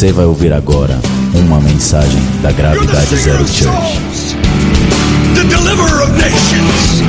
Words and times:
Você 0.00 0.12
vai 0.12 0.24
ouvir 0.24 0.50
agora 0.50 0.98
uma 1.34 1.60
mensagem 1.60 2.22
da 2.40 2.50
Gravidade 2.50 3.16
Zero 3.16 3.46
Church. 3.46 3.98
the 5.34 5.44
deliverer 5.44 6.00
of 6.02 6.16
nations. 6.16 7.02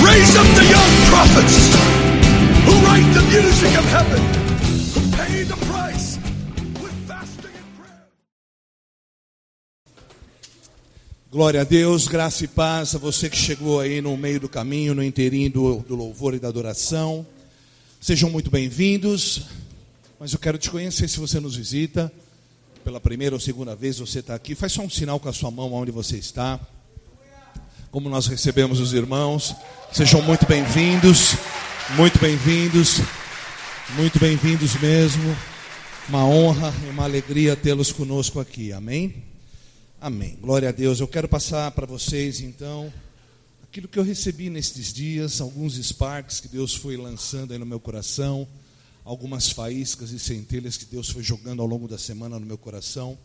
Raise 0.00 0.38
up 0.38 0.46
the 0.54 0.62
young 0.62 0.92
prophets 1.10 1.74
who 2.64 2.74
write 2.86 3.02
the 3.14 3.22
music 3.34 3.76
of 3.76 3.84
heaven, 3.90 4.22
who 4.94 5.00
pay 5.16 5.42
the 5.42 5.56
price 5.66 6.20
with 6.80 6.94
fasting 7.08 7.50
and 7.50 7.76
prayer. 7.76 8.06
Glória 11.32 11.62
a 11.62 11.64
Deus, 11.64 12.06
graça 12.06 12.44
e 12.44 12.46
paz 12.46 12.94
a 12.94 12.98
você 12.98 13.28
que 13.28 13.36
chegou 13.36 13.80
aí 13.80 14.00
no 14.00 14.16
meio 14.16 14.38
do 14.38 14.48
caminho, 14.48 14.94
no 14.94 15.02
inteirinho 15.02 15.50
do, 15.50 15.78
do 15.80 15.96
louvor 15.96 16.32
e 16.32 16.38
da 16.38 16.46
adoração. 16.46 17.26
Sejam 18.00 18.30
muito 18.30 18.52
bem-vindos, 18.52 19.42
mas 20.22 20.32
eu 20.32 20.38
quero 20.38 20.56
te 20.56 20.70
conhecer 20.70 21.08
se 21.08 21.18
você 21.18 21.40
nos 21.40 21.56
visita 21.56 22.12
pela 22.84 23.00
primeira 23.00 23.34
ou 23.34 23.40
segunda 23.40 23.74
vez, 23.74 23.98
você 23.98 24.20
está 24.20 24.36
aqui. 24.36 24.54
Faz 24.54 24.70
só 24.70 24.82
um 24.82 24.88
sinal 24.88 25.18
com 25.18 25.28
a 25.28 25.32
sua 25.32 25.50
mão 25.50 25.72
onde 25.72 25.90
você 25.90 26.16
está. 26.16 26.60
Como 27.90 28.08
nós 28.08 28.28
recebemos 28.28 28.78
os 28.78 28.92
irmãos, 28.92 29.52
sejam 29.92 30.22
muito 30.22 30.46
bem-vindos, 30.46 31.34
muito 31.96 32.20
bem-vindos, 32.20 33.00
muito 33.96 34.20
bem-vindos 34.20 34.76
mesmo. 34.76 35.36
Uma 36.08 36.24
honra 36.24 36.72
e 36.86 36.90
uma 36.90 37.02
alegria 37.02 37.56
tê-los 37.56 37.90
conosco 37.90 38.38
aqui, 38.38 38.72
amém? 38.72 39.24
Amém. 40.00 40.38
Glória 40.40 40.68
a 40.68 40.72
Deus. 40.72 41.00
Eu 41.00 41.08
quero 41.08 41.26
passar 41.26 41.72
para 41.72 41.84
vocês 41.84 42.40
então 42.40 42.94
aquilo 43.64 43.88
que 43.88 43.98
eu 43.98 44.04
recebi 44.04 44.48
nestes 44.48 44.92
dias, 44.92 45.40
alguns 45.40 45.74
sparks 45.84 46.38
que 46.38 46.46
Deus 46.46 46.76
foi 46.76 46.96
lançando 46.96 47.52
aí 47.52 47.58
no 47.58 47.66
meu 47.66 47.80
coração, 47.80 48.46
algumas 49.04 49.50
faíscas 49.50 50.10
e 50.10 50.18
centelhas 50.18 50.76
que 50.76 50.86
Deus 50.86 51.10
foi 51.10 51.22
jogando 51.22 51.60
ao 51.60 51.66
longo 51.66 51.88
da 51.88 51.98
semana 51.98 52.38
no 52.38 52.46
meu 52.46 52.58
coração. 52.58 53.18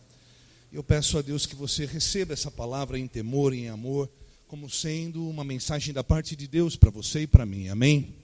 Eu 0.72 0.84
peço 0.84 1.18
a 1.18 1.22
Deus 1.22 1.46
que 1.46 1.56
você 1.56 1.86
receba 1.86 2.34
essa 2.34 2.52
palavra 2.52 2.98
em 3.00 3.08
temor 3.08 3.54
e 3.54 3.60
em 3.60 3.70
amor, 3.70 4.10
como 4.48 4.70
sendo 4.70 5.28
uma 5.30 5.44
mensagem 5.44 5.94
da 5.94 6.04
parte 6.04 6.36
de 6.36 6.48
Deus 6.48 6.76
para 6.76 6.90
você 6.90 7.22
e 7.22 7.28
para 7.28 7.46
mim. 7.46 7.70
Amém. 7.70 8.16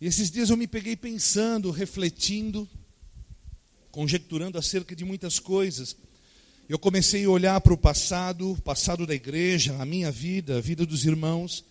E 0.00 0.06
esses 0.06 0.30
dias 0.30 0.50
eu 0.50 0.56
me 0.56 0.66
peguei 0.66 0.96
pensando, 0.96 1.70
refletindo, 1.70 2.68
conjecturando 3.90 4.58
acerca 4.58 4.94
de 4.94 5.04
muitas 5.04 5.38
coisas. 5.38 5.96
Eu 6.68 6.78
comecei 6.78 7.24
a 7.24 7.30
olhar 7.30 7.60
para 7.60 7.74
o 7.74 7.78
passado, 7.78 8.52
o 8.52 8.60
passado 8.60 9.06
da 9.06 9.14
igreja, 9.14 9.76
a 9.80 9.84
minha 9.84 10.10
vida, 10.10 10.58
a 10.58 10.60
vida 10.60 10.86
dos 10.86 11.04
irmãos, 11.04 11.64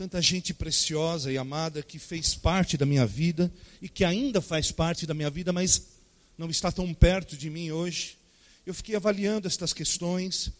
tanta 0.00 0.22
gente 0.22 0.54
preciosa 0.54 1.30
e 1.30 1.36
amada 1.36 1.82
que 1.82 1.98
fez 1.98 2.34
parte 2.34 2.78
da 2.78 2.86
minha 2.86 3.04
vida 3.04 3.52
e 3.82 3.86
que 3.86 4.02
ainda 4.02 4.40
faz 4.40 4.72
parte 4.72 5.06
da 5.06 5.12
minha 5.12 5.28
vida, 5.28 5.52
mas 5.52 5.88
não 6.38 6.48
está 6.48 6.72
tão 6.72 6.94
perto 6.94 7.36
de 7.36 7.50
mim 7.50 7.70
hoje. 7.70 8.16
Eu 8.64 8.72
fiquei 8.72 8.96
avaliando 8.96 9.46
estas 9.46 9.74
questões, 9.74 10.50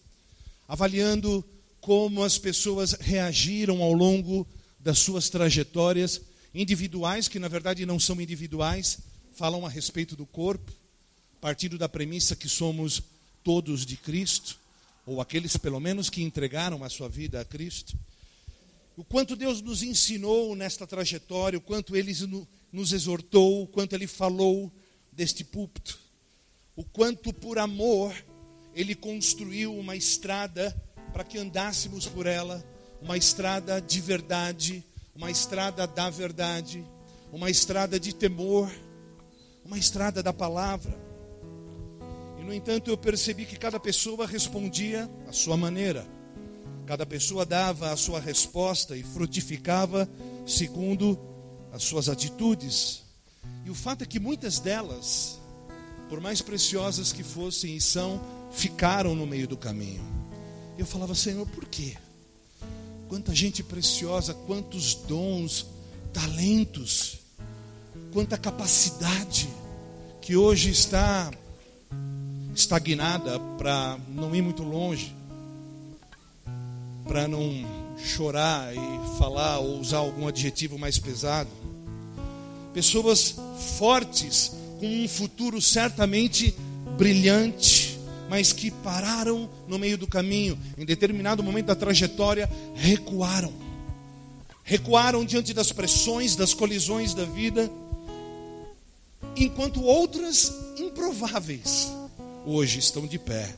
avaliando 0.68 1.42
como 1.80 2.22
as 2.22 2.36
pessoas 2.36 2.92
reagiram 2.92 3.80
ao 3.82 3.94
longo 3.94 4.46
das 4.78 4.98
suas 4.98 5.30
trajetórias 5.30 6.20
individuais, 6.54 7.26
que 7.26 7.38
na 7.38 7.48
verdade 7.48 7.86
não 7.86 7.98
são 7.98 8.20
individuais, 8.20 8.98
falam 9.32 9.64
a 9.64 9.70
respeito 9.70 10.14
do 10.14 10.26
corpo, 10.26 10.70
partindo 11.40 11.78
da 11.78 11.88
premissa 11.88 12.36
que 12.36 12.46
somos 12.46 13.02
todos 13.42 13.86
de 13.86 13.96
Cristo, 13.96 14.58
ou 15.06 15.18
aqueles 15.18 15.56
pelo 15.56 15.80
menos 15.80 16.10
que 16.10 16.22
entregaram 16.22 16.84
a 16.84 16.90
sua 16.90 17.08
vida 17.08 17.40
a 17.40 17.44
Cristo. 17.46 17.96
O 19.00 19.04
quanto 19.04 19.34
Deus 19.34 19.62
nos 19.62 19.82
ensinou 19.82 20.54
nesta 20.54 20.86
trajetória, 20.86 21.58
o 21.58 21.62
quanto 21.62 21.96
Ele 21.96 22.12
nos 22.70 22.92
exortou, 22.92 23.62
o 23.62 23.66
quanto 23.66 23.94
Ele 23.94 24.06
falou 24.06 24.70
deste 25.10 25.42
púlpito, 25.42 25.98
o 26.76 26.84
quanto 26.84 27.32
por 27.32 27.58
amor 27.58 28.14
Ele 28.74 28.94
construiu 28.94 29.74
uma 29.74 29.96
estrada 29.96 30.76
para 31.14 31.24
que 31.24 31.38
andássemos 31.38 32.04
por 32.06 32.26
ela, 32.26 32.62
uma 33.00 33.16
estrada 33.16 33.80
de 33.80 34.02
verdade, 34.02 34.84
uma 35.14 35.30
estrada 35.30 35.86
da 35.86 36.10
verdade, 36.10 36.84
uma 37.32 37.48
estrada 37.48 37.98
de 37.98 38.14
temor, 38.14 38.70
uma 39.64 39.78
estrada 39.78 40.22
da 40.22 40.34
palavra. 40.34 40.94
E 42.38 42.44
no 42.44 42.52
entanto 42.52 42.90
eu 42.90 42.98
percebi 42.98 43.46
que 43.46 43.56
cada 43.56 43.80
pessoa 43.80 44.26
respondia 44.26 45.10
à 45.26 45.32
sua 45.32 45.56
maneira. 45.56 46.19
Cada 46.90 47.06
pessoa 47.06 47.46
dava 47.46 47.92
a 47.92 47.96
sua 47.96 48.18
resposta 48.18 48.96
e 48.96 49.04
frutificava 49.04 50.10
segundo 50.44 51.16
as 51.72 51.84
suas 51.84 52.08
atitudes. 52.08 53.04
E 53.64 53.70
o 53.70 53.76
fato 53.76 54.02
é 54.02 54.06
que 54.06 54.18
muitas 54.18 54.58
delas, 54.58 55.38
por 56.08 56.20
mais 56.20 56.42
preciosas 56.42 57.12
que 57.12 57.22
fossem 57.22 57.76
e 57.76 57.80
são, 57.80 58.20
ficaram 58.50 59.14
no 59.14 59.24
meio 59.24 59.46
do 59.46 59.56
caminho. 59.56 60.02
Eu 60.76 60.84
falava, 60.84 61.14
Senhor, 61.14 61.46
por 61.46 61.64
quê? 61.66 61.96
Quanta 63.08 63.32
gente 63.32 63.62
preciosa, 63.62 64.34
quantos 64.34 64.96
dons, 64.96 65.66
talentos, 66.12 67.20
quanta 68.12 68.36
capacidade 68.36 69.48
que 70.20 70.34
hoje 70.34 70.70
está 70.70 71.30
estagnada 72.52 73.38
para 73.56 73.96
não 74.08 74.34
ir 74.34 74.42
muito 74.42 74.64
longe, 74.64 75.19
para 77.10 77.26
não 77.26 77.42
chorar 77.98 78.72
e 78.72 79.18
falar 79.18 79.58
ou 79.58 79.80
usar 79.80 79.98
algum 79.98 80.28
adjetivo 80.28 80.78
mais 80.78 80.96
pesado. 80.96 81.50
Pessoas 82.72 83.34
fortes, 83.76 84.52
com 84.78 84.86
um 84.86 85.08
futuro 85.08 85.60
certamente 85.60 86.54
brilhante, 86.96 87.98
mas 88.28 88.52
que 88.52 88.70
pararam 88.70 89.50
no 89.66 89.76
meio 89.76 89.98
do 89.98 90.06
caminho, 90.06 90.56
em 90.78 90.84
determinado 90.84 91.42
momento 91.42 91.66
da 91.66 91.74
trajetória, 91.74 92.48
recuaram. 92.76 93.52
Recuaram 94.62 95.24
diante 95.24 95.52
das 95.52 95.72
pressões, 95.72 96.36
das 96.36 96.54
colisões 96.54 97.12
da 97.12 97.24
vida, 97.24 97.68
enquanto 99.34 99.82
outras 99.82 100.52
improváveis 100.78 101.90
hoje 102.46 102.78
estão 102.78 103.04
de 103.04 103.18
pé. 103.18 103.52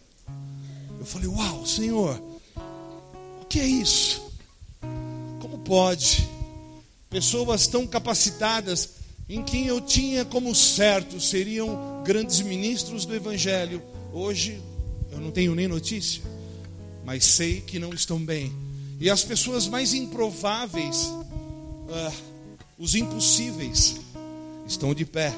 Eu 0.98 1.04
falei: 1.04 1.28
Uau, 1.28 1.66
Senhor, 1.66 2.31
que 3.52 3.60
é 3.60 3.66
isso? 3.66 4.32
Como 5.38 5.58
pode 5.58 6.26
pessoas 7.10 7.66
tão 7.66 7.86
capacitadas, 7.86 8.94
em 9.28 9.42
quem 9.42 9.66
eu 9.66 9.78
tinha 9.78 10.24
como 10.24 10.54
certo 10.54 11.20
seriam 11.20 12.02
grandes 12.02 12.40
ministros 12.40 13.04
do 13.04 13.14
Evangelho, 13.14 13.82
hoje 14.10 14.58
eu 15.10 15.20
não 15.20 15.30
tenho 15.30 15.54
nem 15.54 15.68
notícia, 15.68 16.22
mas 17.04 17.26
sei 17.26 17.60
que 17.60 17.78
não 17.78 17.92
estão 17.92 18.18
bem. 18.18 18.50
E 18.98 19.10
as 19.10 19.22
pessoas 19.22 19.68
mais 19.68 19.92
improváveis, 19.92 21.12
ah, 21.90 22.12
os 22.78 22.94
impossíveis, 22.94 24.00
estão 24.66 24.94
de 24.94 25.04
pé. 25.04 25.30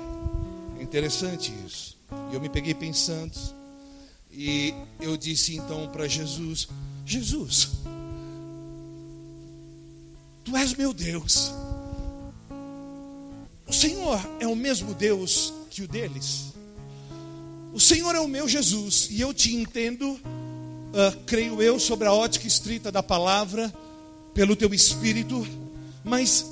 É 0.78 0.82
interessante 0.84 1.53
isso. 1.66 1.97
E 2.30 2.34
eu 2.36 2.41
me 2.41 2.48
peguei 2.48 2.74
pensando. 2.74 3.36
E 4.30 4.72
eu 5.00 5.16
disse 5.16 5.56
então 5.56 5.88
para 5.88 6.06
Jesus: 6.06 6.69
Jesus, 7.04 7.70
Tu 10.44 10.55
és 10.56 10.75
meu 10.75 10.93
Deus. 10.93 11.53
O 13.66 13.72
Senhor 13.72 14.21
é 14.38 14.47
o 14.47 14.55
mesmo 14.55 14.93
Deus 14.93 15.53
que 15.71 15.82
o 15.82 15.88
deles. 15.88 16.53
O 17.72 17.81
Senhor 17.81 18.15
é 18.15 18.21
o 18.21 18.28
meu 18.28 18.47
Jesus. 18.47 19.09
E 19.10 19.21
eu 19.21 19.33
te 19.33 19.54
entendo, 19.54 20.12
uh, 20.12 21.24
creio 21.24 21.63
eu, 21.63 21.80
sobre 21.80 22.07
a 22.07 22.13
ótica 22.13 22.47
estrita 22.47 22.92
da 22.92 23.03
palavra, 23.03 23.72
pelo 24.34 24.54
teu 24.54 24.72
espírito. 24.74 25.47
Mas 26.04 26.45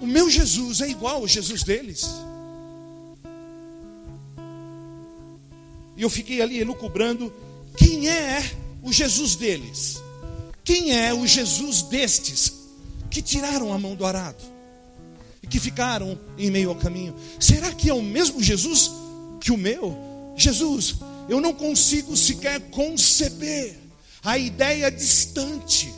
o 0.00 0.06
meu 0.06 0.30
Jesus 0.30 0.80
é 0.80 0.88
igual 0.88 1.16
ao 1.16 1.28
Jesus 1.28 1.62
deles. 1.62 2.10
E 5.96 6.02
eu 6.02 6.08
fiquei 6.08 6.40
ali 6.40 6.58
elucubrando 6.58 7.32
quem 7.76 8.08
é 8.08 8.42
o 8.82 8.90
Jesus 8.90 9.36
deles. 9.36 10.02
Quem 10.64 10.92
é 10.92 11.12
o 11.12 11.26
Jesus 11.26 11.82
destes 11.82 12.65
que 13.16 13.22
tiraram 13.22 13.72
a 13.72 13.78
mão 13.78 13.94
do 13.94 14.04
arado 14.04 14.44
e 15.42 15.46
que 15.46 15.58
ficaram 15.58 16.20
em 16.36 16.50
meio 16.50 16.68
ao 16.68 16.76
caminho? 16.76 17.16
Será 17.40 17.72
que 17.72 17.88
é 17.88 17.94
o 17.94 18.02
mesmo 18.02 18.42
Jesus 18.42 18.90
que 19.40 19.50
o 19.50 19.56
meu? 19.56 19.96
Jesus, 20.36 20.96
eu 21.26 21.40
não 21.40 21.54
consigo 21.54 22.14
sequer 22.14 22.60
conceber 22.68 23.78
a 24.22 24.36
ideia 24.36 24.90
distante 24.90 25.90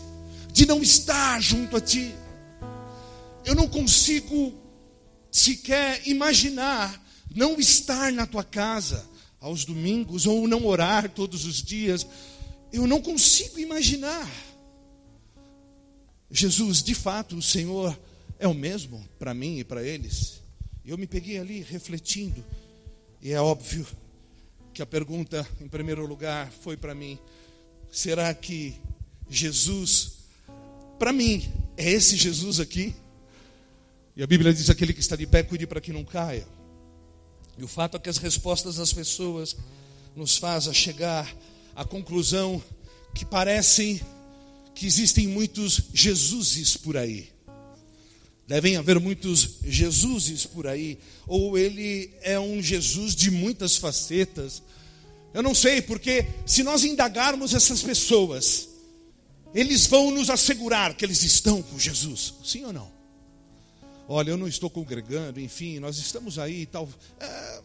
de 0.52 0.64
não 0.64 0.80
estar 0.80 1.42
junto 1.42 1.76
a 1.76 1.80
ti. 1.80 2.14
Eu 3.44 3.56
não 3.56 3.66
consigo 3.66 4.54
sequer 5.28 6.00
imaginar 6.06 7.04
não 7.34 7.58
estar 7.58 8.12
na 8.12 8.26
tua 8.26 8.44
casa 8.44 9.04
aos 9.40 9.64
domingos 9.64 10.24
ou 10.24 10.46
não 10.46 10.64
orar 10.64 11.10
todos 11.10 11.44
os 11.44 11.64
dias. 11.64 12.06
Eu 12.72 12.86
não 12.86 13.02
consigo 13.02 13.58
imaginar. 13.58 14.47
Jesus, 16.30 16.82
de 16.82 16.94
fato, 16.94 17.36
o 17.36 17.42
Senhor 17.42 17.98
é 18.38 18.46
o 18.46 18.54
mesmo 18.54 19.06
para 19.18 19.32
mim 19.32 19.58
e 19.58 19.64
para 19.64 19.82
eles. 19.82 20.40
Eu 20.84 20.96
me 20.98 21.06
peguei 21.06 21.38
ali 21.38 21.62
refletindo. 21.62 22.44
E 23.20 23.32
é 23.32 23.40
óbvio 23.40 23.86
que 24.72 24.82
a 24.82 24.86
pergunta, 24.86 25.46
em 25.60 25.68
primeiro 25.68 26.06
lugar, 26.06 26.50
foi 26.50 26.76
para 26.76 26.94
mim: 26.94 27.18
será 27.90 28.32
que 28.34 28.76
Jesus, 29.28 30.12
para 30.98 31.12
mim, 31.12 31.50
é 31.76 31.90
esse 31.90 32.16
Jesus 32.16 32.60
aqui? 32.60 32.94
E 34.14 34.22
a 34.22 34.26
Bíblia 34.26 34.52
diz: 34.52 34.70
aquele 34.70 34.92
que 34.92 35.00
está 35.00 35.16
de 35.16 35.26
pé, 35.26 35.42
cuide 35.42 35.66
para 35.66 35.80
que 35.80 35.92
não 35.92 36.04
caia. 36.04 36.46
E 37.56 37.64
o 37.64 37.68
fato 37.68 37.96
é 37.96 38.00
que 38.00 38.08
as 38.08 38.18
respostas 38.18 38.76
das 38.76 38.92
pessoas 38.92 39.56
nos 40.14 40.36
faz 40.36 40.68
a 40.68 40.72
chegar 40.72 41.28
à 41.74 41.84
conclusão 41.84 42.62
que 43.14 43.24
parecem 43.24 44.00
que 44.78 44.86
existem 44.86 45.26
muitos 45.26 45.82
Jesuses 45.92 46.76
por 46.76 46.96
aí. 46.96 47.28
Devem 48.46 48.76
haver 48.76 49.00
muitos 49.00 49.56
Jesuses 49.64 50.46
por 50.46 50.68
aí, 50.68 50.98
ou 51.26 51.58
ele 51.58 52.14
é 52.22 52.38
um 52.38 52.62
Jesus 52.62 53.16
de 53.16 53.28
muitas 53.28 53.76
facetas. 53.76 54.62
Eu 55.34 55.42
não 55.42 55.52
sei, 55.52 55.82
porque 55.82 56.26
se 56.46 56.62
nós 56.62 56.84
indagarmos 56.84 57.54
essas 57.54 57.82
pessoas, 57.82 58.68
eles 59.52 59.84
vão 59.86 60.12
nos 60.12 60.30
assegurar 60.30 60.94
que 60.94 61.04
eles 61.04 61.24
estão 61.24 61.60
com 61.60 61.76
Jesus, 61.76 62.34
sim 62.44 62.64
ou 62.64 62.72
não? 62.72 62.88
Olha, 64.06 64.30
eu 64.30 64.36
não 64.36 64.46
estou 64.46 64.70
congregando, 64.70 65.40
enfim, 65.40 65.80
nós 65.80 65.98
estamos 65.98 66.38
aí 66.38 66.62
e 66.62 66.66
tal, 66.66 66.88
é, 67.18 67.62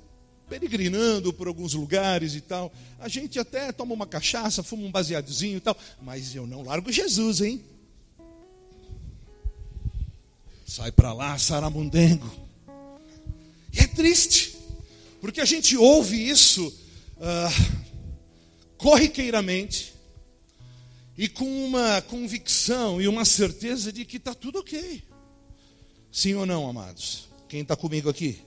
peregrinando 0.50 1.34
por 1.34 1.48
alguns 1.48 1.74
lugares 1.74 2.36
e 2.36 2.42
tal. 2.42 2.72
A 3.00 3.08
gente 3.08 3.40
até 3.40 3.72
toma 3.72 3.94
uma 3.94 4.08
cachaça, 4.08 4.64
fuma 4.64 4.84
um 4.84 4.92
baseadozinho 4.92 5.58
e 5.58 5.62
tal, 5.62 5.78
mas 6.02 6.36
eu 6.36 6.46
não 6.46 6.64
largo 6.64 6.92
Jesus, 6.92 7.42
hein? 7.42 7.64
Sai 10.66 10.92
para 10.92 11.14
lá, 11.14 11.38
Saramundengo. 11.38 12.32
E 13.72 13.80
é 13.80 13.88
triste, 13.88 14.56
porque 15.22 15.42
a 15.42 15.46
gente 15.46 15.76
ouve 15.76 16.30
isso 16.30 16.68
uh, 17.18 17.84
corriqueiramente 18.78 19.94
e 21.18 21.28
com 21.28 21.66
uma 21.66 22.02
convicção 22.02 23.02
e 23.02 23.08
uma 23.08 23.26
certeza 23.26 23.92
de 23.92 24.06
que 24.06 24.18
está 24.18 24.34
tudo 24.34 24.60
ok. 24.60 25.04
Sim 26.12 26.36
ou 26.36 26.46
não, 26.46 26.70
amados? 26.70 27.30
Quem 27.48 27.62
está 27.62 27.76
comigo 27.76 28.10
aqui? 28.10 28.42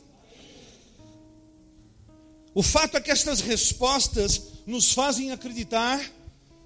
O 2.56 2.62
fato 2.62 2.96
é 2.96 3.00
que 3.02 3.10
estas 3.10 3.42
respostas 3.42 4.40
nos 4.66 4.90
fazem 4.90 5.30
acreditar 5.30 6.00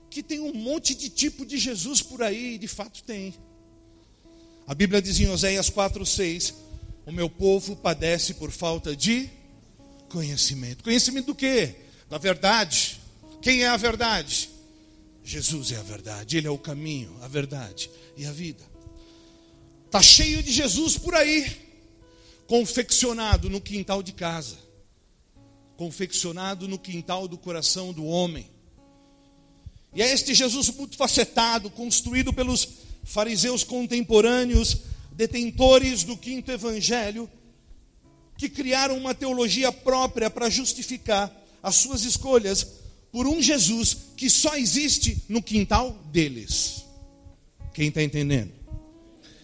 que 0.08 0.22
tem 0.22 0.38
um 0.38 0.54
monte 0.54 0.94
de 0.94 1.08
tipo 1.08 1.44
de 1.44 1.58
Jesus 1.58 2.00
por 2.00 2.22
aí, 2.22 2.54
e 2.54 2.58
de 2.58 2.68
fato 2.68 3.02
tem. 3.02 3.34
A 4.68 4.72
Bíblia 4.72 5.02
diz 5.02 5.18
em 5.18 5.28
Oséias 5.28 5.68
4:6: 5.68 6.54
O 7.04 7.10
meu 7.10 7.28
povo 7.28 7.74
padece 7.74 8.34
por 8.34 8.52
falta 8.52 8.94
de 8.94 9.28
conhecimento. 10.08 10.84
Conhecimento 10.84 11.26
do 11.26 11.34
quê? 11.34 11.74
Da 12.08 12.18
verdade. 12.18 13.00
Quem 13.42 13.64
é 13.64 13.66
a 13.66 13.76
verdade? 13.76 14.48
Jesus 15.24 15.72
é 15.72 15.76
a 15.76 15.82
verdade, 15.82 16.36
ele 16.36 16.46
é 16.46 16.50
o 16.50 16.56
caminho, 16.56 17.16
a 17.20 17.26
verdade 17.26 17.90
e 18.16 18.24
a 18.24 18.30
vida. 18.30 18.62
Tá 19.90 20.00
cheio 20.00 20.40
de 20.40 20.52
Jesus 20.52 20.96
por 20.96 21.16
aí, 21.16 21.50
confeccionado 22.46 23.50
no 23.50 23.60
quintal 23.60 24.04
de 24.04 24.12
casa, 24.12 24.69
confeccionado 25.80 26.68
no 26.68 26.78
quintal 26.78 27.26
do 27.26 27.38
coração 27.38 27.90
do 27.90 28.04
homem. 28.04 28.46
E 29.94 30.02
é 30.02 30.12
este 30.12 30.34
Jesus 30.34 30.68
muito 30.68 30.94
facetado, 30.94 31.70
construído 31.70 32.34
pelos 32.34 32.68
fariseus 33.02 33.64
contemporâneos, 33.64 34.76
detentores 35.12 36.04
do 36.04 36.18
quinto 36.18 36.52
evangelho, 36.52 37.30
que 38.36 38.46
criaram 38.46 38.98
uma 38.98 39.14
teologia 39.14 39.72
própria 39.72 40.28
para 40.28 40.50
justificar 40.50 41.34
as 41.62 41.76
suas 41.76 42.02
escolhas 42.02 42.66
por 43.10 43.26
um 43.26 43.40
Jesus 43.40 43.96
que 44.18 44.28
só 44.28 44.58
existe 44.58 45.24
no 45.30 45.40
quintal 45.40 45.92
deles. 46.12 46.84
Quem 47.72 47.88
está 47.88 48.02
entendendo? 48.02 48.52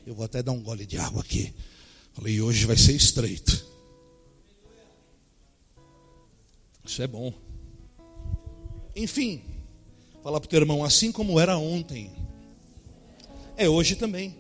Eu 0.07 0.15
vou 0.15 0.27
até 0.27 0.43
dar 0.43 0.53
um 0.53 0.61
gole 0.61 0.85
de 0.85 0.99
água 0.99 1.23
aqui. 1.23 1.55
Falei, 2.13 2.43
hoje 2.43 2.67
vai 2.67 2.77
ser 2.77 2.93
estreito. 2.93 3.76
Isso 6.87 7.03
é 7.03 7.07
bom. 7.07 7.35
Enfim, 8.95 9.43
fala 10.23 10.41
para 10.41 10.47
o 10.47 10.49
teu 10.49 10.61
irmão, 10.61 10.85
assim 10.85 11.11
como 11.11 11.39
era 11.39 11.59
ontem, 11.59 12.11
é 13.57 13.69
hoje 13.69 13.97
também. 13.97 14.37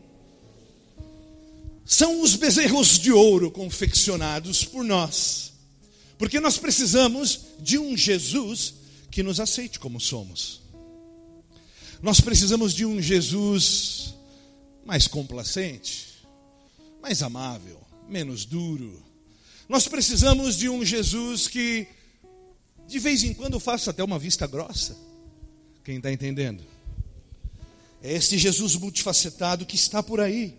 São 1.84 2.22
os 2.22 2.34
bezerros 2.36 2.98
de 2.98 3.12
ouro 3.12 3.50
confeccionados 3.50 4.64
por 4.64 4.84
nós, 4.84 5.52
porque 6.18 6.40
nós 6.40 6.56
precisamos 6.56 7.40
de 7.60 7.78
um 7.78 7.96
Jesus 7.96 8.74
que 9.10 9.22
nos 9.22 9.40
aceite 9.40 9.78
como 9.78 10.00
somos. 10.00 10.62
Nós 12.02 12.20
precisamos 12.20 12.74
de 12.74 12.84
um 12.84 13.00
Jesus 13.00 14.14
mais 14.84 15.08
complacente, 15.08 16.06
mais 17.02 17.22
amável, 17.22 17.80
menos 18.08 18.44
duro. 18.44 19.04
Nós 19.68 19.88
precisamos 19.88 20.56
de 20.56 20.68
um 20.68 20.84
Jesus 20.84 21.48
que, 21.48 21.86
de 22.86 22.98
vez 22.98 23.24
em 23.24 23.34
quando, 23.34 23.58
faça 23.58 23.90
até 23.90 24.02
uma 24.02 24.18
vista 24.18 24.46
grossa. 24.46 24.96
Quem 25.84 25.96
está 25.96 26.12
entendendo? 26.12 26.64
É 28.02 28.12
este 28.12 28.38
Jesus 28.38 28.76
multifacetado 28.76 29.66
que 29.66 29.76
está 29.76 30.02
por 30.02 30.20
aí. 30.20 30.54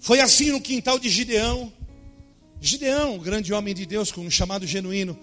Foi 0.00 0.20
assim 0.20 0.50
no 0.50 0.60
quintal 0.60 0.98
de 0.98 1.08
Gideão. 1.08 1.72
Gideão, 2.60 3.18
grande 3.18 3.52
homem 3.52 3.74
de 3.74 3.86
Deus, 3.86 4.12
com 4.12 4.20
um 4.22 4.30
chamado 4.30 4.66
genuíno, 4.66 5.18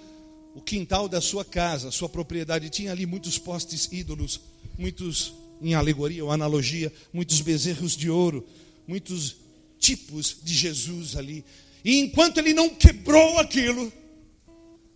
o 0.56 0.62
quintal 0.62 1.08
da 1.08 1.22
sua 1.22 1.46
casa, 1.46 1.92
sua 1.92 2.10
propriedade, 2.10 2.70
tinha 2.70 2.92
ali 2.92 3.06
muitos 3.06 3.38
postes 3.38 3.88
ídolos, 3.92 4.42
muitos, 4.78 5.34
em 5.62 5.74
alegoria 5.74 6.24
ou 6.24 6.32
analogia, 6.32 6.92
muitos 7.14 7.42
bezerros 7.42 7.96
de 7.96 8.10
ouro, 8.10 8.48
muitos 8.88 9.36
tipos 9.80 10.38
de 10.44 10.54
Jesus 10.54 11.16
ali. 11.16 11.44
E 11.84 12.00
enquanto 12.00 12.38
ele 12.38 12.54
não 12.54 12.70
quebrou 12.70 13.40
aquilo, 13.40 13.92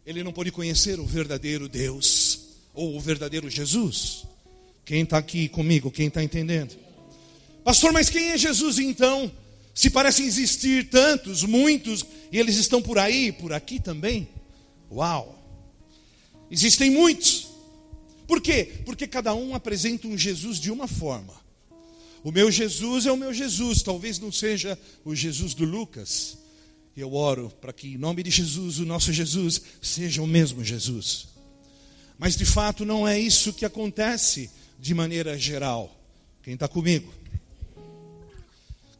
ele 0.05 0.23
não 0.23 0.31
pôde 0.31 0.51
conhecer 0.51 0.99
o 0.99 1.05
verdadeiro 1.05 1.67
Deus, 1.67 2.39
ou 2.73 2.95
o 2.95 2.99
verdadeiro 2.99 3.49
Jesus. 3.49 4.23
Quem 4.85 5.01
está 5.01 5.17
aqui 5.17 5.49
comigo, 5.49 5.89
quem 5.89 6.07
está 6.07 6.23
entendendo? 6.23 6.75
Pastor, 7.63 7.91
mas 7.91 8.09
quem 8.09 8.29
é 8.29 8.37
Jesus 8.37 8.77
então? 8.77 9.31
Se 9.73 9.89
parecem 9.89 10.25
existir 10.25 10.89
tantos, 10.89 11.43
muitos, 11.43 12.05
e 12.31 12.37
eles 12.37 12.55
estão 12.55 12.81
por 12.81 12.99
aí, 12.99 13.31
por 13.31 13.51
aqui 13.51 13.79
também. 13.79 14.29
Uau! 14.91 15.43
Existem 16.51 16.91
muitos. 16.91 17.47
Por 18.27 18.39
quê? 18.39 18.81
Porque 18.85 19.07
cada 19.07 19.33
um 19.33 19.55
apresenta 19.55 20.07
um 20.07 20.17
Jesus 20.17 20.59
de 20.59 20.71
uma 20.71 20.87
forma. 20.87 21.33
O 22.23 22.31
meu 22.31 22.51
Jesus 22.51 23.05
é 23.05 23.11
o 23.11 23.17
meu 23.17 23.33
Jesus, 23.33 23.81
talvez 23.81 24.19
não 24.19 24.31
seja 24.31 24.79
o 25.03 25.15
Jesus 25.15 25.53
do 25.53 25.65
Lucas. 25.65 26.37
Eu 26.95 27.13
oro 27.13 27.51
para 27.59 27.73
que, 27.73 27.89
em 27.93 27.97
nome 27.97 28.23
de 28.23 28.29
Jesus, 28.29 28.79
o 28.79 28.85
nosso 28.85 29.11
Jesus 29.11 29.61
seja 29.81 30.21
o 30.21 30.27
mesmo 30.27 30.63
Jesus. 30.63 31.27
Mas 32.17 32.35
de 32.37 32.45
fato 32.45 32.85
não 32.85 33.07
é 33.07 33.19
isso 33.19 33.51
que 33.51 33.65
acontece 33.65 34.49
de 34.79 34.93
maneira 34.93 35.37
geral. 35.37 35.93
Quem 36.41 36.53
está 36.53 36.67
comigo? 36.67 37.13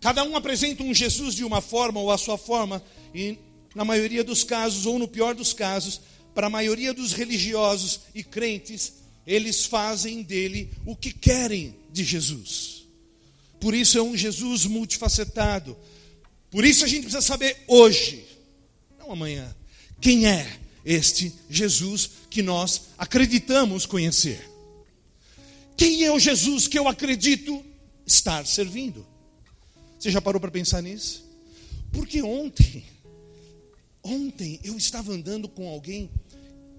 Cada 0.02 0.24
um 0.24 0.36
apresenta 0.36 0.84
um 0.84 0.94
Jesus 0.94 1.36
de 1.36 1.44
uma 1.44 1.62
forma 1.62 2.00
ou 2.00 2.12
a 2.12 2.18
sua 2.18 2.38
forma, 2.38 2.84
e 3.14 3.38
na 3.74 3.86
maioria 3.86 4.24
dos 4.24 4.44
casos, 4.44 4.86
ou 4.86 5.00
no 5.00 5.08
pior 5.08 5.34
dos 5.34 5.54
casos, 5.54 6.02
para 6.34 6.48
a 6.48 6.50
maioria 6.50 6.94
dos 6.94 7.14
religiosos 7.14 8.02
e 8.14 8.24
crentes, 8.24 8.94
eles 9.26 9.66
fazem 9.66 10.22
dele 10.22 10.70
o 10.86 10.96
que 10.96 11.12
querem 11.12 11.76
de 11.92 12.04
Jesus. 12.04 12.84
Por 13.60 13.74
isso 13.74 13.98
é 13.98 14.02
um 14.02 14.16
Jesus 14.16 14.66
multifacetado. 14.66 15.78
Por 16.56 16.64
isso 16.64 16.86
a 16.86 16.88
gente 16.88 17.02
precisa 17.02 17.22
saber 17.22 17.66
hoje, 17.68 18.26
não 18.98 19.12
amanhã, 19.12 19.54
quem 20.00 20.26
é 20.26 20.58
este 20.86 21.34
Jesus 21.50 22.12
que 22.30 22.42
nós 22.42 22.84
acreditamos 22.98 23.86
conhecer. 23.86 24.50
Quem 25.76 26.06
é 26.06 26.12
o 26.14 26.18
Jesus 26.18 26.66
que 26.66 26.80
eu 26.80 26.88
acredito 26.88 27.62
estar 28.08 28.48
servindo? 28.48 29.06
Você 30.00 30.10
já 30.10 30.22
parou 30.22 30.40
para 30.40 30.50
pensar 30.50 30.82
nisso? 30.82 31.26
Porque 31.92 32.22
ontem, 32.22 32.86
ontem 34.02 34.58
eu 34.64 34.78
estava 34.78 35.12
andando 35.12 35.50
com 35.50 35.68
alguém 35.68 36.10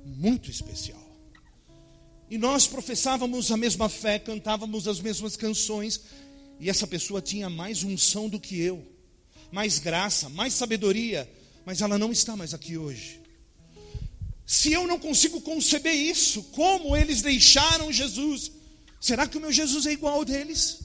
muito 0.07 0.51
especial. 0.51 1.07
E 2.31 2.39
nós 2.39 2.67
professávamos 2.67 3.53
a 3.53 3.59
mesma 3.59 3.91
fé, 3.91 4.19
cantávamos 4.19 4.89
as 4.89 5.01
mesmas 5.01 5.37
canções, 5.37 6.01
e 6.59 6.71
essa 6.71 6.87
pessoa 6.87 7.21
tinha 7.21 7.51
mais 7.51 7.83
unção 7.83 8.27
do 8.27 8.41
que 8.41 8.59
eu, 8.59 8.96
mais 9.51 9.79
graça, 9.79 10.29
mais 10.29 10.53
sabedoria, 10.55 11.31
mas 11.65 11.81
ela 11.81 11.99
não 11.99 12.13
está 12.13 12.37
mais 12.37 12.53
aqui 12.55 12.77
hoje. 12.77 13.21
Se 14.45 14.73
eu 14.73 14.87
não 14.87 14.99
consigo 14.99 15.41
conceber 15.41 15.95
isso, 15.95 16.43
como 16.53 16.97
eles 16.97 17.23
deixaram 17.23 17.93
Jesus 17.93 18.53
Será 19.01 19.27
que 19.27 19.37
o 19.37 19.41
meu 19.41 19.53
Jesus 19.53 19.87
é 19.87 19.93
igual 19.93 20.15
ao 20.15 20.25
deles? 20.25 20.81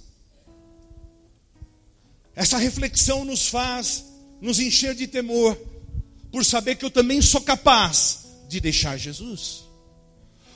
Essa 2.35 2.57
reflexão 2.57 3.25
nos 3.25 3.47
faz 3.47 4.05
nos 4.39 4.59
encher 4.59 4.95
de 4.95 5.05
temor, 5.05 5.55
por 6.31 6.43
saber 6.43 6.75
que 6.75 6.83
eu 6.83 6.89
também 6.89 7.21
sou 7.21 7.41
capaz 7.41 8.25
de 8.47 8.59
deixar 8.59 8.97
Jesus. 8.97 9.63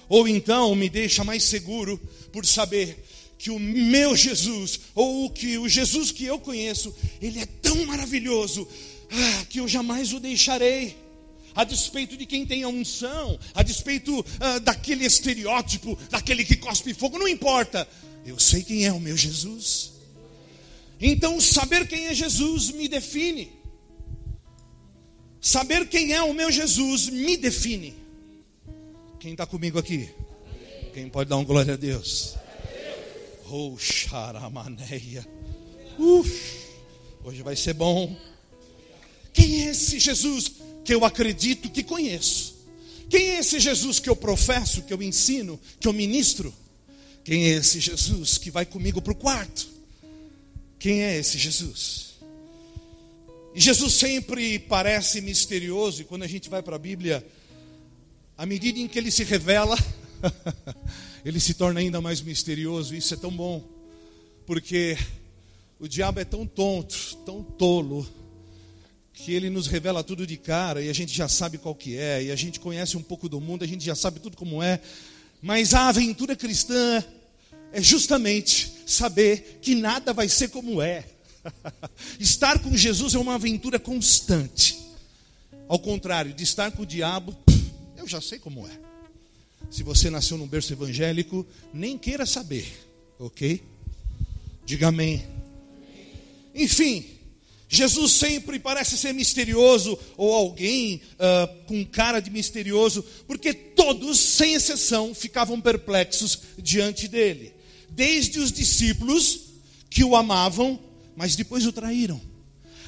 Ou 0.10 0.28
então 0.28 0.74
me 0.74 0.90
deixa 0.90 1.24
mais 1.24 1.44
seguro 1.44 1.98
por 2.32 2.46
saber 2.46 3.05
que 3.38 3.50
o 3.50 3.60
meu 3.60 4.15
Jesus, 4.15 4.80
ou 4.94 5.30
que 5.30 5.58
o 5.58 5.68
Jesus 5.68 6.12
que 6.12 6.25
eu 6.25 6.39
conheço, 6.39 6.94
ele 7.22 7.39
é 7.39 7.46
tão 7.46 7.86
maravilhoso 7.86 8.68
ah, 9.12 9.46
que 9.50 9.60
eu 9.60 9.68
jamais 9.68 10.13
o 10.13 10.20
deixarei. 10.20 10.98
A 11.54 11.63
despeito 11.63 12.18
de 12.18 12.25
quem 12.25 12.46
tem 12.46 12.63
a 12.63 12.68
unção, 12.68 13.39
a 13.54 13.63
despeito 13.63 14.25
ah, 14.39 14.60
daquele 14.60 15.06
estereótipo, 15.06 15.98
daquele 16.10 16.44
que 16.44 16.58
cospe 16.58 16.94
fogo, 16.94 17.18
não 17.18 17.27
importa. 17.27 17.88
Eu 18.25 18.39
sei 18.39 18.63
quem 18.63 18.86
é 18.86 18.92
o 18.92 19.00
meu 19.00 19.15
Jesus. 19.15 19.92
Então, 21.00 21.39
saber 21.39 21.88
quem 21.88 22.08
é 22.08 22.13
Jesus 22.13 22.72
me 22.72 22.88
define. 22.88 23.51
Saber 25.39 25.88
quem 25.88 26.13
é 26.13 26.24
o 26.24 26.34
meu 26.34 26.51
Jesus 26.51 27.08
me 27.08 27.38
define. 27.38 27.94
Quem 29.20 29.34
está 29.34 29.46
comigo 29.46 29.77
aqui? 29.77 30.10
Quem 30.94 31.08
pode 31.10 31.30
dar 31.30 31.38
um 31.38 31.46
glória 31.46 31.74
a 31.74 31.77
Deus? 31.77 32.36
Oh, 33.58 33.78
xaramaneia. 33.78 35.26
Uf, 35.98 36.68
hoje 37.24 37.42
vai 37.42 37.56
ser 37.56 37.72
bom. 37.74 38.14
Quem 39.32 39.66
é 39.66 39.70
esse 39.70 39.98
Jesus 39.98 40.52
que 40.84 40.94
eu 40.94 41.06
acredito 41.06 41.70
que 41.70 41.82
conheço? 41.82 42.54
Quem 43.10 43.30
é 43.30 43.40
esse 43.40 43.58
Jesus 43.62 43.98
que 43.98 44.10
eu 44.10 44.16
professo, 44.16 44.82
que 44.82 44.94
eu 44.94 45.02
ensino, 45.02 45.58
que 45.80 45.88
eu 45.88 45.94
ministro? 45.94 46.54
Quem 47.24 47.46
é 47.46 47.50
esse 47.52 47.80
Jesus 47.80 48.38
que 48.38 48.52
vai 48.52 48.66
comigo 48.66 49.02
para 49.02 49.14
o 49.14 49.16
quarto? 49.16 49.70
Quem 50.78 51.06
é 51.06 51.18
esse 51.18 51.38
Jesus? 51.38 52.16
E 53.56 53.62
Jesus 53.62 53.94
sempre 53.94 54.60
parece 54.60 55.22
misterioso, 55.22 56.02
e 56.02 56.04
quando 56.04 56.24
a 56.24 56.28
gente 56.28 56.50
vai 56.50 56.62
para 56.62 56.76
a 56.76 56.80
Bíblia, 56.80 57.26
à 58.38 58.46
medida 58.46 58.80
em 58.80 58.88
que 58.90 59.00
ele 59.00 59.12
se 59.12 59.24
revela, 59.24 59.78
ele 61.24 61.40
se 61.40 61.54
torna 61.54 61.80
ainda 61.80 62.02
mais 62.02 62.22
misterioso. 62.22 62.96
Isso 62.96 63.14
é 63.14 63.18
tão 63.18 63.32
bom, 63.32 63.64
porque 64.46 64.98
o 65.80 65.88
diabo 65.88 66.20
é 66.20 66.26
tão 66.26 66.46
tonto, 66.46 67.18
tão 67.26 67.44
tolo, 67.44 68.08
que 69.14 69.34
ele 69.34 69.50
nos 69.50 69.68
revela 69.68 70.04
tudo 70.04 70.28
de 70.28 70.38
cara 70.38 70.82
e 70.82 70.90
a 70.90 70.94
gente 70.94 71.16
já 71.16 71.28
sabe 71.28 71.58
qual 71.58 71.74
que 71.74 71.98
é, 71.98 72.24
e 72.24 72.32
a 72.32 72.36
gente 72.36 72.60
conhece 72.60 72.98
um 72.98 73.02
pouco 73.02 73.30
do 73.30 73.40
mundo, 73.40 73.64
a 73.64 73.68
gente 73.68 73.84
já 73.84 73.96
sabe 73.96 74.20
tudo 74.20 74.36
como 74.36 74.62
é. 74.62 74.80
Mas 75.42 75.74
a 75.74 75.88
aventura 75.88 76.36
cristã 76.36 77.04
é 77.72 77.82
justamente 77.82 78.72
saber 78.86 79.60
que 79.62 79.76
nada 79.76 80.14
vai 80.14 80.28
ser 80.28 80.50
como 80.50 80.82
é. 80.82 81.06
estar 82.20 82.60
com 82.60 82.76
Jesus 82.76 83.16
é 83.16 83.20
uma 83.20 83.36
aventura 83.36 83.80
constante. 83.80 84.80
Ao 85.68 85.80
contrário 85.80 86.34
de 86.34 86.44
estar 86.44 86.72
com 86.72 86.84
o 86.84 86.86
diabo, 86.86 87.36
eu 87.98 88.08
já 88.08 88.22
sei 88.22 88.38
como 88.38 88.68
é. 88.68 88.95
Se 89.70 89.84
você 89.84 90.10
nasceu 90.10 90.38
num 90.38 90.48
berço 90.48 90.74
evangélico, 90.74 91.46
nem 91.74 91.98
queira 91.98 92.26
saber, 92.26 92.66
ok? 93.20 93.62
Diga 94.66 94.88
amém. 94.88 95.24
Enfim, 96.54 97.06
Jesus 97.68 98.14
sempre 98.14 98.60
parece 98.60 98.98
ser 98.98 99.14
misterioso, 99.14 99.98
ou 100.16 100.34
alguém 100.34 101.02
uh, 101.16 101.66
com 101.66 101.86
cara 101.86 102.20
de 102.20 102.30
misterioso, 102.30 103.04
porque 103.28 103.54
todos, 103.54 104.20
sem 104.20 104.54
exceção, 104.54 105.14
ficavam 105.14 105.60
perplexos 105.60 106.40
diante 106.58 107.08
dele. 107.08 107.54
Desde 107.90 108.40
os 108.40 108.52
discípulos 108.52 109.40
que 109.90 110.04
o 110.04 110.16
amavam, 110.16 110.80
mas 111.16 111.36
depois 111.36 111.66
o 111.66 111.72
traíram, 111.72 112.22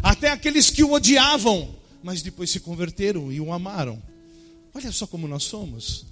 até 0.02 0.30
aqueles 0.30 0.70
que 0.70 0.84
o 0.84 0.94
odiavam, 0.94 1.76
mas 2.04 2.22
depois 2.22 2.50
se 2.50 2.60
converteram 2.60 3.32
e 3.32 3.42
o 3.42 3.52
amaram. 3.52 4.02
Olha 4.74 4.92
só 4.92 5.08
como 5.08 5.28
nós 5.28 5.44
somos. 5.44 6.06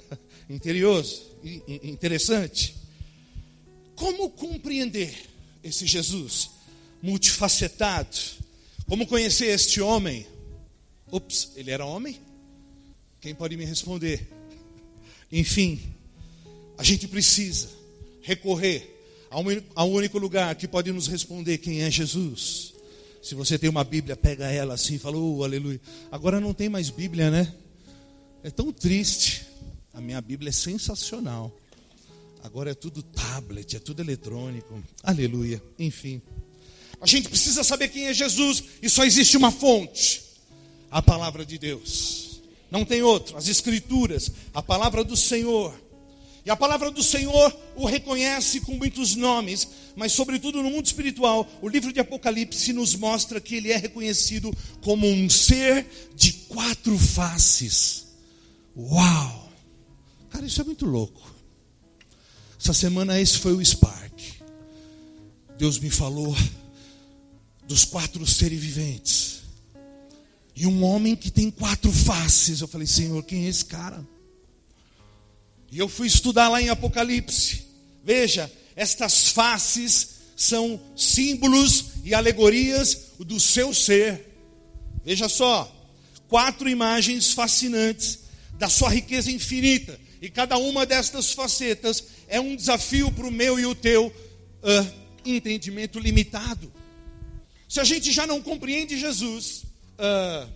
Interiorioso, 0.48 1.22
interessante. 1.82 2.74
Como 3.94 4.30
compreender 4.30 5.14
esse 5.62 5.86
Jesus 5.86 6.50
multifacetado? 7.02 8.16
Como 8.86 9.06
conhecer 9.06 9.46
este 9.46 9.80
homem? 9.80 10.26
Ups, 11.10 11.52
ele 11.56 11.70
era 11.70 11.84
homem? 11.84 12.20
Quem 13.20 13.34
pode 13.34 13.56
me 13.56 13.64
responder? 13.64 14.28
Enfim, 15.30 15.80
a 16.76 16.82
gente 16.82 17.06
precisa 17.06 17.68
recorrer 18.22 18.92
ao 19.74 19.90
único 19.90 20.18
lugar 20.18 20.54
que 20.54 20.68
pode 20.68 20.92
nos 20.92 21.06
responder 21.06 21.58
quem 21.58 21.82
é 21.82 21.90
Jesus. 21.90 22.74
Se 23.22 23.34
você 23.34 23.58
tem 23.58 23.70
uma 23.70 23.84
Bíblia, 23.84 24.16
pega 24.16 24.50
ela 24.50 24.74
assim 24.74 24.96
e 24.96 24.98
fala, 24.98 25.16
oh, 25.16 25.44
aleluia. 25.44 25.80
Agora 26.10 26.40
não 26.40 26.52
tem 26.52 26.68
mais 26.68 26.90
Bíblia, 26.90 27.30
né? 27.30 27.54
É 28.42 28.50
tão 28.50 28.72
triste. 28.72 29.46
A 29.94 30.00
minha 30.00 30.20
Bíblia 30.20 30.50
é 30.50 30.52
sensacional. 30.52 31.54
Agora 32.42 32.70
é 32.70 32.74
tudo 32.74 33.02
tablet, 33.02 33.76
é 33.76 33.78
tudo 33.78 34.00
eletrônico. 34.00 34.82
Aleluia. 35.02 35.62
Enfim. 35.78 36.20
A 37.00 37.06
gente 37.06 37.28
precisa 37.28 37.62
saber 37.62 37.88
quem 37.88 38.06
é 38.06 38.14
Jesus 38.14 38.64
e 38.80 38.88
só 38.88 39.04
existe 39.04 39.36
uma 39.36 39.50
fonte: 39.50 40.22
a 40.90 41.02
palavra 41.02 41.44
de 41.44 41.58
Deus. 41.58 42.40
Não 42.70 42.84
tem 42.84 43.02
outra. 43.02 43.36
As 43.36 43.48
Escrituras, 43.48 44.32
a 44.54 44.62
palavra 44.62 45.04
do 45.04 45.16
Senhor. 45.16 45.74
E 46.44 46.50
a 46.50 46.56
palavra 46.56 46.90
do 46.90 47.02
Senhor 47.02 47.56
o 47.76 47.86
reconhece 47.86 48.60
com 48.60 48.74
muitos 48.74 49.14
nomes, 49.14 49.68
mas, 49.94 50.10
sobretudo 50.10 50.60
no 50.60 50.70
mundo 50.70 50.86
espiritual, 50.86 51.48
o 51.60 51.68
livro 51.68 51.92
de 51.92 52.00
Apocalipse 52.00 52.72
nos 52.72 52.96
mostra 52.96 53.40
que 53.40 53.54
ele 53.54 53.70
é 53.70 53.76
reconhecido 53.76 54.52
como 54.80 55.06
um 55.06 55.30
ser 55.30 55.86
de 56.16 56.32
quatro 56.48 56.98
faces. 56.98 58.06
Uau! 58.76 59.41
Cara, 60.32 60.46
isso 60.46 60.60
é 60.62 60.64
muito 60.64 60.86
louco. 60.86 61.30
Essa 62.58 62.72
semana 62.72 63.20
esse 63.20 63.38
foi 63.38 63.52
o 63.52 63.64
Spark. 63.64 64.18
Deus 65.58 65.78
me 65.78 65.90
falou 65.90 66.34
dos 67.68 67.84
quatro 67.84 68.26
seres 68.26 68.58
viventes. 68.58 69.42
E 70.56 70.66
um 70.66 70.82
homem 70.84 71.14
que 71.14 71.30
tem 71.30 71.50
quatro 71.50 71.92
faces. 71.92 72.60
Eu 72.60 72.68
falei, 72.68 72.86
Senhor, 72.86 73.22
quem 73.24 73.44
é 73.44 73.48
esse 73.48 73.64
cara? 73.64 74.06
E 75.70 75.78
eu 75.78 75.88
fui 75.88 76.06
estudar 76.06 76.48
lá 76.48 76.62
em 76.62 76.70
Apocalipse. 76.70 77.66
Veja, 78.02 78.50
estas 78.74 79.28
faces 79.28 80.08
são 80.36 80.80
símbolos 80.96 81.86
e 82.04 82.14
alegorias 82.14 83.12
do 83.18 83.38
seu 83.38 83.74
ser. 83.74 84.34
Veja 85.04 85.28
só, 85.28 85.70
quatro 86.28 86.68
imagens 86.68 87.32
fascinantes 87.32 88.20
da 88.58 88.68
sua 88.68 88.88
riqueza 88.88 89.30
infinita. 89.30 89.98
E 90.20 90.30
cada 90.30 90.56
uma 90.56 90.86
destas 90.86 91.32
facetas 91.32 92.04
é 92.28 92.40
um 92.40 92.54
desafio 92.54 93.10
para 93.10 93.26
o 93.26 93.30
meu 93.30 93.58
e 93.58 93.66
o 93.66 93.74
teu 93.74 94.06
uh, 94.06 95.02
entendimento 95.24 95.98
limitado. 95.98 96.72
Se 97.68 97.80
a 97.80 97.84
gente 97.84 98.12
já 98.12 98.26
não 98.26 98.40
compreende 98.40 98.98
Jesus, 98.98 99.64
uh, 99.98 100.48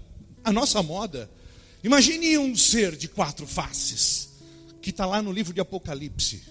a 0.45 0.53
nossa 0.53 0.83
moda, 0.83 1.31
imagine 1.83 2.38
um 2.38 2.55
ser 2.55 2.95
de 2.95 3.09
quatro 3.09 3.47
faces, 3.47 4.29
que 4.81 4.91
está 4.91 5.05
lá 5.05 5.21
no 5.21 5.33
livro 5.33 5.53
de 5.53 5.61
Apocalipse. 5.61 6.43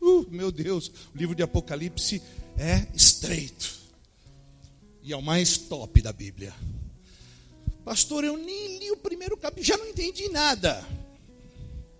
Uh, 0.00 0.26
meu 0.30 0.52
Deus, 0.52 0.88
o 1.14 1.16
livro 1.16 1.34
de 1.34 1.42
Apocalipse 1.42 2.20
é 2.58 2.86
estreito. 2.94 3.78
E 5.02 5.12
é 5.12 5.16
o 5.16 5.22
mais 5.22 5.56
top 5.56 6.02
da 6.02 6.12
Bíblia. 6.12 6.54
Pastor, 7.84 8.24
eu 8.24 8.36
nem 8.36 8.78
li 8.78 8.90
o 8.90 8.96
primeiro 8.96 9.36
capítulo, 9.36 9.64
já 9.64 9.76
não 9.76 9.88
entendi 9.88 10.28
nada. 10.28 10.86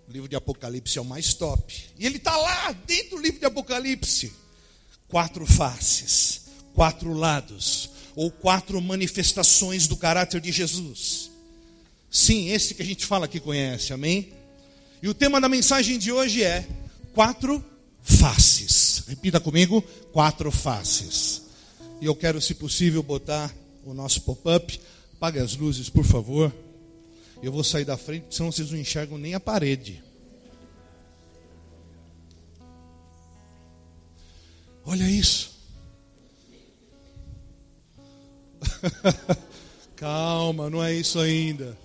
O 0.07 0.11
livro 0.11 0.27
de 0.27 0.35
Apocalipse 0.35 0.97
é 0.97 1.01
o 1.01 1.05
mais 1.05 1.33
top. 1.33 1.73
E 1.97 2.05
ele 2.05 2.17
está 2.17 2.35
lá 2.35 2.71
dentro 2.71 3.17
do 3.17 3.21
livro 3.21 3.39
de 3.39 3.45
Apocalipse. 3.45 4.31
Quatro 5.07 5.45
faces, 5.45 6.43
quatro 6.73 7.13
lados, 7.13 7.89
ou 8.15 8.29
quatro 8.29 8.81
manifestações 8.81 9.87
do 9.87 9.97
caráter 9.97 10.39
de 10.39 10.51
Jesus. 10.51 11.31
Sim, 12.09 12.49
esse 12.49 12.75
que 12.75 12.81
a 12.81 12.85
gente 12.85 13.05
fala 13.05 13.27
que 13.27 13.39
conhece, 13.39 13.93
amém? 13.93 14.33
E 15.01 15.09
o 15.09 15.13
tema 15.13 15.41
da 15.41 15.49
mensagem 15.49 15.97
de 15.97 16.11
hoje 16.11 16.43
é 16.43 16.67
quatro 17.13 17.63
faces. 18.01 19.03
Repita 19.07 19.39
comigo: 19.39 19.81
quatro 20.11 20.51
faces. 20.51 21.41
E 21.99 22.05
eu 22.05 22.15
quero, 22.15 22.41
se 22.41 22.53
possível, 22.53 23.01
botar 23.01 23.53
o 23.85 23.93
nosso 23.93 24.21
pop-up 24.21 24.79
Apague 25.21 25.37
as 25.37 25.55
luzes, 25.55 25.87
por 25.87 26.03
favor. 26.03 26.51
Eu 27.43 27.51
vou 27.51 27.63
sair 27.63 27.85
da 27.85 27.95
frente, 27.95 28.33
senão 28.33 28.51
vocês 28.51 28.71
não 28.71 28.79
enxergam 28.79 29.19
nem 29.19 29.35
a 29.35 29.39
parede. 29.39 30.03
Olha 34.83 35.03
isso. 35.03 35.59
Calma, 39.95 40.71
não 40.71 40.83
é 40.83 40.91
isso 40.91 41.19
ainda. 41.19 41.77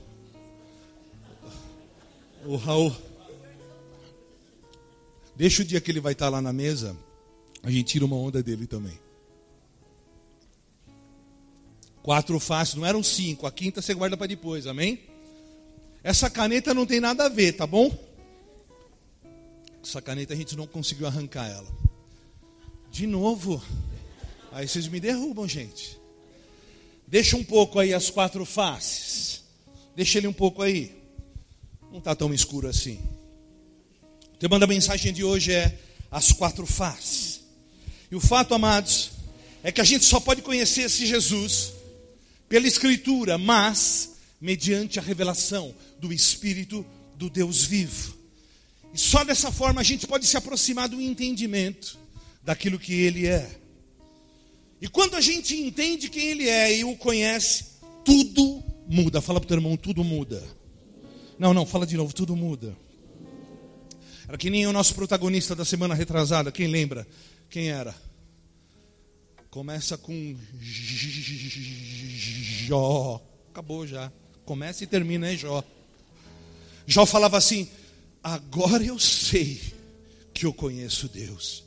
O 2.47 2.57
Raul. 2.57 2.97
Deixa 5.37 5.61
o 5.61 5.67
dia 5.67 5.79
que 5.79 5.91
ele 5.91 6.01
vai 6.01 6.15
estar 6.15 6.31
lá 6.31 6.41
na 6.41 6.55
mesa, 6.55 6.97
a 7.63 7.71
gente 7.71 7.85
tira 7.85 8.07
uma 8.07 8.17
onda 8.17 8.43
dele 8.43 8.67
também. 8.67 8.99
Quatro 12.07 12.39
faces, 12.39 12.77
não 12.77 12.87
eram 12.87 13.03
cinco. 13.03 13.49
A 13.49 13.51
quinta 13.51 13.83
você 13.83 13.93
guarda 13.93 14.17
para 14.17 14.29
depois, 14.29 14.69
amém? 14.69 15.01
Essa 16.05 16.31
caneta 16.31 16.73
não 16.73 16.87
tem 16.87 17.01
nada 17.01 17.25
a 17.25 17.29
ver, 17.29 17.55
tá 17.55 17.67
bom? 17.67 17.93
Essa 19.83 20.01
caneta 20.01 20.33
a 20.33 20.37
gente 20.37 20.55
não 20.55 20.69
conseguiu 20.69 21.09
arrancar 21.09 21.49
ela. 21.49 21.67
De 22.93 23.09
novo. 23.09 23.61
Aí 24.53 24.69
vocês 24.69 24.87
me 24.87 25.01
derrubam, 25.01 25.49
gente. 25.49 25.99
Deixa 27.09 27.37
um 27.37 27.43
pouco 27.43 27.81
aí 27.81 27.93
as 27.93 28.09
quatro 28.09 28.45
faces. 28.45 29.43
Deixa 29.97 30.19
ele 30.19 30.29
um 30.29 30.33
pouco 30.33 30.63
aí. 30.63 30.95
Não 31.91 31.99
está 31.99 32.15
tão 32.15 32.33
escuro 32.33 32.69
assim. 32.69 33.01
O 34.33 34.37
tema 34.37 34.61
da 34.61 34.67
mensagem 34.69 35.13
de 35.13 35.25
hoje 35.25 35.53
é 35.53 35.77
as 36.09 36.31
quatro 36.31 36.67
faces. 36.67 37.41
E 38.09 38.15
o 38.15 38.21
fato, 38.21 38.55
amados, 38.55 39.11
é 39.61 39.73
que 39.73 39.81
a 39.81 39.85
gente 39.85 40.05
só 40.05 40.21
pode 40.21 40.41
conhecer 40.41 40.83
esse 40.83 41.05
Jesus 41.05 41.75
pela 42.49 42.67
Escritura, 42.67 43.39
mas 43.39 44.17
mediante 44.41 44.99
a 44.99 45.03
revelação 45.03 45.75
do 45.99 46.13
Espírito 46.13 46.85
do 47.17 47.31
Deus 47.31 47.65
vivo. 47.65 48.15
E 48.93 48.99
só 48.99 49.25
dessa 49.25 49.51
forma 49.51 49.81
a 49.81 49.85
gente 49.85 50.07
pode 50.07 50.27
se 50.27 50.37
aproximar 50.37 50.89
do 50.89 51.01
entendimento 51.01 51.99
daquilo 52.43 52.79
que 52.79 52.95
Ele 52.95 53.27
é. 53.27 53.49
E 54.81 54.89
quando 54.89 55.17
a 55.17 55.21
gente 55.21 55.57
entende 55.57 56.09
quem 56.09 56.27
Ele 56.27 56.49
é 56.49 56.79
e 56.79 56.85
o 56.85 56.97
conhece, 56.97 57.65
tudo 58.05 58.63
muda. 58.87 59.21
Fala 59.21 59.41
para 59.41 59.47
o 59.47 59.49
teu 59.49 59.57
irmão, 59.57 59.77
tudo 59.77 60.05
muda. 60.05 60.43
Não, 61.39 61.53
não, 61.53 61.67
fala 61.67 61.87
de 61.87 61.97
novo, 61.97 62.15
tudo 62.15 62.37
muda. 62.37 62.77
Era 64.29 64.39
que 64.39 64.51
nem 64.51 64.67
o 64.67 64.73
nosso 64.73 64.95
protagonista 64.95 65.55
da 65.55 65.65
semana 65.65 65.95
retrasada, 65.95 66.51
quem 66.51 66.67
lembra? 66.67 67.07
Quem 67.49 67.71
era? 67.71 67.95
Começa 69.57 69.97
com 69.97 70.37
Jó. 72.67 73.27
Acabou 73.49 73.87
já. 73.87 74.13
Começa 74.45 74.85
e 74.85 74.87
termina 74.87 75.33
em 75.33 75.39
Jó. 75.39 75.65
Jó 76.87 77.07
falava 77.07 77.39
assim: 77.39 77.67
Agora 78.23 78.85
eu 78.85 78.99
sei 78.99 79.59
que 80.35 80.45
eu 80.45 80.53
conheço 80.53 81.09
Deus. 81.09 81.65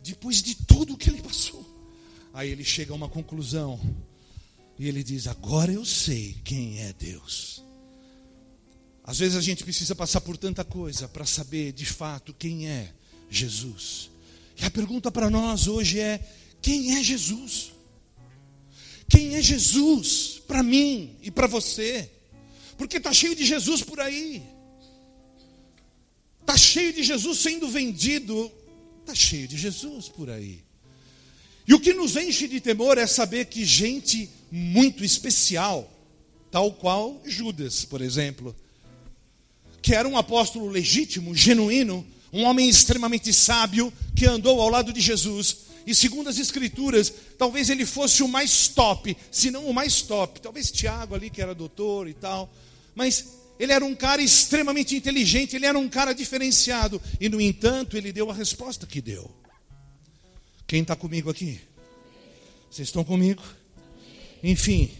Depois 0.00 0.40
de 0.40 0.54
tudo 0.54 0.96
que 0.96 1.10
ele 1.10 1.20
passou. 1.20 1.68
Aí 2.32 2.50
ele 2.50 2.62
chega 2.62 2.92
a 2.92 2.94
uma 2.94 3.08
conclusão. 3.08 3.80
E 4.78 4.86
ele 4.86 5.02
diz: 5.02 5.26
Agora 5.26 5.72
eu 5.72 5.84
sei 5.84 6.36
quem 6.44 6.82
é 6.82 6.92
Deus. 6.92 7.64
Às 9.02 9.18
vezes 9.18 9.36
a 9.36 9.40
gente 9.40 9.64
precisa 9.64 9.96
passar 9.96 10.20
por 10.20 10.36
tanta 10.36 10.62
coisa 10.62 11.08
para 11.08 11.26
saber 11.26 11.72
de 11.72 11.84
fato 11.84 12.32
quem 12.32 12.68
é 12.68 12.92
Jesus. 13.28 14.08
E 14.56 14.64
a 14.64 14.70
pergunta 14.70 15.10
para 15.10 15.28
nós 15.28 15.66
hoje 15.66 15.98
é: 15.98 16.24
quem 16.64 16.96
é 16.96 17.02
Jesus? 17.02 17.72
Quem 19.06 19.34
é 19.34 19.42
Jesus 19.42 20.40
para 20.48 20.62
mim 20.62 21.14
e 21.20 21.30
para 21.30 21.46
você? 21.46 22.10
Porque 22.78 22.96
está 22.96 23.12
cheio 23.12 23.36
de 23.36 23.44
Jesus 23.44 23.82
por 23.82 24.00
aí. 24.00 24.42
Está 26.40 26.56
cheio 26.56 26.90
de 26.94 27.02
Jesus 27.02 27.38
sendo 27.38 27.68
vendido. 27.68 28.50
Está 29.02 29.14
cheio 29.14 29.46
de 29.46 29.58
Jesus 29.58 30.08
por 30.08 30.30
aí. 30.30 30.64
E 31.68 31.74
o 31.74 31.80
que 31.80 31.92
nos 31.92 32.16
enche 32.16 32.48
de 32.48 32.58
temor 32.62 32.96
é 32.96 33.06
saber 33.06 33.44
que 33.44 33.62
gente 33.62 34.30
muito 34.50 35.04
especial, 35.04 35.92
tal 36.50 36.72
qual 36.72 37.20
Judas, 37.26 37.84
por 37.84 38.00
exemplo, 38.00 38.56
que 39.82 39.94
era 39.94 40.08
um 40.08 40.16
apóstolo 40.16 40.70
legítimo, 40.70 41.34
genuíno, 41.34 42.06
um 42.32 42.44
homem 42.44 42.70
extremamente 42.70 43.34
sábio, 43.34 43.92
que 44.16 44.24
andou 44.24 44.62
ao 44.62 44.70
lado 44.70 44.94
de 44.94 45.00
Jesus, 45.02 45.64
e 45.86 45.94
segundo 45.94 46.28
as 46.28 46.38
escrituras, 46.38 47.12
talvez 47.36 47.68
ele 47.68 47.84
fosse 47.84 48.22
o 48.22 48.28
mais 48.28 48.68
top, 48.68 49.16
se 49.30 49.50
não 49.50 49.66
o 49.66 49.74
mais 49.74 50.02
top. 50.02 50.40
Talvez 50.40 50.70
Tiago 50.70 51.14
ali, 51.14 51.28
que 51.28 51.42
era 51.42 51.54
doutor 51.54 52.08
e 52.08 52.14
tal. 52.14 52.52
Mas 52.94 53.34
ele 53.58 53.72
era 53.72 53.84
um 53.84 53.94
cara 53.94 54.22
extremamente 54.22 54.96
inteligente, 54.96 55.56
ele 55.56 55.66
era 55.66 55.78
um 55.78 55.88
cara 55.88 56.12
diferenciado. 56.12 57.00
E, 57.20 57.28
no 57.28 57.40
entanto, 57.40 57.96
ele 57.96 58.12
deu 58.12 58.30
a 58.30 58.34
resposta 58.34 58.86
que 58.86 59.00
deu. 59.00 59.30
Quem 60.66 60.82
está 60.82 60.96
comigo 60.96 61.30
aqui? 61.30 61.60
Vocês 62.70 62.88
estão 62.88 63.04
comigo? 63.04 63.42
Enfim, 64.42 64.90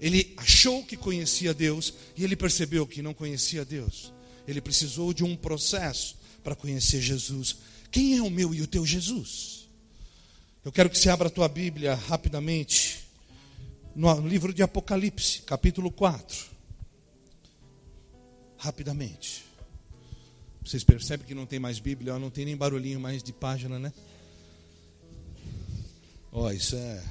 ele 0.00 0.34
achou 0.36 0.84
que 0.84 0.96
conhecia 0.96 1.54
Deus 1.54 1.94
e 2.16 2.24
ele 2.24 2.34
percebeu 2.34 2.86
que 2.86 3.00
não 3.00 3.14
conhecia 3.14 3.64
Deus. 3.64 4.12
Ele 4.46 4.60
precisou 4.60 5.14
de 5.14 5.22
um 5.22 5.36
processo 5.36 6.16
para 6.42 6.56
conhecer 6.56 7.00
Jesus. 7.00 7.56
Quem 7.90 8.16
é 8.16 8.22
o 8.22 8.30
meu 8.30 8.52
e 8.54 8.62
o 8.62 8.66
teu 8.66 8.84
Jesus? 8.84 9.59
Eu 10.62 10.70
quero 10.70 10.90
que 10.90 10.98
você 10.98 11.08
abra 11.08 11.28
a 11.28 11.30
tua 11.30 11.48
Bíblia 11.48 11.94
rapidamente 11.94 13.08
no 13.96 14.20
livro 14.20 14.52
de 14.52 14.62
Apocalipse, 14.62 15.40
capítulo 15.42 15.90
4. 15.90 16.50
Rapidamente. 18.58 19.42
Vocês 20.62 20.84
percebem 20.84 21.26
que 21.26 21.34
não 21.34 21.46
tem 21.46 21.58
mais 21.58 21.78
Bíblia, 21.78 22.18
não 22.18 22.28
tem 22.28 22.44
nem 22.44 22.54
barulhinho 22.54 23.00
mais 23.00 23.22
de 23.22 23.32
página, 23.32 23.78
né? 23.78 23.90
Ó, 26.30 26.42
oh, 26.42 26.50
isso 26.52 26.76
é 26.76 27.02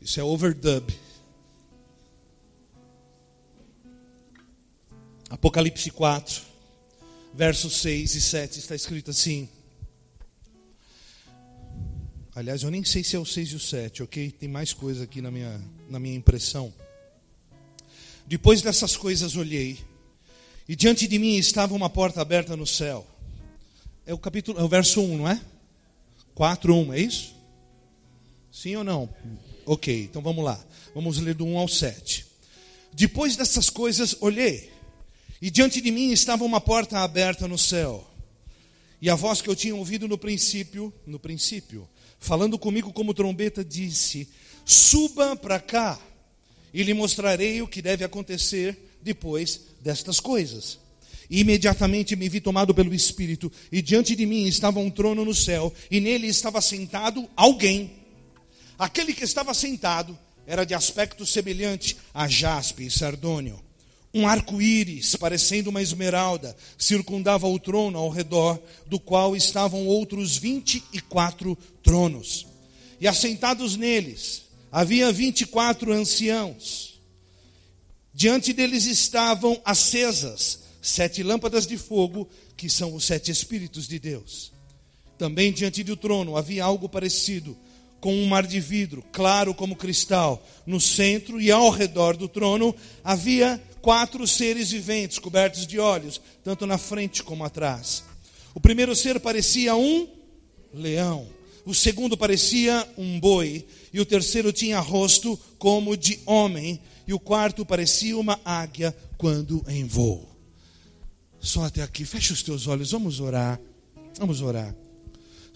isso 0.00 0.18
é 0.18 0.24
overdub. 0.24 0.92
Apocalipse 5.30 5.88
4, 5.92 6.42
versos 7.32 7.76
6 7.76 8.16
e 8.16 8.20
7 8.20 8.58
está 8.58 8.74
escrito 8.74 9.12
assim: 9.12 9.48
Aliás, 12.36 12.62
eu 12.62 12.70
nem 12.70 12.84
sei 12.84 13.02
se 13.02 13.16
é 13.16 13.18
o 13.18 13.24
6 13.24 13.48
e 13.48 13.56
o 13.56 13.58
7, 13.58 14.02
ok? 14.02 14.30
Tem 14.30 14.46
mais 14.46 14.74
coisa 14.74 15.04
aqui 15.04 15.22
na 15.22 15.30
minha, 15.30 15.58
na 15.88 15.98
minha 15.98 16.14
impressão. 16.14 16.70
Depois 18.26 18.60
dessas 18.60 18.94
coisas 18.94 19.36
olhei, 19.36 19.78
e 20.68 20.76
diante 20.76 21.08
de 21.08 21.18
mim 21.18 21.36
estava 21.36 21.72
uma 21.72 21.88
porta 21.88 22.20
aberta 22.20 22.54
no 22.54 22.66
céu. 22.66 23.06
É 24.04 24.12
o 24.12 24.18
capítulo, 24.18 24.60
é 24.60 24.62
o 24.62 24.68
verso 24.68 25.00
1, 25.00 25.16
não 25.16 25.26
é? 25.26 25.40
4, 26.34 26.74
1, 26.74 26.92
é 26.92 27.00
isso? 27.00 27.34
Sim 28.52 28.76
ou 28.76 28.84
não? 28.84 29.08
Ok, 29.64 30.02
então 30.04 30.20
vamos 30.20 30.44
lá. 30.44 30.62
Vamos 30.94 31.16
ler 31.16 31.34
do 31.34 31.46
1 31.46 31.56
ao 31.56 31.68
7. 31.68 32.26
Depois 32.92 33.34
dessas 33.34 33.70
coisas 33.70 34.14
olhei, 34.20 34.70
e 35.40 35.50
diante 35.50 35.80
de 35.80 35.90
mim 35.90 36.12
estava 36.12 36.44
uma 36.44 36.60
porta 36.60 36.98
aberta 36.98 37.48
no 37.48 37.56
céu. 37.56 38.06
E 39.00 39.08
a 39.08 39.14
voz 39.14 39.40
que 39.40 39.48
eu 39.48 39.56
tinha 39.56 39.74
ouvido 39.74 40.06
no 40.06 40.18
princípio, 40.18 40.92
no 41.06 41.18
princípio, 41.18 41.88
falando 42.18 42.58
comigo 42.58 42.92
como 42.92 43.14
trombeta, 43.14 43.64
disse: 43.64 44.28
Suba 44.64 45.36
para 45.36 45.60
cá, 45.60 45.98
e 46.72 46.82
lhe 46.82 46.92
mostrarei 46.94 47.62
o 47.62 47.68
que 47.68 47.80
deve 47.80 48.04
acontecer 48.04 48.76
depois 49.02 49.60
destas 49.80 50.20
coisas. 50.20 50.78
E 51.28 51.40
imediatamente 51.40 52.14
me 52.14 52.28
vi 52.28 52.40
tomado 52.40 52.74
pelo 52.74 52.94
Espírito, 52.94 53.50
e 53.70 53.82
diante 53.82 54.14
de 54.14 54.26
mim 54.26 54.46
estava 54.46 54.78
um 54.78 54.90
trono 54.90 55.24
no 55.24 55.34
céu, 55.34 55.72
e 55.90 56.00
nele 56.00 56.26
estava 56.26 56.60
sentado 56.60 57.28
alguém. 57.36 57.92
Aquele 58.78 59.12
que 59.12 59.24
estava 59.24 59.54
sentado 59.54 60.16
era 60.46 60.64
de 60.64 60.74
aspecto 60.74 61.26
semelhante 61.26 61.96
a 62.14 62.28
jaspe 62.28 62.86
e 62.86 62.90
sardônio. 62.90 63.65
Um 64.16 64.26
arco-íris, 64.26 65.14
parecendo 65.14 65.68
uma 65.68 65.82
esmeralda, 65.82 66.56
circundava 66.78 67.46
o 67.46 67.58
trono 67.58 67.98
ao 67.98 68.08
redor, 68.08 68.58
do 68.86 68.98
qual 68.98 69.36
estavam 69.36 69.86
outros 69.86 70.38
vinte 70.38 70.82
e 70.90 71.02
quatro 71.02 71.54
tronos. 71.82 72.46
E 72.98 73.06
assentados 73.06 73.76
neles 73.76 74.44
havia 74.72 75.12
vinte 75.12 75.42
e 75.42 75.46
quatro 75.46 75.92
anciãos. 75.92 76.98
Diante 78.14 78.54
deles 78.54 78.86
estavam 78.86 79.60
acesas 79.62 80.60
sete 80.80 81.22
lâmpadas 81.22 81.66
de 81.66 81.76
fogo, 81.76 82.26
que 82.56 82.70
são 82.70 82.94
os 82.94 83.04
sete 83.04 83.30
Espíritos 83.30 83.86
de 83.86 83.98
Deus. 83.98 84.50
Também 85.18 85.52
diante 85.52 85.84
do 85.84 85.94
trono 85.94 86.38
havia 86.38 86.64
algo 86.64 86.88
parecido 86.88 87.54
com 88.06 88.14
um 88.14 88.26
mar 88.28 88.46
de 88.46 88.60
vidro, 88.60 89.02
claro 89.10 89.52
como 89.52 89.74
cristal. 89.74 90.40
No 90.64 90.80
centro 90.80 91.40
e 91.40 91.50
ao 91.50 91.70
redor 91.70 92.16
do 92.16 92.28
trono 92.28 92.72
havia 93.02 93.60
quatro 93.82 94.24
seres 94.28 94.70
viventes 94.70 95.18
cobertos 95.18 95.66
de 95.66 95.80
olhos, 95.80 96.20
tanto 96.44 96.68
na 96.68 96.78
frente 96.78 97.24
como 97.24 97.42
atrás. 97.42 98.04
O 98.54 98.60
primeiro 98.60 98.94
ser 98.94 99.18
parecia 99.18 99.74
um 99.74 100.06
leão, 100.72 101.26
o 101.64 101.74
segundo 101.74 102.16
parecia 102.16 102.88
um 102.96 103.18
boi, 103.18 103.66
e 103.92 103.98
o 103.98 104.06
terceiro 104.06 104.52
tinha 104.52 104.78
rosto 104.78 105.36
como 105.58 105.96
de 105.96 106.20
homem, 106.24 106.80
e 107.08 107.12
o 107.12 107.18
quarto 107.18 107.66
parecia 107.66 108.16
uma 108.16 108.38
águia 108.44 108.96
quando 109.18 109.64
em 109.66 109.84
voo. 109.84 110.30
Só 111.40 111.64
até 111.64 111.82
aqui, 111.82 112.04
fecha 112.04 112.32
os 112.32 112.44
teus 112.44 112.68
olhos, 112.68 112.92
vamos 112.92 113.18
orar. 113.18 113.60
Vamos 114.16 114.42
orar. 114.42 114.72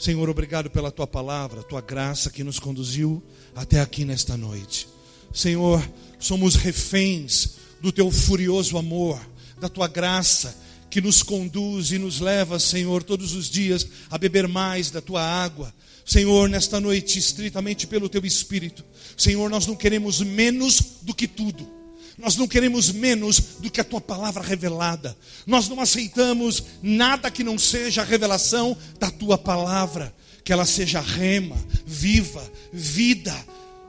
Senhor, 0.01 0.31
obrigado 0.31 0.71
pela 0.71 0.91
tua 0.91 1.07
palavra, 1.07 1.63
tua 1.63 1.83
graça 1.83 2.31
que 2.31 2.43
nos 2.43 2.59
conduziu 2.59 3.23
até 3.55 3.81
aqui 3.81 4.03
nesta 4.03 4.35
noite. 4.35 4.89
Senhor, 5.31 5.87
somos 6.19 6.55
reféns 6.55 7.57
do 7.83 7.93
teu 7.93 8.11
furioso 8.11 8.79
amor, 8.79 9.21
da 9.61 9.69
tua 9.69 9.87
graça 9.87 10.57
que 10.89 11.03
nos 11.03 11.23
conduz 11.23 11.93
e 11.93 11.99
nos 11.99 12.19
leva, 12.19 12.59
Senhor, 12.59 13.03
todos 13.03 13.35
os 13.35 13.51
dias 13.51 13.87
a 14.11 14.17
beber 14.17 14.49
mais 14.49 14.91
da 14.91 15.03
tua 15.03 15.23
água. 15.23 15.71
Senhor, 16.03 16.49
nesta 16.49 16.81
noite, 16.81 17.19
estritamente 17.19 17.87
pelo 17.87 18.09
teu 18.09 18.25
Espírito, 18.25 18.83
Senhor, 19.19 19.51
nós 19.51 19.67
não 19.67 19.77
queremos 19.77 20.23
menos 20.23 20.81
do 21.03 21.13
que 21.13 21.29
tudo. 21.29 21.80
Nós 22.21 22.37
não 22.37 22.47
queremos 22.47 22.93
menos 22.93 23.41
do 23.61 23.71
que 23.71 23.81
a 23.81 23.85
tua 23.85 24.01
palavra 24.01 24.43
revelada. 24.43 25.17
Nós 25.47 25.69
não 25.69 25.81
aceitamos 25.81 26.63
nada 26.83 27.31
que 27.31 27.43
não 27.43 27.59
seja 27.59 28.03
a 28.03 28.05
revelação 28.05 28.77
da 28.99 29.11
tua 29.11 29.39
palavra. 29.39 30.15
Que 30.45 30.53
ela 30.53 30.67
seja 30.67 31.01
rema, 31.01 31.57
viva, 31.87 32.43
vida. 32.73 33.35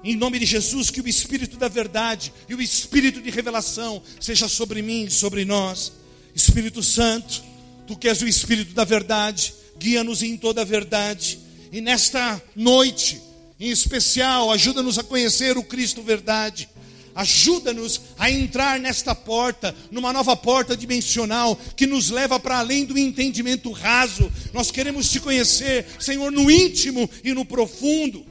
Em 0.04 0.16
nome 0.16 0.40
de 0.40 0.46
Jesus, 0.46 0.90
que 0.90 1.02
o 1.02 1.08
Espírito 1.08 1.58
da 1.58 1.68
verdade 1.68 2.34
e 2.50 2.56
o 2.56 2.62
Espírito 2.62 3.22
de 3.22 3.30
revelação 3.30 4.02
seja 4.20 4.48
sobre 4.48 4.82
mim 4.82 5.10
sobre 5.10 5.46
nós. 5.46 5.92
Espírito 6.34 6.82
Santo, 6.82 7.44
tu 7.86 7.98
que 7.98 8.08
és 8.08 8.22
o 8.22 8.28
Espírito 8.28 8.74
da 8.74 8.84
verdade, 8.84 9.54
guia-nos 9.78 10.24
em 10.24 10.38
toda 10.38 10.62
a 10.62 10.66
verdade. 10.66 11.40
E 11.72 11.82
nesta 11.82 12.42
noite, 12.56 13.22
em 13.60 13.70
especial, 13.70 14.52
ajuda-nos 14.52 14.98
a 14.98 15.04
conhecer 15.04 15.58
o 15.58 15.64
Cristo 15.64 16.02
verdade. 16.02 16.68
Ajuda-nos 17.14 18.02
a 18.18 18.32
entrar 18.32 18.80
nesta 18.80 19.14
porta, 19.14 19.76
numa 19.90 20.14
nova 20.14 20.36
porta 20.36 20.76
dimensional 20.76 21.60
que 21.76 21.86
nos 21.86 22.10
leva 22.10 22.40
para 22.40 22.60
além 22.60 22.86
do 22.86 22.98
entendimento 22.98 23.72
raso. 23.72 24.32
Nós 24.54 24.72
queremos 24.72 25.10
te 25.10 25.20
conhecer, 25.20 25.86
Senhor, 26.00 26.32
no 26.32 26.50
íntimo 26.50 27.10
e 27.24 27.34
no 27.34 27.46
profundo. 27.46 28.26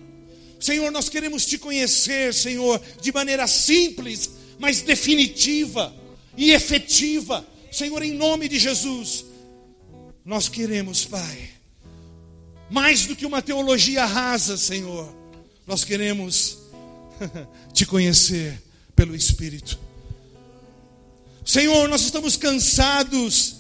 Senhor, 0.59 0.91
nós 0.91 1.09
queremos 1.09 1.47
te 1.47 1.59
conhecer, 1.59 2.35
Senhor, 2.35 2.81
de 3.01 3.13
maneira 3.13 3.47
simples, 3.47 4.31
mas 4.59 4.83
definitiva 4.83 5.95
e 6.37 6.53
efetiva. 6.53 7.47
Senhor, 7.71 8.03
em 8.03 8.13
nome 8.13 8.49
de 8.49 8.59
Jesus, 8.59 9.25
nós 10.25 10.49
queremos, 10.49 11.05
Pai, 11.05 11.51
mais 12.71 13.07
do 13.07 13.17
que 13.17 13.27
uma 13.27 13.43
teologia 13.43 14.05
rasa, 14.05 14.57
Senhor, 14.57 15.15
nós 15.67 15.85
queremos 15.85 16.59
te 17.73 17.87
conhecer 17.87 18.61
pelo 19.01 19.17
Espírito. 19.17 19.79
Senhor, 21.43 21.89
nós 21.89 22.03
estamos 22.03 22.37
cansados 22.37 23.55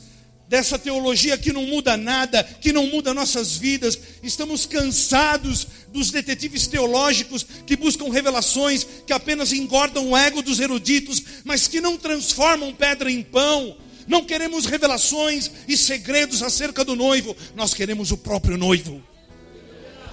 dessa 0.46 0.78
teologia 0.78 1.38
que 1.38 1.50
não 1.50 1.64
muda 1.64 1.96
nada, 1.96 2.44
que 2.44 2.74
não 2.74 2.88
muda 2.88 3.14
nossas 3.14 3.56
vidas. 3.56 3.98
Estamos 4.22 4.66
cansados 4.66 5.66
dos 5.88 6.10
detetives 6.10 6.66
teológicos 6.66 7.46
que 7.66 7.74
buscam 7.74 8.10
revelações 8.10 8.86
que 9.06 9.14
apenas 9.14 9.50
engordam 9.50 10.10
o 10.10 10.14
ego 10.14 10.42
dos 10.42 10.60
eruditos, 10.60 11.22
mas 11.42 11.66
que 11.66 11.80
não 11.80 11.96
transformam 11.96 12.74
pedra 12.74 13.10
em 13.10 13.22
pão. 13.22 13.78
Não 14.06 14.22
queremos 14.22 14.66
revelações 14.66 15.50
e 15.66 15.74
segredos 15.74 16.42
acerca 16.42 16.84
do 16.84 16.94
noivo, 16.94 17.34
nós 17.56 17.72
queremos 17.72 18.10
o 18.10 18.18
próprio 18.18 18.58
noivo. 18.58 19.02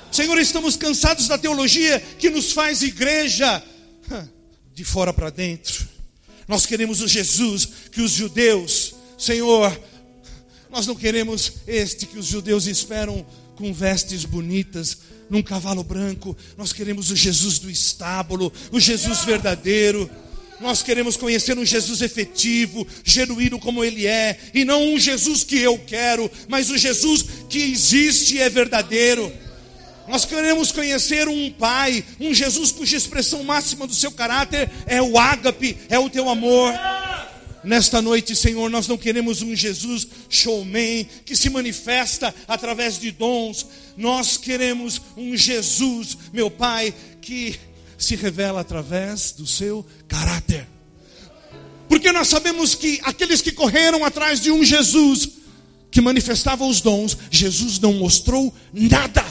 Senhor, 0.10 0.40
estamos 0.40 0.78
cansados 0.78 1.28
da 1.28 1.38
teologia 1.38 2.00
que 2.18 2.30
nos 2.30 2.54
faz 2.54 2.82
igreja 2.82 3.62
de 4.78 4.84
fora 4.84 5.12
para 5.12 5.32
dentro. 5.32 5.88
Nós 6.48 6.68
queremos 6.68 7.02
o 7.02 7.08
Jesus 7.08 7.68
que 7.92 8.00
os 8.00 8.12
judeus, 8.12 8.94
Senhor, 9.18 9.76
nós 10.70 10.86
não 10.86 10.94
queremos 10.94 11.54
este 11.66 12.06
que 12.06 12.20
os 12.20 12.28
judeus 12.28 12.68
esperam 12.68 13.26
com 13.56 13.74
vestes 13.74 14.24
bonitas, 14.24 15.00
num 15.32 15.42
cavalo 15.42 15.84
branco. 15.84 16.38
Nós 16.56 16.74
queremos 16.74 17.10
o 17.10 17.16
Jesus 17.16 17.58
do 17.58 17.72
estábulo, 17.72 18.54
o 18.72 18.80
Jesus 18.80 19.26
verdadeiro. 19.26 20.08
Nós 20.62 20.84
queremos 20.84 21.18
conhecer 21.18 21.58
um 21.58 21.66
Jesus 21.66 22.04
efetivo, 22.04 22.86
genuíno 23.04 23.58
como 23.58 23.84
Ele 23.84 24.06
é, 24.06 24.38
e 24.54 24.64
não 24.64 24.94
um 24.94 25.00
Jesus 25.00 25.44
que 25.44 25.58
eu 25.58 25.80
quero, 25.80 26.30
mas 26.48 26.70
o 26.70 26.78
Jesus 26.78 27.26
que 27.50 27.58
existe 27.58 28.36
e 28.36 28.42
é 28.42 28.50
verdadeiro. 28.50 29.34
Nós 30.08 30.24
queremos 30.24 30.72
conhecer 30.72 31.28
um 31.28 31.52
Pai, 31.52 32.04
um 32.20 32.34
Jesus 32.34 32.72
cuja 32.72 32.96
expressão 32.96 33.44
máxima 33.44 33.86
do 33.86 33.94
seu 33.94 34.12
caráter 34.12 34.70
é 34.86 35.02
o 35.02 35.18
ágape, 35.18 35.78
é 35.90 36.00
o 36.00 36.10
teu 36.10 36.30
amor. 36.30 36.74
Nesta 37.64 38.02
noite, 38.02 38.34
Senhor, 38.34 38.70
nós 38.70 38.88
não 38.88 38.98
queremos 38.98 39.42
um 39.42 39.54
Jesus 39.54 40.08
showman 40.30 41.06
que 41.26 41.36
se 41.36 41.50
manifesta 41.50 42.34
através 42.48 42.98
de 42.98 43.12
dons. 43.12 43.68
Nós 43.98 44.38
queremos 44.38 45.02
um 45.18 45.36
Jesus, 45.36 46.18
meu 46.32 46.50
Pai, 46.50 46.94
que 47.20 47.60
se 47.98 48.16
revela 48.16 48.62
através 48.62 49.32
do 49.32 49.46
seu 49.46 49.86
caráter. 50.08 50.66
Porque 51.90 52.12
nós 52.12 52.30
sabemos 52.30 52.76
que 52.76 53.02
aqueles 53.04 53.42
que 53.42 53.52
correram 53.52 54.06
atrás 54.06 54.40
de 54.40 54.52
um 54.52 54.64
Jesus 54.64 55.30
que 55.92 56.00
manifestava 56.00 56.66
os 56.66 56.80
dons, 56.80 57.18
Jesus 57.32 57.80
não 57.80 57.94
mostrou 57.94 58.54
nada. 58.72 59.26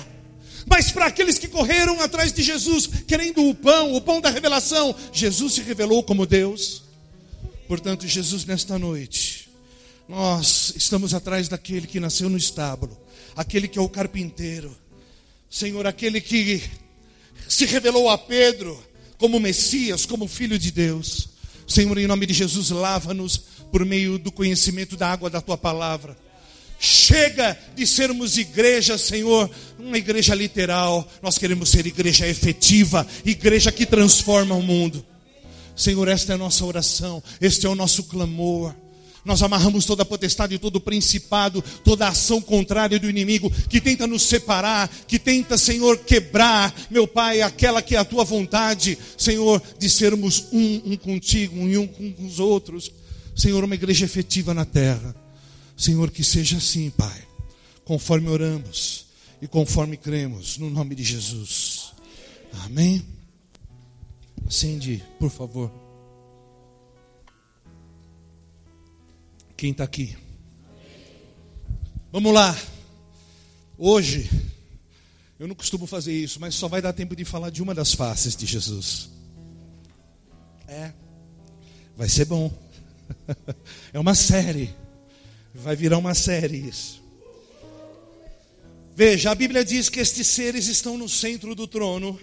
Mas 0.67 0.91
para 0.91 1.07
aqueles 1.07 1.39
que 1.39 1.47
correram 1.47 2.01
atrás 2.01 2.33
de 2.33 2.43
Jesus, 2.43 2.89
querendo 3.07 3.49
o 3.49 3.55
pão, 3.55 3.95
o 3.95 4.01
pão 4.01 4.21
da 4.21 4.31
revelação, 4.31 4.95
Jesus 5.13 5.55
se 5.55 5.63
revelou 5.63 6.03
como 6.03 6.27
Deus. 6.27 6.83
Portanto, 7.69 8.07
Jesus, 8.07 8.45
nesta 8.45 8.79
noite, 8.79 9.49
nós 10.09 10.73
estamos 10.77 11.15
atrás 11.15 11.49
daquele 11.49 11.87
que 11.87 12.01
nasceu 12.01 12.29
no 12.29 12.37
estábulo, 12.37 12.97
aquele 13.37 13.69
que 13.69 13.79
é 13.79 13.83
o 13.83 13.89
carpinteiro, 13.89 14.77
Senhor, 15.49 15.87
aquele 15.87 16.21
que 16.21 16.63
se 17.49 17.65
revelou 17.65 18.09
a 18.11 18.19
Pedro 18.19 18.83
como 19.19 19.41
Messias, 19.41 20.05
como 20.05 20.29
Filho 20.29 20.59
de 20.59 20.71
Deus. 20.71 21.29
Senhor, 21.67 21.97
em 21.99 22.07
nome 22.07 22.27
de 22.27 22.35
Jesus, 22.35 22.71
lava-nos 22.71 23.37
por 23.71 23.85
meio 23.85 24.19
do 24.19 24.31
conhecimento 24.31 24.97
da 24.97 25.11
água 25.11 25.31
da 25.31 25.41
tua 25.41 25.57
palavra. 25.57 26.17
Chega 26.79 27.57
de 27.75 27.87
sermos 27.87 28.37
igreja, 28.37 28.99
Senhor, 28.99 29.51
uma 29.79 29.97
igreja 29.97 30.35
literal. 30.35 31.09
Nós 31.23 31.39
queremos 31.39 31.71
ser 31.71 31.87
igreja 31.87 32.29
efetiva, 32.29 33.07
igreja 33.25 33.73
que 33.73 33.87
transforma 33.87 34.55
o 34.55 34.63
mundo. 34.63 35.05
Senhor, 35.75 36.09
esta 36.09 36.33
é 36.33 36.35
a 36.35 36.39
nossa 36.39 36.65
oração, 36.65 37.23
este 37.41 37.67
é 37.67 37.69
o 37.69 37.75
nosso 37.75 38.05
clamor. 38.05 38.75
Nós 39.25 39.43
amarramos 39.43 39.85
toda 39.85 40.05
a 40.05 40.07
potestade 40.07 40.57
todo 40.57 40.77
o 40.77 40.81
principado, 40.81 41.63
toda 41.83 42.07
a 42.07 42.11
ação 42.11 42.41
contrária 42.41 42.97
do 42.97 43.11
inimigo 43.11 43.51
que 43.69 43.81
tenta 43.81 44.07
nos 44.07 44.23
separar, 44.23 44.89
que 45.09 45.19
tenta, 45.19 45.59
Senhor, 45.59 45.99
quebrar, 45.99 46.73
meu 46.89 47.09
Pai, 47.09 47.43
aquela 47.43 47.83
que 47.83 47.97
é 47.97 47.99
a 47.99 48.05
tua 48.05 48.23
vontade, 48.23 48.97
Senhor, 49.19 49.61
de 49.81 49.91
sermos 49.91 50.45
um, 50.53 50.93
um 50.93 50.97
contigo, 50.97 51.59
um 51.59 51.69
e 51.69 51.77
um 51.77 51.89
com 51.89 52.15
os 52.25 52.39
outros. 52.39 52.93
Senhor, 53.35 53.65
uma 53.65 53.75
igreja 53.75 54.05
efetiva 54.05 54.55
na 54.55 54.65
terra. 54.65 55.26
Senhor, 55.77 56.11
que 56.11 56.25
seja 56.25 56.57
assim, 56.57 56.91
Pai, 56.91 57.29
conforme 57.85 58.29
oramos 58.29 59.07
e 59.43 59.47
conforme 59.47 59.97
cremos, 59.97 60.57
no 60.57 60.71
nome 60.71 60.95
de 60.95 61.05
Jesus. 61.05 61.93
Amém. 62.65 63.05
Acende, 64.47 65.05
por 65.19 65.31
favor. 65.31 65.71
Quem 69.57 69.73
está 69.73 69.85
aqui? 69.85 70.17
Vamos 72.13 72.33
lá. 72.33 72.57
Hoje, 73.77 74.31
eu 75.39 75.47
não 75.47 75.55
costumo 75.55 75.87
fazer 75.87 76.13
isso, 76.13 76.41
mas 76.41 76.55
só 76.55 76.69
vai 76.69 76.81
dar 76.81 76.93
tempo 76.93 77.15
de 77.15 77.25
falar 77.25 77.51
de 77.51 77.63
uma 77.63 77.75
das 77.75 77.93
faces 77.93 78.35
de 78.35 78.47
Jesus. 78.47 79.11
É, 80.67 80.93
vai 81.97 82.09
ser 82.09 82.25
bom. 82.25 82.51
É 83.93 84.01
uma 84.01 84.15
série. 84.15 84.75
Vai 85.59 85.75
virar 85.75 85.99
uma 85.99 86.15
série 86.15 86.59
isso. 86.59 87.03
Veja, 88.95 89.31
a 89.31 89.35
Bíblia 89.35 89.65
diz 89.65 89.89
que 89.89 90.01
estes 90.01 90.27
seres 90.27 90.69
estão 90.69 90.97
no 90.97 91.09
centro 91.09 91.55
do 91.55 91.67
trono 91.67 92.19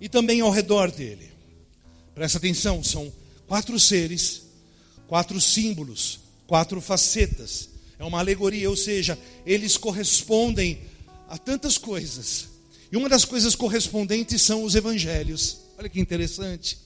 e 0.00 0.08
também 0.08 0.40
ao 0.40 0.50
redor 0.50 0.90
dele. 0.90 1.30
Presta 2.14 2.38
atenção, 2.38 2.82
são 2.82 3.12
quatro 3.46 3.78
seres, 3.78 4.42
quatro 5.06 5.40
símbolos, 5.40 6.20
quatro 6.46 6.80
facetas. 6.80 7.68
É 7.98 8.04
uma 8.04 8.18
alegoria, 8.18 8.68
ou 8.68 8.76
seja, 8.76 9.18
eles 9.44 9.76
correspondem 9.76 10.80
a 11.28 11.38
tantas 11.38 11.78
coisas. 11.78 12.48
E 12.90 12.96
uma 12.96 13.08
das 13.08 13.24
coisas 13.24 13.54
correspondentes 13.54 14.42
são 14.42 14.64
os 14.64 14.74
evangelhos. 14.74 15.58
Olha 15.78 15.88
que 15.88 16.00
interessante. 16.00 16.78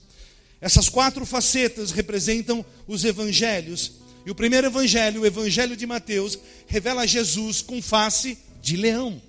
Essas 0.61 0.89
quatro 0.89 1.25
facetas 1.25 1.91
representam 1.91 2.65
os 2.87 3.05
evangelhos 3.05 4.00
e 4.25 4.31
o 4.31 4.35
primeiro 4.35 4.67
evangelho, 4.67 5.23
o 5.23 5.27
evangelho 5.27 5.77
de 5.77 5.87
Mateus, 5.87 6.39
revela 6.67 7.07
Jesus 7.07 7.63
com 7.63 7.81
face 7.81 8.39
de 8.61 8.77
leão. 8.77 9.21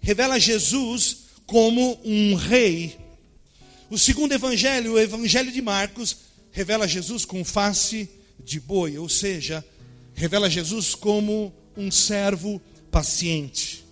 Revela 0.00 0.38
Jesus 0.38 1.18
como 1.46 1.98
um 2.04 2.34
rei. 2.34 2.98
O 3.88 3.98
segundo 3.98 4.32
evangelho, 4.32 4.94
o 4.94 4.98
evangelho 4.98 5.52
de 5.52 5.62
Marcos, 5.62 6.16
revela 6.50 6.88
Jesus 6.88 7.24
com 7.24 7.44
face 7.44 8.08
de 8.44 8.58
boi, 8.58 8.98
ou 8.98 9.08
seja, 9.08 9.64
revela 10.14 10.50
Jesus 10.50 10.94
como 10.94 11.52
um 11.76 11.90
servo 11.90 12.60
paciente. 12.90 13.84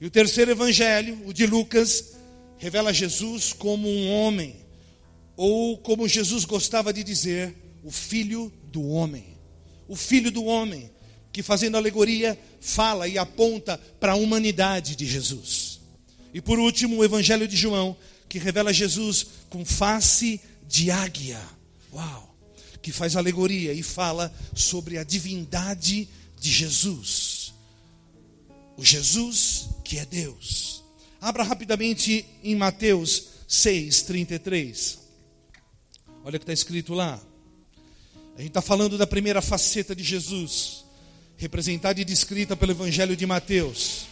E 0.00 0.06
o 0.06 0.10
terceiro 0.10 0.50
evangelho, 0.50 1.22
o 1.24 1.32
de 1.32 1.46
Lucas, 1.46 2.16
revela 2.58 2.92
Jesus 2.92 3.52
como 3.52 3.88
um 3.88 4.10
homem, 4.10 4.56
ou 5.36 5.78
como 5.78 6.08
Jesus 6.08 6.44
gostava 6.44 6.92
de 6.92 7.04
dizer, 7.04 7.54
o 7.84 7.90
filho 7.90 8.52
do 8.72 8.82
homem 8.88 9.35
o 9.88 9.96
filho 9.96 10.30
do 10.30 10.44
homem. 10.44 10.90
que 11.32 11.42
fazendo 11.42 11.76
alegoria 11.76 12.38
fala 12.62 13.06
e 13.06 13.18
aponta 13.18 13.76
para 14.00 14.12
a 14.12 14.16
humanidade 14.16 14.96
de 14.96 15.04
Jesus. 15.04 15.80
E 16.32 16.40
por 16.40 16.58
último, 16.58 16.96
o 16.96 17.04
Evangelho 17.04 17.46
de 17.46 17.54
João, 17.54 17.94
que 18.26 18.38
revela 18.38 18.72
Jesus 18.72 19.26
com 19.50 19.62
face 19.62 20.40
de 20.66 20.90
águia. 20.90 21.38
Uau! 21.92 22.34
Que 22.80 22.90
faz 22.90 23.16
alegoria 23.16 23.74
e 23.74 23.82
fala 23.82 24.32
sobre 24.54 24.96
a 24.96 25.04
divindade 25.04 26.08
de 26.40 26.50
Jesus. 26.50 27.52
O 28.76 28.82
Jesus 28.82 29.68
que 29.84 29.98
é 29.98 30.06
Deus. 30.06 30.82
Abra 31.20 31.42
rapidamente 31.42 32.24
em 32.42 32.56
Mateus 32.56 33.28
6, 33.46 34.02
33. 34.02 34.98
Olha 36.24 36.36
o 36.36 36.38
que 36.38 36.44
está 36.44 36.52
escrito 36.52 36.92
lá. 36.92 37.20
A 38.36 38.40
gente 38.40 38.50
está 38.50 38.60
falando 38.60 38.98
da 38.98 39.06
primeira 39.06 39.40
faceta 39.40 39.96
de 39.96 40.04
Jesus, 40.04 40.84
representada 41.38 41.98
e 41.98 42.04
descrita 42.04 42.54
pelo 42.54 42.72
Evangelho 42.72 43.16
de 43.16 43.24
Mateus. 43.24 44.06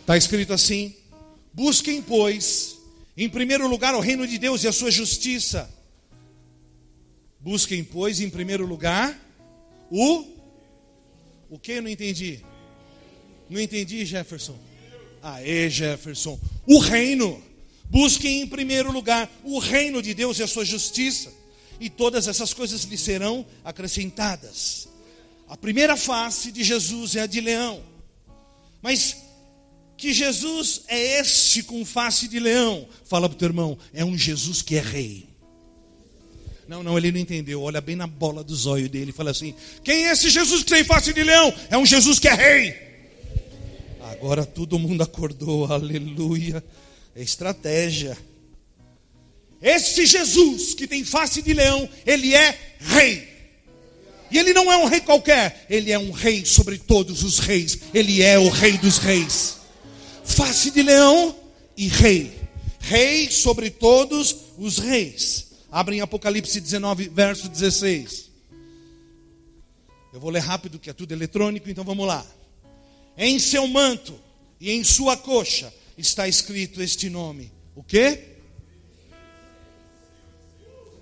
Está 0.00 0.16
escrito 0.16 0.52
assim: 0.52 0.94
Busquem, 1.52 2.00
pois, 2.00 2.76
em 3.16 3.28
primeiro 3.28 3.66
lugar 3.66 3.94
o 3.96 4.00
reino 4.00 4.26
de 4.26 4.38
Deus 4.38 4.62
e 4.62 4.68
a 4.68 4.72
sua 4.72 4.90
justiça. 4.90 5.68
Busquem, 7.40 7.82
pois, 7.82 8.20
em 8.20 8.30
primeiro 8.30 8.64
lugar 8.64 9.18
o. 9.90 10.32
O 11.50 11.58
que 11.58 11.72
eu 11.72 11.82
não 11.82 11.90
entendi? 11.90 12.40
Não 13.50 13.60
entendi, 13.60 14.04
Jefferson? 14.04 14.56
Aê, 15.22 15.68
Jefferson. 15.68 16.38
O 16.66 16.78
reino. 16.78 17.42
Busquem 17.84 18.42
em 18.42 18.46
primeiro 18.46 18.92
lugar 18.92 19.30
o 19.42 19.58
reino 19.58 20.00
de 20.00 20.14
Deus 20.14 20.38
e 20.38 20.42
a 20.42 20.46
sua 20.46 20.64
justiça, 20.64 21.32
e 21.80 21.90
todas 21.90 22.28
essas 22.28 22.52
coisas 22.52 22.84
lhe 22.84 22.98
serão 22.98 23.44
acrescentadas. 23.64 24.88
A 25.48 25.56
primeira 25.56 25.96
face 25.96 26.50
de 26.50 26.64
Jesus 26.64 27.16
é 27.16 27.20
a 27.22 27.26
de 27.26 27.40
leão. 27.40 27.82
Mas 28.82 29.16
que 29.96 30.12
Jesus 30.12 30.82
é 30.88 31.20
este 31.20 31.62
com 31.62 31.84
face 31.84 32.28
de 32.28 32.38
leão? 32.38 32.88
Fala 33.04 33.28
para 33.28 33.36
o 33.36 33.38
teu 33.38 33.48
irmão, 33.48 33.78
é 33.92 34.04
um 34.04 34.16
Jesus 34.16 34.62
que 34.62 34.76
é 34.76 34.80
rei. 34.80 35.28
Não, 36.66 36.82
não, 36.82 36.96
ele 36.96 37.12
não 37.12 37.20
entendeu. 37.20 37.62
Olha 37.62 37.80
bem 37.80 37.94
na 37.94 38.06
bola 38.06 38.42
dos 38.42 38.66
olhos 38.66 38.88
dele 38.88 39.10
e 39.10 39.12
fala 39.12 39.30
assim: 39.30 39.54
Quem 39.82 40.06
é 40.06 40.12
esse 40.12 40.30
Jesus 40.30 40.62
que 40.62 40.70
tem 40.70 40.84
face 40.84 41.12
de 41.12 41.22
leão? 41.22 41.52
É 41.68 41.76
um 41.76 41.84
Jesus 41.84 42.18
que 42.18 42.28
é 42.28 42.34
rei. 42.34 42.74
Agora 44.00 44.46
todo 44.46 44.78
mundo 44.78 45.02
acordou, 45.02 45.70
aleluia. 45.70 46.64
É 47.14 47.22
estratégia. 47.22 48.16
Esse 49.64 50.04
Jesus 50.04 50.74
que 50.74 50.86
tem 50.86 51.02
face 51.06 51.40
de 51.40 51.54
leão, 51.54 51.88
ele 52.04 52.34
é 52.34 52.76
rei. 52.78 53.26
E 54.30 54.36
ele 54.36 54.52
não 54.52 54.70
é 54.70 54.76
um 54.76 54.84
rei 54.84 55.00
qualquer, 55.00 55.64
ele 55.70 55.90
é 55.90 55.98
um 55.98 56.10
rei 56.10 56.44
sobre 56.44 56.76
todos 56.76 57.22
os 57.22 57.38
reis. 57.38 57.78
Ele 57.94 58.22
é 58.22 58.38
o 58.38 58.50
rei 58.50 58.76
dos 58.76 58.98
reis. 58.98 59.56
Face 60.22 60.70
de 60.70 60.82
leão 60.82 61.34
e 61.78 61.88
rei. 61.88 62.30
Rei 62.78 63.30
sobre 63.30 63.70
todos 63.70 64.36
os 64.58 64.76
reis. 64.76 65.46
Abre 65.72 65.96
em 65.96 66.02
Apocalipse 66.02 66.60
19, 66.60 67.08
verso 67.08 67.48
16. 67.48 68.30
Eu 70.12 70.20
vou 70.20 70.28
ler 70.28 70.42
rápido, 70.42 70.78
que 70.78 70.90
é 70.90 70.92
tudo 70.92 71.12
eletrônico, 71.12 71.70
então 71.70 71.84
vamos 71.84 72.06
lá. 72.06 72.24
Em 73.16 73.38
seu 73.38 73.66
manto 73.66 74.14
e 74.60 74.72
em 74.72 74.84
sua 74.84 75.16
coxa 75.16 75.72
está 75.96 76.28
escrito 76.28 76.82
este 76.82 77.08
nome. 77.08 77.50
O 77.74 77.82
quê? 77.82 78.33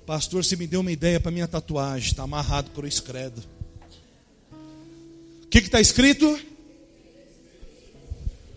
Pastor, 0.07 0.45
você 0.45 0.57
me 0.57 0.67
deu 0.67 0.81
uma 0.81 0.91
ideia 0.91 1.21
para 1.21 1.31
minha 1.31 1.47
tatuagem. 1.47 2.11
Está 2.11 2.25
amarrado 2.25 2.71
por 2.71 2.89
credo. 3.03 3.43
O 5.45 5.47
que 5.47 5.59
está 5.59 5.81
escrito? 5.81 6.41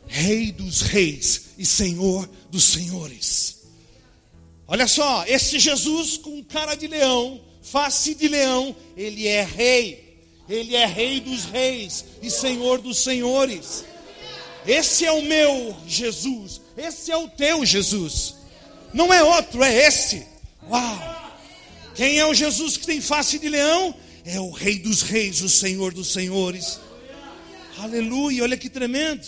Rei 0.07 0.51
dos 0.51 0.81
reis 0.81 1.47
e 1.57 1.65
Senhor 1.65 2.29
dos 2.49 2.63
senhores. 2.63 3.63
Olha 4.67 4.87
só, 4.87 5.23
esse 5.27 5.59
Jesus 5.59 6.17
com 6.17 6.43
cara 6.43 6.73
de 6.73 6.87
leão, 6.87 7.39
face 7.61 8.15
de 8.15 8.27
leão, 8.27 8.75
ele 8.97 9.27
é 9.27 9.43
rei. 9.43 10.03
Ele 10.47 10.75
é 10.75 10.85
rei 10.85 11.19
dos 11.19 11.45
reis 11.45 12.05
e 12.21 12.29
Senhor 12.29 12.79
dos 12.79 12.99
senhores. 12.99 13.83
Esse 14.65 15.05
é 15.05 15.11
o 15.11 15.21
meu 15.21 15.75
Jesus. 15.87 16.61
Esse 16.75 17.11
é 17.11 17.17
o 17.17 17.27
teu 17.27 17.65
Jesus. 17.65 18.35
Não 18.93 19.13
é 19.13 19.23
outro, 19.23 19.63
é 19.63 19.87
esse. 19.87 20.25
Uau! 20.69 21.14
Quem 21.95 22.19
é 22.19 22.25
o 22.25 22.33
Jesus 22.33 22.75
que 22.75 22.85
tem 22.85 22.99
face 22.99 23.39
de 23.39 23.47
leão? 23.47 23.95
É 24.25 24.39
o 24.39 24.51
Rei 24.51 24.77
dos 24.77 25.01
Reis, 25.01 25.41
o 25.41 25.49
Senhor 25.49 25.93
dos 25.93 26.11
Senhores. 26.11 26.79
Aleluia, 27.77 28.43
olha 28.43 28.57
que 28.57 28.69
tremendo. 28.69 29.25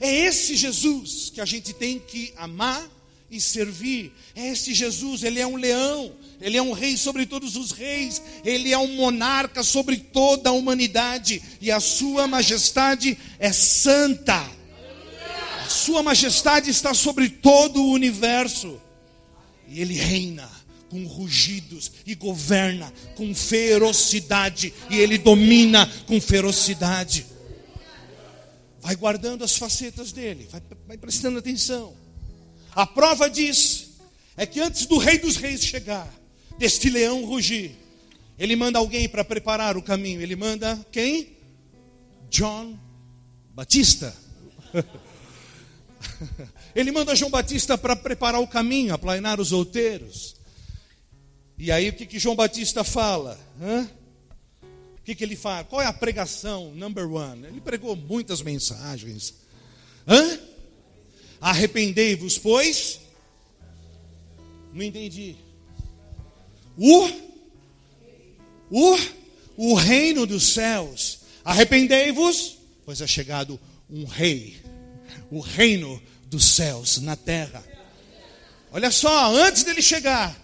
É 0.00 0.12
esse 0.12 0.56
Jesus 0.56 1.30
que 1.32 1.40
a 1.40 1.44
gente 1.44 1.72
tem 1.72 2.00
que 2.00 2.32
amar 2.36 2.84
e 3.30 3.40
servir. 3.40 4.12
É 4.34 4.48
esse 4.48 4.74
Jesus, 4.74 5.22
ele 5.22 5.38
é 5.38 5.46
um 5.46 5.56
leão, 5.56 6.12
ele 6.40 6.56
é 6.56 6.62
um 6.62 6.72
rei 6.72 6.96
sobre 6.96 7.24
todos 7.24 7.56
os 7.56 7.70
reis, 7.70 8.20
ele 8.44 8.72
é 8.72 8.78
um 8.78 8.96
monarca 8.96 9.62
sobre 9.62 9.96
toda 9.96 10.50
a 10.50 10.52
humanidade, 10.52 11.40
e 11.60 11.70
a 11.70 11.78
sua 11.78 12.26
majestade 12.26 13.16
é 13.38 13.52
santa. 13.52 14.44
Sua 15.68 16.02
majestade 16.02 16.68
está 16.68 16.92
sobre 16.92 17.28
todo 17.28 17.80
o 17.80 17.92
universo. 17.92 18.80
E 19.68 19.80
ele 19.80 19.94
reina 19.94 20.61
com 20.92 21.06
rugidos 21.06 21.90
e 22.04 22.14
governa 22.14 22.92
com 23.16 23.34
ferocidade 23.34 24.74
e 24.90 24.98
ele 24.98 25.16
domina 25.16 25.90
com 26.06 26.20
ferocidade. 26.20 27.24
Vai 28.78 28.94
guardando 28.94 29.42
as 29.42 29.56
facetas 29.56 30.12
dele, 30.12 30.46
vai, 30.50 30.60
vai 30.86 30.98
prestando 30.98 31.38
atenção. 31.38 31.94
A 32.72 32.86
prova 32.86 33.30
disso 33.30 33.98
é 34.36 34.44
que 34.44 34.60
antes 34.60 34.84
do 34.84 34.98
rei 34.98 35.18
dos 35.18 35.36
reis 35.36 35.64
chegar, 35.64 36.12
deste 36.58 36.90
leão 36.90 37.24
rugir, 37.24 37.74
ele 38.38 38.54
manda 38.54 38.78
alguém 38.78 39.08
para 39.08 39.24
preparar 39.24 39.78
o 39.78 39.82
caminho. 39.82 40.20
Ele 40.20 40.36
manda 40.36 40.78
quem? 40.92 41.38
John 42.28 42.78
Batista. 43.54 44.14
Ele 46.74 46.90
manda 46.90 47.14
João 47.14 47.30
Batista 47.30 47.76
para 47.76 47.94
preparar 47.94 48.40
o 48.40 48.46
caminho, 48.46 48.94
aplainar 48.94 49.38
os 49.38 49.52
outeiros. 49.52 50.34
E 51.62 51.70
aí 51.70 51.90
o 51.90 51.92
que, 51.92 52.06
que 52.06 52.18
João 52.18 52.34
Batista 52.34 52.82
fala? 52.82 53.38
Hã? 53.62 53.88
O 54.98 55.02
que, 55.04 55.14
que 55.14 55.22
ele 55.22 55.36
fala? 55.36 55.62
Qual 55.62 55.80
é 55.80 55.86
a 55.86 55.92
pregação 55.92 56.72
number 56.74 57.08
one? 57.08 57.46
Ele 57.46 57.60
pregou 57.60 57.94
muitas 57.94 58.42
mensagens. 58.42 59.32
Hã? 60.04 60.40
Arrependei-vos, 61.40 62.36
pois. 62.36 62.98
Não 64.72 64.82
entendi. 64.82 65.36
O, 66.76 67.08
o, 68.68 68.96
o 69.56 69.74
reino 69.74 70.26
dos 70.26 70.54
céus. 70.54 71.20
Arrependei-vos, 71.44 72.58
pois 72.84 73.00
é 73.00 73.06
chegado 73.06 73.60
um 73.88 74.04
rei 74.04 74.60
o 75.30 75.38
reino 75.38 76.02
dos 76.26 76.44
céus 76.44 77.00
na 77.00 77.14
terra. 77.14 77.64
Olha 78.72 78.90
só, 78.90 79.32
antes 79.32 79.62
dele 79.62 79.80
chegar, 79.80 80.41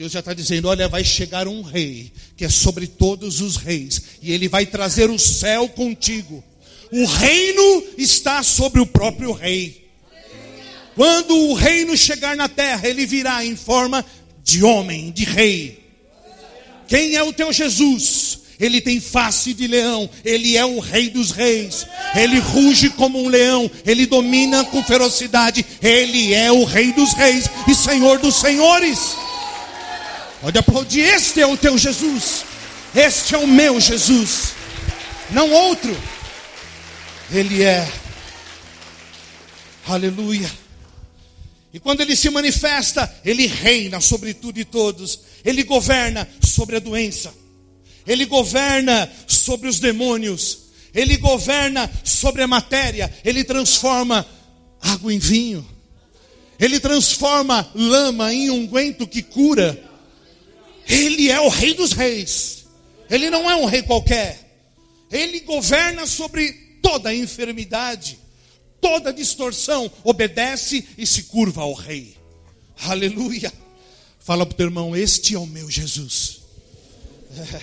Deus 0.00 0.12
já 0.12 0.20
está 0.20 0.32
dizendo: 0.32 0.66
olha, 0.66 0.88
vai 0.88 1.04
chegar 1.04 1.46
um 1.46 1.60
rei, 1.60 2.10
que 2.34 2.46
é 2.46 2.48
sobre 2.48 2.86
todos 2.86 3.42
os 3.42 3.56
reis, 3.56 4.00
e 4.22 4.32
ele 4.32 4.48
vai 4.48 4.64
trazer 4.64 5.10
o 5.10 5.18
céu 5.18 5.68
contigo. 5.68 6.42
O 6.90 7.04
reino 7.04 7.84
está 7.98 8.42
sobre 8.42 8.80
o 8.80 8.86
próprio 8.86 9.30
rei. 9.30 9.90
Quando 10.96 11.36
o 11.36 11.52
reino 11.52 11.94
chegar 11.98 12.34
na 12.34 12.48
terra, 12.48 12.88
ele 12.88 13.04
virá 13.04 13.44
em 13.44 13.54
forma 13.54 14.02
de 14.42 14.64
homem, 14.64 15.10
de 15.10 15.24
rei. 15.24 15.84
Quem 16.88 17.14
é 17.14 17.22
o 17.22 17.30
teu 17.30 17.52
Jesus? 17.52 18.38
ele 18.58 18.82
tem 18.82 19.00
face 19.00 19.54
de 19.54 19.66
leão, 19.66 20.08
ele 20.22 20.54
é 20.54 20.62
o 20.62 20.80
rei 20.80 21.08
dos 21.08 21.30
reis, 21.30 21.86
ele 22.14 22.38
ruge 22.38 22.90
como 22.90 23.18
um 23.18 23.26
leão, 23.26 23.70
ele 23.86 24.04
domina 24.04 24.62
com 24.66 24.84
ferocidade, 24.84 25.64
ele 25.80 26.34
é 26.34 26.52
o 26.52 26.64
rei 26.64 26.92
dos 26.92 27.14
reis 27.14 27.46
e 27.66 27.74
senhor 27.74 28.18
dos 28.18 28.34
senhores. 28.36 29.16
Pode 30.40 30.58
aplaudir, 30.58 31.00
este 31.00 31.40
é 31.40 31.46
o 31.46 31.56
teu 31.56 31.76
Jesus, 31.76 32.46
este 32.94 33.34
é 33.34 33.38
o 33.38 33.46
meu 33.46 33.78
Jesus, 33.78 34.54
não 35.30 35.50
outro, 35.50 35.94
ele 37.30 37.62
é, 37.62 37.86
aleluia. 39.86 40.50
E 41.74 41.78
quando 41.78 42.00
ele 42.00 42.16
se 42.16 42.30
manifesta, 42.30 43.12
ele 43.22 43.46
reina 43.46 44.00
sobre 44.00 44.32
tudo 44.32 44.58
e 44.58 44.64
todos, 44.64 45.20
ele 45.44 45.62
governa 45.62 46.26
sobre 46.42 46.76
a 46.76 46.80
doença, 46.80 47.34
ele 48.06 48.24
governa 48.24 49.12
sobre 49.26 49.68
os 49.68 49.78
demônios, 49.78 50.70
ele 50.94 51.18
governa 51.18 51.88
sobre 52.02 52.42
a 52.42 52.46
matéria, 52.46 53.12
ele 53.24 53.44
transforma 53.44 54.26
água 54.80 55.12
em 55.12 55.18
vinho, 55.18 55.68
ele 56.58 56.80
transforma 56.80 57.70
lama 57.74 58.32
em 58.32 58.48
unguento 58.48 59.06
que 59.06 59.22
cura. 59.22 59.89
Ele 60.88 61.30
é 61.30 61.40
o 61.40 61.48
Rei 61.48 61.74
dos 61.74 61.92
Reis, 61.92 62.66
Ele 63.08 63.30
não 63.30 63.50
é 63.50 63.56
um 63.56 63.64
rei 63.64 63.82
qualquer. 63.82 64.48
Ele 65.10 65.40
governa 65.40 66.06
sobre 66.06 66.52
toda 66.80 67.14
enfermidade, 67.14 68.18
toda 68.80 69.12
distorção, 69.12 69.90
obedece 70.04 70.86
e 70.96 71.06
se 71.06 71.24
curva 71.24 71.62
ao 71.62 71.72
rei. 71.72 72.16
Aleluia. 72.84 73.52
Fala 74.20 74.46
para 74.46 74.54
o 74.54 74.56
teu 74.56 74.66
irmão: 74.66 74.94
Este 74.94 75.34
é 75.34 75.38
o 75.38 75.46
meu 75.46 75.68
Jesus. 75.68 76.40
É. 77.36 77.60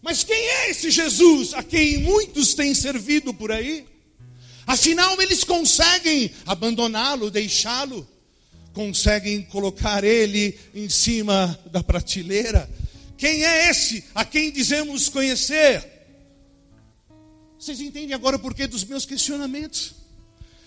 Mas 0.00 0.24
quem 0.24 0.36
é 0.36 0.70
esse 0.70 0.90
Jesus 0.90 1.54
a 1.54 1.62
quem 1.62 1.98
muitos 1.98 2.54
têm 2.54 2.74
servido 2.74 3.32
por 3.32 3.52
aí? 3.52 3.86
Afinal, 4.66 5.20
eles 5.20 5.44
conseguem 5.44 6.30
abandoná-lo, 6.46 7.30
deixá-lo, 7.30 8.06
conseguem 8.72 9.42
colocar 9.42 10.04
ele 10.04 10.58
em 10.74 10.88
cima 10.88 11.58
da 11.70 11.82
prateleira. 11.82 12.68
Quem 13.16 13.44
é 13.44 13.70
esse 13.70 14.04
a 14.14 14.24
quem 14.24 14.50
dizemos 14.50 15.08
conhecer? 15.08 15.84
Vocês 17.58 17.80
entendem 17.80 18.14
agora 18.14 18.36
o 18.36 18.40
porquê 18.40 18.66
dos 18.66 18.84
meus 18.84 19.06
questionamentos? 19.06 19.94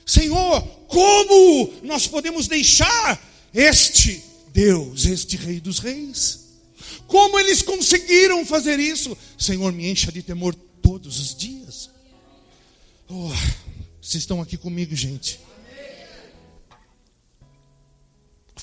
Senhor, 0.06 0.62
como 0.88 1.74
nós 1.84 2.08
podemos 2.08 2.48
deixar 2.48 3.22
este 3.54 4.24
Deus, 4.54 5.06
este 5.06 5.36
Rei 5.36 5.60
dos 5.60 5.80
Reis? 5.80 6.46
Como 7.08 7.39
eles 7.39 7.62
conseguiram 7.62 8.46
fazer 8.46 8.80
isso? 8.80 9.18
Senhor, 9.38 9.74
me 9.74 9.89
encha 9.89 10.12
de 10.12 10.22
temor 10.22 10.56
todos 10.82 11.20
os 11.20 11.36
dias. 11.36 11.89
Oh, 13.10 13.30
vocês 14.02 14.24
estão 14.24 14.41
aqui 14.41 14.56
comigo, 14.56 14.96
gente? 14.96 15.39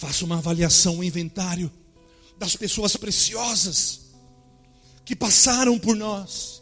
Faça 0.03 0.25
uma 0.25 0.39
avaliação, 0.39 0.97
um 0.97 1.05
inventário 1.05 1.71
das 2.37 2.57
pessoas 2.57 2.97
preciosas 2.97 4.01
que 5.05 5.15
passaram 5.15 5.79
por 5.79 5.95
nós, 5.95 6.61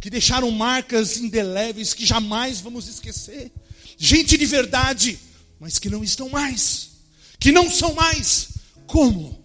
que 0.00 0.08
deixaram 0.08 0.50
marcas 0.50 1.18
indeléveis 1.18 1.92
que 1.92 2.06
jamais 2.06 2.62
vamos 2.62 2.88
esquecer. 2.88 3.52
Gente 3.98 4.38
de 4.38 4.46
verdade, 4.46 5.18
mas 5.60 5.78
que 5.78 5.90
não 5.90 6.02
estão 6.02 6.30
mais, 6.30 6.92
que 7.38 7.52
não 7.52 7.70
são 7.70 7.92
mais. 7.92 8.48
Como? 8.86 9.38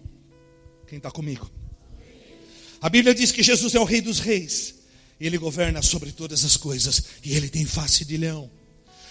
Quem 0.88 0.96
está 0.96 1.10
comigo? 1.10 1.50
A 2.80 2.88
Bíblia 2.88 3.14
diz 3.14 3.30
que 3.30 3.42
Jesus 3.42 3.74
é 3.74 3.78
o 3.78 3.84
Rei 3.84 4.00
dos 4.00 4.20
Reis, 4.20 4.76
ele 5.20 5.36
governa 5.36 5.82
sobre 5.82 6.12
todas 6.12 6.46
as 6.46 6.56
coisas, 6.56 7.04
e 7.22 7.36
ele 7.36 7.50
tem 7.50 7.66
face 7.66 8.06
de 8.06 8.16
leão. 8.16 8.50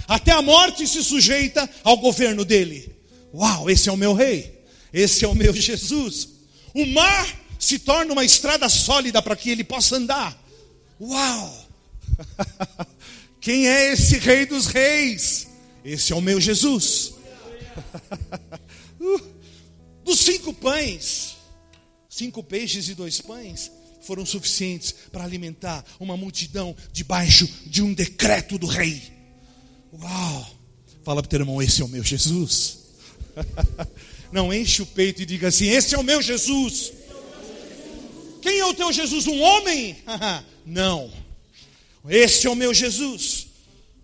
Até 0.07 0.31
a 0.31 0.41
morte 0.41 0.87
se 0.87 1.03
sujeita 1.03 1.69
ao 1.83 1.97
governo 1.97 2.43
dele. 2.43 3.02
Uau, 3.33 3.69
esse 3.69 3.89
é 3.89 3.91
o 3.91 3.97
meu 3.97 4.13
rei, 4.13 4.63
esse 4.93 5.25
é 5.25 5.27
o 5.27 5.33
meu 5.33 5.53
Jesus. 5.53 6.29
O 6.73 6.85
mar 6.85 7.43
se 7.57 7.79
torna 7.79 8.13
uma 8.13 8.23
estrada 8.23 8.69
sólida 8.69 9.21
para 9.21 9.35
que 9.35 9.49
ele 9.49 9.63
possa 9.63 9.95
andar. 9.95 10.37
Uau! 10.99 11.67
Quem 13.41 13.67
é 13.67 13.91
esse 13.91 14.19
rei 14.19 14.45
dos 14.45 14.67
reis? 14.67 15.47
Esse 15.83 16.13
é 16.13 16.15
o 16.15 16.21
meu 16.21 16.39
Jesus. 16.39 17.13
Uh, 19.01 19.19
dos 20.05 20.19
cinco 20.19 20.53
pães, 20.53 21.35
cinco 22.07 22.41
peixes 22.41 22.87
e 22.87 22.95
dois 22.95 23.19
pães 23.19 23.69
foram 23.99 24.25
suficientes 24.25 24.95
para 25.11 25.25
alimentar 25.25 25.83
uma 25.99 26.15
multidão 26.15 26.73
debaixo 26.93 27.45
de 27.65 27.81
um 27.81 27.93
decreto 27.93 28.57
do 28.57 28.65
rei. 28.65 29.01
Uau! 29.91 30.47
Fala 31.03 31.21
para 31.21 31.27
o 31.27 31.29
teu 31.29 31.39
irmão, 31.41 31.61
esse 31.61 31.81
é 31.81 31.85
o 31.85 31.89
meu 31.89 32.01
Jesus. 32.01 32.82
Não 34.31 34.53
enche 34.53 34.81
o 34.81 34.85
peito 34.85 35.21
e 35.21 35.25
diga 35.25 35.47
assim: 35.49 35.67
esse 35.67 35.95
é 35.95 35.97
o 35.97 36.03
meu 36.03 36.21
Jesus. 36.21 36.93
Quem 38.41 38.59
é 38.59 38.65
o 38.65 38.73
teu 38.73 38.91
Jesus? 38.91 39.27
Um 39.27 39.39
homem? 39.39 39.97
Não. 40.65 41.11
Esse 42.09 42.47
é 42.47 42.49
o 42.49 42.55
meu 42.55 42.73
Jesus. 42.73 43.47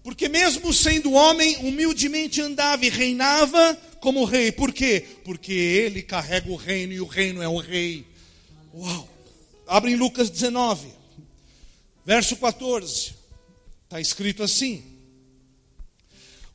Porque 0.04 0.30
mesmo 0.30 0.74
sendo 0.74 1.12
homem, 1.12 1.58
humildemente 1.58 2.42
andava 2.42 2.86
e 2.86 2.90
reinava 2.90 3.76
como 4.00 4.24
rei. 4.24 4.52
Por 4.52 4.72
quê? 4.72 5.06
Porque 5.24 5.52
ele 5.52 6.02
carrega 6.02 6.50
o 6.50 6.56
reino 6.56 6.94
e 6.94 7.02
o 7.02 7.06
reino 7.06 7.42
é 7.42 7.48
o 7.48 7.58
rei. 7.58 8.06
Uau! 8.74 9.10
Abre 9.68 9.92
em 9.92 9.96
Lucas 9.96 10.30
19, 10.30 10.88
verso 12.06 12.36
14. 12.38 13.14
Está 13.84 14.00
escrito 14.00 14.42
assim: 14.42 14.84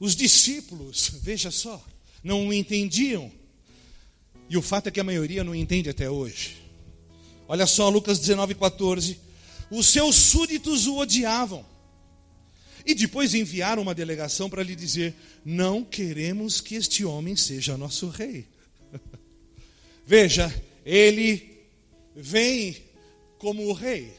Os 0.00 0.16
discípulos, 0.16 1.10
veja 1.22 1.50
só, 1.50 1.84
não 2.24 2.48
o 2.48 2.52
entendiam. 2.52 3.30
E 4.48 4.56
o 4.56 4.62
fato 4.62 4.88
é 4.88 4.90
que 4.90 5.00
a 5.00 5.04
maioria 5.04 5.44
não 5.44 5.54
entende 5.54 5.90
até 5.90 6.10
hoje. 6.10 6.56
Olha 7.46 7.66
só, 7.66 7.88
Lucas 7.90 8.18
19, 8.18 8.54
14. 8.54 9.18
Os 9.70 9.86
seus 9.86 10.16
súditos 10.16 10.86
o 10.86 10.96
odiavam. 10.96 11.64
E 12.86 12.94
depois 12.94 13.34
enviaram 13.34 13.82
uma 13.82 13.94
delegação 13.94 14.48
para 14.48 14.62
lhe 14.62 14.74
dizer: 14.74 15.14
Não 15.44 15.84
queremos 15.84 16.60
que 16.60 16.74
este 16.74 17.04
homem 17.04 17.36
seja 17.36 17.76
nosso 17.76 18.08
rei. 18.08 18.46
Veja, 20.06 20.54
ele 20.84 21.66
vem 22.14 22.76
como 23.38 23.66
o 23.66 23.72
rei, 23.72 24.14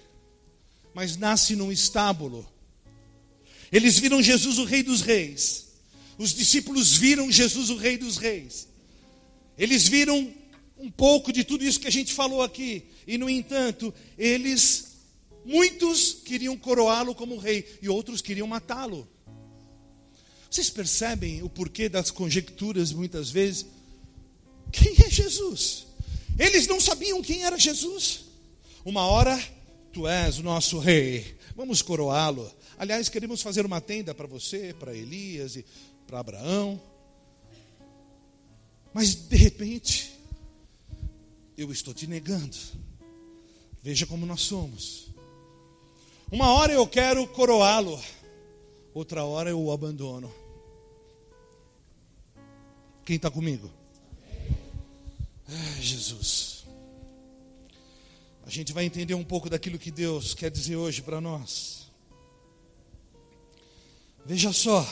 mas 0.94 1.16
nasce 1.18 1.56
num 1.56 1.72
estábulo. 1.72 2.48
Eles 3.72 4.00
viram 4.00 4.22
Jesus, 4.22 4.58
o 4.58 4.64
Rei 4.64 4.84
dos 4.84 5.02
Reis. 5.02 5.65
Os 6.18 6.34
discípulos 6.34 6.96
viram 6.96 7.32
Jesus, 7.32 7.70
o 7.70 7.76
Rei 7.76 7.98
dos 7.98 8.18
Reis. 8.18 8.68
Eles 9.58 9.88
viram 9.88 10.34
um 10.78 10.92
pouco 10.92 11.32
de 11.32 11.44
tudo 11.44 11.64
isso 11.64 11.80
que 11.80 11.88
a 11.88 11.92
gente 11.92 12.14
falou 12.14 12.42
aqui. 12.42 12.84
E, 13.08 13.18
no 13.18 13.30
entanto, 13.30 13.94
eles, 14.18 14.98
muitos 15.46 16.14
queriam 16.26 16.58
coroá-lo 16.58 17.16
como 17.16 17.38
rei 17.38 17.66
e 17.82 17.90
outros 17.90 18.22
queriam 18.22 18.48
matá-lo. 18.48 19.08
Vocês 20.50 20.70
percebem 20.70 21.44
o 21.44 21.50
porquê 21.50 21.90
das 21.90 22.12
conjecturas 22.12 22.92
muitas 22.92 23.30
vezes? 23.30 23.66
Quem 24.72 24.94
é 25.06 25.10
Jesus? 25.10 25.86
Eles 26.38 26.68
não 26.68 26.80
sabiam 26.80 27.22
quem 27.22 27.44
era 27.44 27.58
Jesus. 27.58 28.26
Uma 28.84 29.06
hora, 29.06 29.42
tu 29.92 30.08
és 30.08 30.38
o 30.38 30.44
nosso 30.44 30.80
rei, 30.80 31.36
vamos 31.56 31.82
coroá-lo. 31.82 32.52
Aliás, 32.78 33.10
queremos 33.10 33.42
fazer 33.42 33.66
uma 33.66 33.80
tenda 33.80 34.14
para 34.14 34.28
você, 34.28 34.74
para 34.78 34.96
Elias 34.96 35.56
e 35.56 35.66
para 36.08 36.20
Abraão. 36.20 36.82
Mas 38.94 39.16
de 39.16 39.36
repente, 39.36 40.14
eu 41.58 41.72
estou 41.72 41.94
te 41.94 42.08
negando. 42.08 42.56
Veja 43.82 44.06
como 44.06 44.26
nós 44.26 44.42
somos. 44.42 45.08
Uma 46.32 46.52
hora 46.54 46.74
eu 46.74 46.88
quero 46.88 47.28
coroá-lo, 47.28 48.02
outra 48.94 49.24
hora 49.24 49.50
eu 49.50 49.62
o 49.62 49.72
abandono. 49.72 50.34
Quem 53.06 53.18
está 53.18 53.30
comigo? 53.30 53.70
Ai, 55.48 55.82
Jesus 55.82 56.56
a 58.46 58.50
gente 58.50 58.72
vai 58.72 58.86
entender 58.86 59.16
um 59.16 59.24
pouco 59.24 59.50
daquilo 59.50 59.80
que 59.80 59.90
Deus 59.90 60.36
quer 60.36 60.52
dizer 60.52 60.76
hoje 60.76 61.02
para 61.02 61.20
nós. 61.20 61.88
Veja 64.24 64.54
só, 64.54 64.88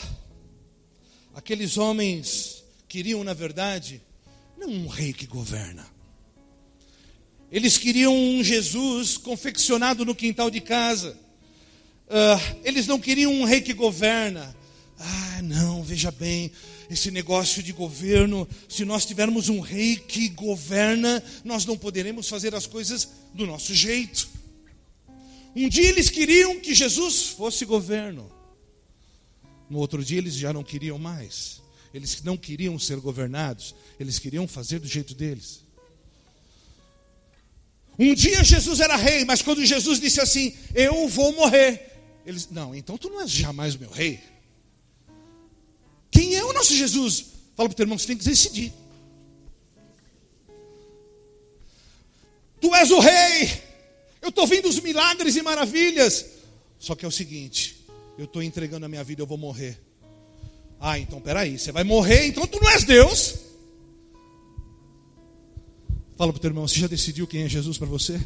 aqueles 1.34 1.78
homens 1.78 2.64
queriam, 2.88 3.24
na 3.24 3.34
verdade, 3.34 4.02
não 4.58 4.70
um 4.70 4.88
rei 4.88 5.14
que 5.14 5.26
governa. 5.26 5.86
Eles 7.52 7.78
queriam 7.78 8.16
um 8.16 8.44
Jesus 8.44 9.18
confeccionado 9.18 10.04
no 10.06 10.16
quintal 10.16 10.50
de 10.50 10.60
casa. 10.60 11.18
Uh, 12.08 12.60
eles 12.64 12.88
não 12.88 13.00
queriam 13.00 13.32
um 13.32 13.44
rei 13.44 13.62
que 13.62 13.74
governa. 13.74 14.56
Ah, 15.00 15.42
não, 15.44 15.84
veja 15.84 16.12
bem, 16.12 16.52
esse 16.90 17.12
negócio 17.12 17.62
de 17.62 17.74
governo, 17.74 18.48
se 18.70 18.86
nós 18.86 19.06
tivermos 19.06 19.50
um 19.50 19.60
rei 19.60 19.98
que 19.98 20.30
governa, 20.30 21.22
nós 21.44 21.66
não 21.66 21.78
poderemos 21.78 22.28
fazer 22.28 22.56
as 22.56 22.66
coisas 22.66 23.10
do 23.34 23.46
nosso 23.46 23.74
jeito. 23.74 24.30
Um 25.56 25.70
dia 25.70 25.90
eles 25.90 26.10
queriam 26.10 26.60
que 26.60 26.74
Jesus 26.74 27.28
fosse 27.28 27.66
governo. 27.66 28.32
No 29.74 29.80
outro 29.80 30.06
dia 30.06 30.20
eles 30.20 30.36
já 30.36 30.54
não 30.54 30.64
queriam 30.64 31.00
mais. 31.00 31.60
Eles 31.92 32.22
não 32.22 32.38
queriam 32.38 32.78
ser 32.78 33.00
governados, 33.00 33.74
eles 34.00 34.20
queriam 34.20 34.48
fazer 34.48 34.78
do 34.78 34.88
jeito 34.88 35.16
deles. 35.16 35.62
Um 37.98 38.14
dia 38.14 38.44
Jesus 38.44 38.80
era 38.80 38.96
rei, 38.96 39.26
mas 39.26 39.42
quando 39.42 39.66
Jesus 39.66 40.00
disse 40.00 40.22
assim: 40.22 40.56
Eu 40.76 41.08
vou 41.08 41.34
morrer, 41.34 41.92
eles, 42.24 42.50
não, 42.52 42.76
então 42.76 43.00
tu 43.00 43.10
não 43.10 43.22
és 43.22 43.32
jamais 43.32 43.76
meu 43.76 43.90
rei. 43.90 44.20
Quem 46.12 46.36
é 46.36 46.44
o 46.44 46.54
nosso 46.54 46.76
Jesus? 46.76 47.26
Fala 47.56 47.68
para 47.68 47.74
o 47.74 47.76
teu 47.76 47.84
irmão, 47.86 47.98
você 47.98 48.06
tem 48.06 48.18
que 48.18 48.26
decidir. 48.26 48.72
Tu 52.62 52.76
és 52.76 52.92
o 52.92 53.00
rei. 53.00 53.64
Eu 54.22 54.30
estou 54.30 54.46
vendo 54.46 54.70
os 54.70 54.80
milagres 54.80 55.36
e 55.36 55.42
maravilhas. 55.42 56.28
Só 56.78 56.94
que 56.94 57.06
é 57.06 57.08
o 57.08 57.12
seguinte: 57.12 57.83
eu 58.18 58.26
estou 58.26 58.44
entregando 58.44 58.86
a 58.86 58.90
minha 58.90 59.04
vida, 59.04 59.22
eu 59.22 59.28
vou 59.28 59.38
morrer. 59.38 59.80
Ah, 60.80 61.00
então 61.00 61.20
peraí, 61.22 61.58
você 61.58 61.72
vai 61.72 61.84
morrer, 61.84 62.28
então 62.28 62.46
tu 62.46 62.60
não 62.62 62.70
és 62.70 62.84
Deus. 62.84 63.36
Fala 66.16 66.32
para 66.32 66.38
o 66.38 66.42
teu 66.42 66.50
irmão, 66.50 66.68
você 66.68 66.80
já 66.80 66.88
decidiu 66.88 67.26
quem 67.26 67.44
é 67.44 67.50
Jesus 67.50 67.78
para 67.78 67.88
você? 67.88 68.22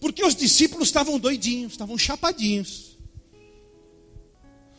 Porque 0.00 0.24
os 0.24 0.34
discípulos 0.34 0.88
estavam 0.88 1.18
doidinhos, 1.18 1.72
estavam 1.72 1.96
chapadinhos. 1.96 2.98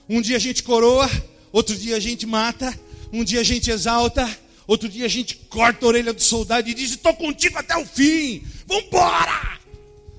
Um 0.07 0.21
dia 0.21 0.35
a 0.35 0.39
gente 0.39 0.61
coroa, 0.63 1.09
outro 1.51 1.75
dia 1.75 1.95
a 1.95 1.99
gente 1.99 2.25
mata, 2.25 2.77
um 3.11 3.23
dia 3.23 3.39
a 3.39 3.43
gente 3.43 3.71
exalta, 3.71 4.29
outro 4.67 4.89
dia 4.89 5.05
a 5.05 5.09
gente 5.09 5.35
corta 5.35 5.85
a 5.85 5.87
orelha 5.87 6.13
do 6.13 6.21
soldado 6.21 6.69
e 6.69 6.73
diz: 6.73 6.91
Estou 6.91 7.13
contigo 7.13 7.57
até 7.57 7.75
o 7.77 7.85
fim, 7.85 8.43
vambora! 8.67 9.62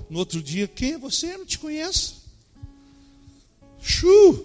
No 0.09 0.19
outro 0.19 0.43
dia, 0.43 0.69
quem 0.69 0.93
é 0.93 0.99
você? 0.99 1.35
Eu 1.35 1.39
não 1.39 1.47
te 1.47 1.59
conheço. 1.59 2.25
Chu! 3.81 4.45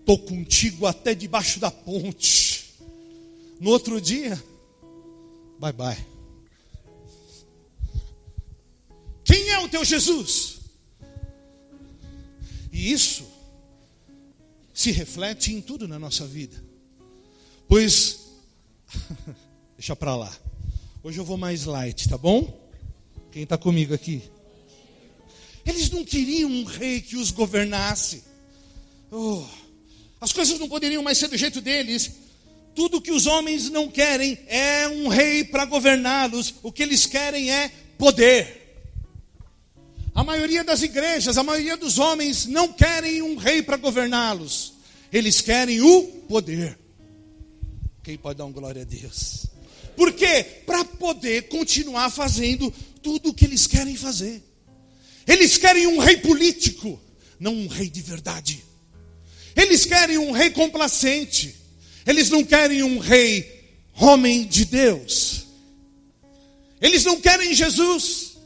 Estou 0.00 0.18
contigo 0.18 0.86
até 0.86 1.14
debaixo 1.14 1.60
da 1.60 1.70
ponte. 1.70 2.74
No 3.60 3.70
outro 3.70 4.00
dia, 4.00 4.42
bye 5.58 5.72
bye. 5.72 6.06
Quem 9.24 9.50
é 9.50 9.58
o 9.58 9.68
teu 9.68 9.84
Jesus? 9.84 10.60
E 12.72 12.92
isso 12.92 13.26
se 14.72 14.90
reflete 14.92 15.52
em 15.52 15.60
tudo 15.60 15.88
na 15.88 15.98
nossa 15.98 16.26
vida. 16.26 16.56
Pois, 17.68 18.20
deixa 19.76 19.94
para 19.94 20.16
lá. 20.16 20.34
Hoje 21.02 21.18
eu 21.18 21.24
vou 21.24 21.36
mais 21.36 21.64
light, 21.64 22.08
tá 22.08 22.16
bom? 22.16 22.67
Quem 23.30 23.42
está 23.42 23.58
comigo 23.58 23.94
aqui? 23.94 24.22
Eles 25.64 25.90
não 25.90 26.04
queriam 26.04 26.50
um 26.50 26.64
rei 26.64 27.00
que 27.00 27.16
os 27.16 27.30
governasse. 27.30 28.24
Oh, 29.10 29.44
as 30.20 30.32
coisas 30.32 30.58
não 30.58 30.68
poderiam 30.68 31.02
mais 31.02 31.18
ser 31.18 31.28
do 31.28 31.36
jeito 31.36 31.60
deles. 31.60 32.10
Tudo 32.74 33.00
que 33.00 33.12
os 33.12 33.26
homens 33.26 33.68
não 33.70 33.88
querem 33.88 34.38
é 34.46 34.88
um 34.88 35.08
rei 35.08 35.44
para 35.44 35.64
governá-los. 35.64 36.54
O 36.62 36.72
que 36.72 36.82
eles 36.82 37.06
querem 37.06 37.50
é 37.50 37.70
poder. 37.98 38.58
A 40.14 40.24
maioria 40.24 40.64
das 40.64 40.82
igrejas, 40.82 41.36
a 41.38 41.42
maioria 41.42 41.76
dos 41.76 41.98
homens 41.98 42.46
não 42.46 42.72
querem 42.72 43.22
um 43.22 43.36
rei 43.36 43.62
para 43.62 43.76
governá-los. 43.76 44.74
Eles 45.12 45.40
querem 45.40 45.80
o 45.80 46.04
poder. 46.28 46.78
Quem 48.02 48.16
pode 48.16 48.38
dar 48.38 48.46
um 48.46 48.52
glória 48.52 48.82
a 48.82 48.84
Deus? 48.84 49.46
Por 49.96 50.12
quê? 50.12 50.44
Para 50.64 50.84
poder 50.84 51.48
continuar 51.48 52.10
fazendo 52.10 52.72
tudo 53.08 53.30
o 53.30 53.34
que 53.34 53.46
eles 53.46 53.66
querem 53.66 53.96
fazer. 53.96 54.42
Eles 55.26 55.56
querem 55.56 55.86
um 55.86 55.98
rei 55.98 56.18
político, 56.18 57.00
não 57.40 57.54
um 57.54 57.66
rei 57.66 57.88
de 57.88 58.02
verdade. 58.02 58.62
Eles 59.56 59.86
querem 59.86 60.18
um 60.18 60.30
rei 60.30 60.50
complacente. 60.50 61.56
Eles 62.06 62.28
não 62.28 62.44
querem 62.44 62.82
um 62.82 62.98
rei 62.98 63.80
homem 63.94 64.46
de 64.46 64.66
Deus. 64.66 65.46
Eles 66.82 67.02
não 67.02 67.18
querem 67.18 67.54
Jesus. 67.54 68.36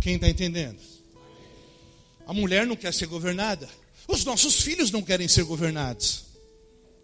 Quem 0.00 0.14
está 0.14 0.28
entendendo? 0.28 0.78
A 2.28 2.32
mulher 2.32 2.68
não 2.68 2.76
quer 2.76 2.94
ser 2.94 3.06
governada. 3.06 3.68
Os 4.06 4.24
nossos 4.24 4.60
filhos 4.60 4.92
não 4.92 5.02
querem 5.02 5.26
ser 5.26 5.42
governados. 5.42 6.26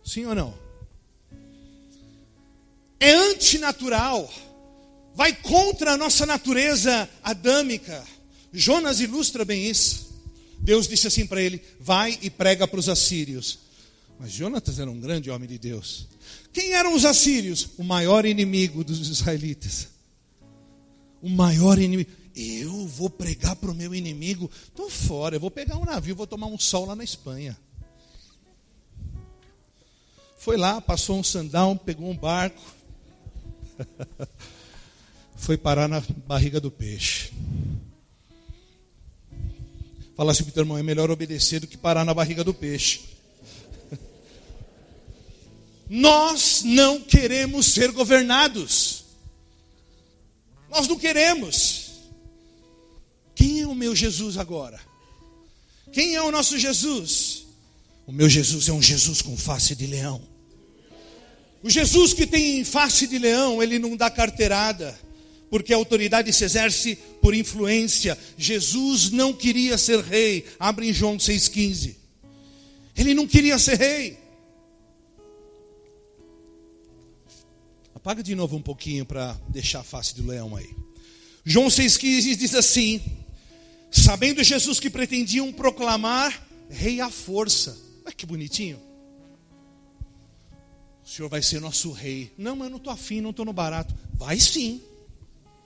Sim 0.05 0.27
ou 0.27 0.37
não? 0.37 0.57
É 3.01 3.11
antinatural. 3.11 4.33
Vai 5.15 5.35
contra 5.35 5.93
a 5.93 5.97
nossa 5.97 6.25
natureza 6.25 7.09
adâmica. 7.23 8.05
Jonas 8.53 9.01
ilustra 9.01 9.45
bem 9.45 9.69
isso. 9.69 10.11
Deus 10.59 10.87
disse 10.87 11.07
assim 11.07 11.27
para 11.27 11.41
ele: 11.41 11.63
Vai 11.79 12.19
e 12.23 12.31
prega 12.31 12.67
para 12.67 12.81
os 12.81 12.89
assírios. 12.89 13.59
Mas 14.19 14.33
Jonatas 14.33 14.79
era 14.79 14.91
um 14.91 15.01
grande 15.01 15.31
homem 15.31 15.49
de 15.49 15.59
Deus. 15.59 16.07
Quem 16.53 16.73
eram 16.73 16.95
os 16.95 17.05
assírios? 17.05 17.71
O 17.79 17.83
maior 17.85 18.27
inimigo 18.27 18.85
dos 18.85 19.09
israelitas. 19.09 19.89
O 21.23 21.29
maior 21.29 21.79
inimigo. 21.79 22.11
Eu 22.37 22.87
vou 22.87 23.09
pregar 23.09 23.57
para 23.57 23.71
o 23.71 23.75
meu 23.75 23.95
inimigo. 23.95 24.51
Estou 24.69 24.91
fora, 24.91 25.37
eu 25.37 25.41
vou 25.41 25.51
pegar 25.51 25.77
um 25.77 25.85
navio, 25.85 26.15
vou 26.15 26.27
tomar 26.27 26.47
um 26.47 26.59
sol 26.59 26.87
lá 26.87 26.95
na 26.95 27.05
Espanha. 27.05 27.57
Foi 30.39 30.57
lá, 30.57 30.81
passou 30.81 31.19
um 31.19 31.25
sandão, 31.25 31.77
pegou 31.77 32.11
um 32.11 32.17
barco. 32.17 32.63
Foi 35.41 35.57
parar 35.57 35.89
na 35.89 36.01
barriga 36.27 36.61
do 36.61 36.71
peixe. 36.71 37.33
Fala 40.15 40.33
assim 40.33 40.45
teu 40.45 40.61
irmão, 40.61 40.77
é 40.77 40.83
melhor 40.83 41.11
obedecer 41.11 41.61
do 41.61 41.67
que 41.67 41.79
parar 41.79 42.05
na 42.05 42.13
barriga 42.13 42.45
do 42.45 42.53
peixe. 42.53 43.01
Nós 45.89 46.61
não 46.63 47.01
queremos 47.01 47.73
ser 47.73 47.91
governados. 47.91 49.05
Nós 50.69 50.87
não 50.87 50.99
queremos. 50.99 51.93
Quem 53.35 53.63
é 53.63 53.67
o 53.67 53.75
meu 53.75 53.97
Jesus 53.97 54.37
agora? 54.37 54.79
Quem 55.91 56.17
é 56.17 56.23
o 56.23 56.31
nosso 56.31 56.59
Jesus? 56.59 57.47
O 58.07 58.13
meu 58.13 58.29
Jesus 58.29 58.69
é 58.69 58.73
um 58.75 58.83
Jesus 58.83 59.23
com 59.23 59.35
face 59.39 59.75
de 59.75 59.87
leão. 59.87 60.21
O 61.63 61.71
Jesus 61.71 62.13
que 62.13 62.27
tem 62.27 62.63
face 62.63 63.07
de 63.07 63.19
leão, 63.19 63.63
ele 63.63 63.79
não 63.79 63.97
dá 63.97 64.11
carteirada, 64.11 64.99
porque 65.51 65.75
a 65.75 65.77
autoridade 65.77 66.33
se 66.33 66.45
exerce 66.45 66.97
por 67.21 67.35
influência. 67.35 68.17
Jesus 68.39 69.11
não 69.11 69.33
queria 69.33 69.77
ser 69.77 70.01
rei. 70.01 70.47
Abre 70.59 70.89
em 70.89 70.93
João 70.93 71.17
6,15. 71.17 71.97
Ele 72.97 73.13
não 73.13 73.27
queria 73.27 73.59
ser 73.59 73.77
rei. 73.77 74.19
Apaga 77.95 78.23
de 78.23 78.35
novo 78.35 78.57
um 78.57 78.63
pouquinho 78.63 79.05
para 79.05 79.39
deixar 79.49 79.81
a 79.81 79.85
face 79.85 80.15
do 80.15 80.27
leão 80.27 80.57
aí. 80.57 80.71
João 81.45 81.67
6,15 81.67 82.37
diz 82.37 82.55
assim: 82.55 83.03
Sabendo 83.91 84.43
Jesus 84.43 84.79
que 84.79 84.89
pretendiam 84.89 85.53
proclamar 85.53 86.47
rei 86.71 87.01
à 87.01 87.11
força. 87.11 87.77
Olha 88.05 88.15
que 88.15 88.25
bonitinho. 88.25 88.81
O 91.05 91.09
Senhor 91.09 91.29
vai 91.29 91.43
ser 91.43 91.61
nosso 91.61 91.91
rei. 91.91 92.33
Não, 92.39 92.55
mas 92.55 92.67
eu 92.67 92.71
não 92.71 92.77
estou 92.79 92.93
afim, 92.93 93.21
não 93.21 93.31
estou 93.31 93.45
no 93.45 93.53
barato. 93.53 93.93
Vai 94.15 94.39
sim. 94.39 94.81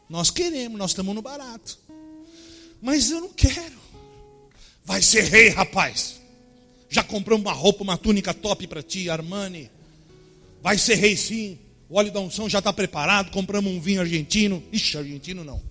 Nós 0.09 0.31
queremos, 0.31 0.79
nós 0.79 0.91
estamos 0.91 1.15
no 1.15 1.23
barato. 1.23 1.79
Mas 2.81 3.11
eu 3.11 3.21
não 3.21 3.31
quero. 3.31 3.79
Vai 4.85 5.01
ser 5.01 5.25
rei, 5.25 5.49
rapaz. 5.49 6.21
Já 6.91 7.03
compramos 7.03 7.45
uma 7.45 7.53
roupa, 7.53 7.83
uma 7.83 7.97
túnica 7.97 8.35
top 8.35 8.67
para 8.67 8.83
ti, 8.83 9.09
Armani. 9.09 9.71
Vai 10.63 10.79
ser 10.79 10.97
rei 10.97 11.17
sim. 11.17 11.59
O 11.89 11.97
óleo 11.97 12.13
da 12.13 12.21
unção 12.21 12.49
já 12.49 12.59
está 12.59 12.73
preparado. 12.73 13.31
Compramos 13.31 13.73
um 13.73 13.81
vinho 13.81 14.01
argentino. 14.01 14.63
Ixi, 14.71 14.99
argentino 14.99 15.43
não. 15.43 15.63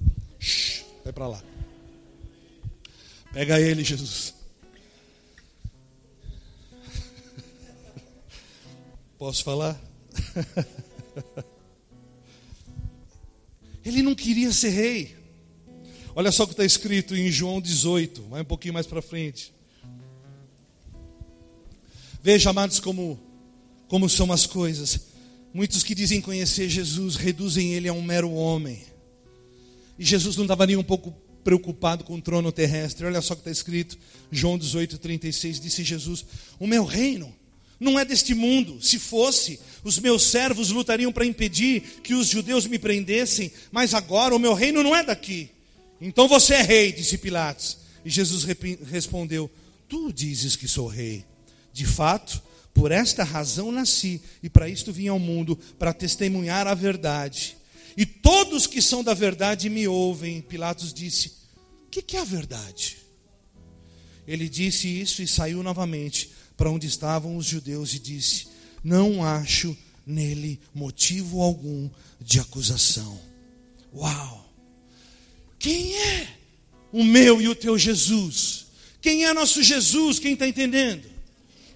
Vai 1.04 1.14
para 1.14 1.28
lá. 1.28 1.44
Pega 3.32 3.60
ele, 3.60 3.84
Jesus. 3.84 4.34
Posso 9.18 9.44
falar? 9.44 9.80
Ele 13.86 14.02
não 14.02 14.16
queria 14.16 14.52
ser 14.52 14.70
rei. 14.70 15.16
Olha 16.16 16.32
só 16.32 16.44
o 16.44 16.48
que 16.48 16.54
está 16.54 16.64
escrito 16.64 17.16
em 17.16 17.32
João 17.32 17.60
18, 17.60 18.22
vai 18.24 18.42
um 18.42 18.46
pouquinho 18.46 18.74
mais 18.74 18.86
para 18.86 19.02
frente. 19.02 19.54
Veja, 22.22 22.52
amados, 22.52 22.80
como, 22.80 23.20
como 23.88 24.08
são 24.08 24.32
as 24.32 24.46
coisas. 24.46 25.08
Muitos 25.54 25.84
que 25.84 25.94
dizem 25.94 26.22
conhecer 26.22 26.70
Jesus 26.70 27.16
reduzem 27.16 27.74
ele 27.74 27.88
a 27.88 27.94
um 27.94 28.02
mero 28.02 28.32
homem. 28.32 28.84
E 29.98 30.06
Jesus 30.06 30.36
não 30.38 30.46
estava 30.46 30.66
nem 30.66 30.78
um 30.78 30.84
pouco 30.84 31.12
preocupado 31.44 32.04
com 32.04 32.16
o 32.16 32.22
trono 32.22 32.52
terrestre. 32.52 33.06
Olha 33.06 33.22
só 33.22 33.34
o 33.34 33.38
que 33.38 33.42
está 33.42 33.52
escrito, 33.52 33.98
João 34.32 34.58
18, 34.58 34.98
36, 34.98 35.60
disse 35.60 35.84
Jesus: 35.84 36.26
O 36.60 36.66
meu 36.66 36.86
reino 36.86 37.34
não 37.84 38.00
é 38.00 38.06
deste 38.06 38.34
mundo. 38.34 38.82
Se 38.82 38.98
fosse, 38.98 39.60
os 39.84 40.00
meus 40.00 40.24
servos 40.24 40.70
lutariam 40.70 41.12
para 41.12 41.26
impedir 41.26 41.82
que 42.02 42.14
os 42.14 42.28
judeus 42.28 42.66
me 42.66 42.80
prendessem, 42.80 43.52
mas 43.72 43.94
agora 43.94 44.36
o 44.36 44.40
meu 44.40 44.54
reino 44.54 44.82
não 44.82 44.96
é 44.96 45.04
daqui. 45.04 45.50
Então 46.02 46.28
você 46.28 46.56
é 46.56 46.62
rei, 46.62 46.92
disse 46.92 47.18
Pilatos. 47.18 47.78
E 48.04 48.10
Jesus 48.10 48.44
respondeu: 48.90 49.50
Tu 49.88 50.12
dizes 50.12 50.56
que 50.56 50.68
sou 50.68 50.88
rei. 50.88 51.26
De 51.72 51.86
fato, 51.86 52.42
por 52.74 52.92
esta 52.92 53.24
razão 53.24 53.72
nasci, 53.72 54.22
e 54.42 54.50
para 54.50 54.68
isto 54.68 54.92
vim 54.92 55.08
ao 55.08 55.20
mundo, 55.20 55.58
para 55.78 55.94
testemunhar 55.94 56.68
a 56.68 56.74
verdade. 56.74 57.56
E 57.96 58.06
todos 58.06 58.66
que 58.66 58.82
são 58.82 59.04
da 59.04 59.14
verdade 59.14 59.70
me 59.70 59.88
ouvem. 59.88 60.42
Pilatos 60.42 60.94
disse: 60.94 61.34
O 61.86 61.90
que, 61.90 62.02
que 62.02 62.18
é 62.18 62.22
a 62.22 62.26
verdade? 62.26 62.98
Ele 64.28 64.48
disse 64.48 64.88
isso 64.88 65.22
e 65.22 65.28
saiu 65.28 65.62
novamente 65.62 66.32
para 66.56 66.70
onde 66.70 66.88
estavam 66.88 67.38
os 67.38 67.46
judeus 67.46 67.94
e 67.94 68.00
disse: 68.00 68.48
Não 68.84 69.24
acho 69.24 69.76
nele 70.06 70.60
motivo 70.74 71.42
algum 71.42 71.90
de 72.20 72.40
acusação. 72.40 73.20
Uau! 73.94 74.50
Quem 75.60 75.96
é 75.96 76.28
o 76.92 77.04
meu 77.04 77.42
e 77.42 77.48
o 77.48 77.56
teu 77.56 77.78
Jesus? 77.78 78.68
Quem 79.02 79.26
é 79.26 79.34
nosso 79.34 79.62
Jesus? 79.64 80.20
Quem 80.20 80.34
está 80.34 80.48
entendendo? 80.48 81.10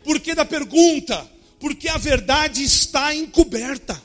Por 0.03 0.19
que 0.19 0.33
da 0.33 0.45
pergunta? 0.45 1.29
Porque 1.59 1.87
a 1.89 1.97
verdade 1.97 2.63
está 2.63 3.13
encoberta. 3.15 4.01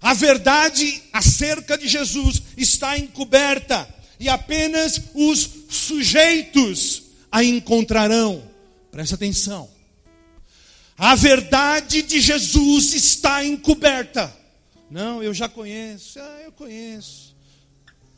A 0.00 0.14
verdade 0.14 1.02
acerca 1.12 1.78
de 1.78 1.86
Jesus 1.86 2.42
está 2.56 2.98
encoberta 2.98 3.88
e 4.18 4.28
apenas 4.28 5.00
os 5.14 5.48
sujeitos 5.68 7.04
a 7.30 7.44
encontrarão. 7.44 8.42
Presta 8.92 9.14
atenção. 9.14 9.70
A 10.98 11.14
verdade 11.16 12.02
de 12.02 12.20
Jesus 12.20 12.92
está 12.92 13.42
encoberta. 13.44 14.32
Não, 14.90 15.22
eu 15.22 15.32
já 15.32 15.48
conheço. 15.48 16.20
Ah, 16.20 16.42
eu 16.44 16.52
conheço. 16.52 17.34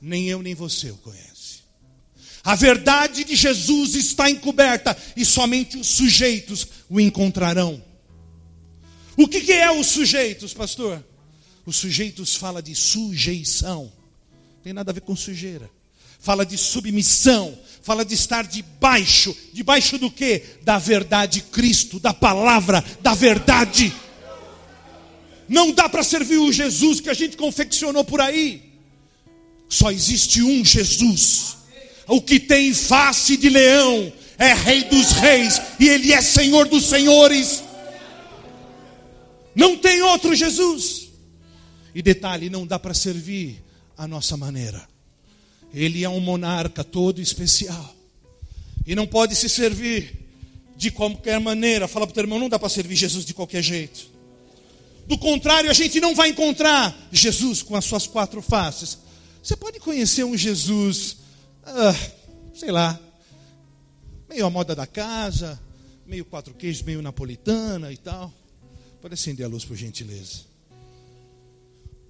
Nem 0.02 0.28
eu 0.28 0.42
nem 0.42 0.54
você 0.54 0.90
o 0.90 0.96
conhece. 0.96 1.62
A 2.42 2.56
verdade 2.56 3.24
de 3.24 3.36
Jesus 3.36 3.94
está 3.94 4.28
encoberta 4.28 4.94
e 5.16 5.24
somente 5.24 5.78
os 5.78 5.86
sujeitos 5.86 6.66
o 6.90 7.00
encontrarão. 7.00 7.82
O 9.16 9.28
que, 9.28 9.40
que 9.40 9.52
é 9.52 9.70
os 9.70 9.86
sujeitos, 9.86 10.52
pastor? 10.52 11.02
Os 11.64 11.76
sujeitos 11.76 12.34
fala 12.34 12.60
de 12.60 12.74
sujeição. 12.74 13.90
Tem 14.62 14.72
nada 14.72 14.90
a 14.90 14.94
ver 14.94 15.02
com 15.02 15.14
sujeira. 15.14 15.70
Fala 16.18 16.44
de 16.44 16.58
submissão, 16.58 17.56
fala 17.84 18.02
de 18.02 18.14
estar 18.14 18.46
debaixo, 18.46 19.36
debaixo 19.52 19.98
do 19.98 20.10
que? 20.10 20.42
Da 20.62 20.78
verdade 20.78 21.42
Cristo, 21.42 22.00
da 22.00 22.14
palavra, 22.14 22.82
da 23.02 23.12
verdade. 23.12 23.92
Não 25.46 25.70
dá 25.70 25.86
para 25.86 26.02
servir 26.02 26.38
o 26.38 26.50
Jesus 26.50 26.98
que 26.98 27.10
a 27.10 27.14
gente 27.14 27.36
confeccionou 27.36 28.02
por 28.02 28.22
aí. 28.22 28.72
Só 29.68 29.90
existe 29.90 30.42
um 30.42 30.64
Jesus. 30.64 31.58
O 32.08 32.22
que 32.22 32.40
tem 32.40 32.72
face 32.72 33.36
de 33.36 33.50
leão 33.50 34.10
é 34.38 34.54
Rei 34.54 34.84
dos 34.84 35.12
Reis 35.12 35.60
e 35.78 35.86
Ele 35.86 36.14
é 36.14 36.22
Senhor 36.22 36.66
dos 36.66 36.86
Senhores. 36.86 37.62
Não 39.54 39.76
tem 39.76 40.00
outro 40.00 40.34
Jesus. 40.34 41.08
E 41.94 42.00
detalhe, 42.00 42.48
não 42.48 42.66
dá 42.66 42.78
para 42.78 42.94
servir 42.94 43.62
a 43.94 44.08
nossa 44.08 44.38
maneira. 44.38 44.93
Ele 45.74 46.04
é 46.04 46.08
um 46.08 46.20
monarca 46.20 46.84
todo 46.84 47.20
especial. 47.20 47.94
E 48.86 48.94
não 48.94 49.06
pode 49.06 49.34
se 49.34 49.48
servir 49.48 50.24
de 50.76 50.90
qualquer 50.90 51.40
maneira. 51.40 51.88
Fala 51.88 52.06
para 52.06 52.12
o 52.12 52.14
teu 52.14 52.22
irmão, 52.22 52.38
não 52.38 52.48
dá 52.48 52.58
para 52.58 52.68
servir 52.68 52.94
Jesus 52.94 53.24
de 53.24 53.34
qualquer 53.34 53.62
jeito. 53.62 54.08
Do 55.06 55.18
contrário, 55.18 55.68
a 55.68 55.74
gente 55.74 56.00
não 56.00 56.14
vai 56.14 56.30
encontrar 56.30 56.96
Jesus 57.10 57.60
com 57.60 57.74
as 57.74 57.84
suas 57.84 58.06
quatro 58.06 58.40
faces. 58.40 58.98
Você 59.42 59.56
pode 59.56 59.80
conhecer 59.80 60.24
um 60.24 60.36
Jesus, 60.36 61.18
ah, 61.64 61.94
sei 62.54 62.70
lá, 62.70 62.98
meio 64.28 64.46
à 64.46 64.50
moda 64.50 64.74
da 64.74 64.86
casa, 64.86 65.60
meio 66.06 66.24
quatro 66.24 66.54
queijos, 66.54 66.82
meio 66.82 67.02
napolitana 67.02 67.92
e 67.92 67.96
tal. 67.96 68.32
Pode 69.02 69.14
acender 69.14 69.44
a 69.44 69.48
luz, 69.48 69.64
por 69.64 69.76
gentileza. 69.76 70.44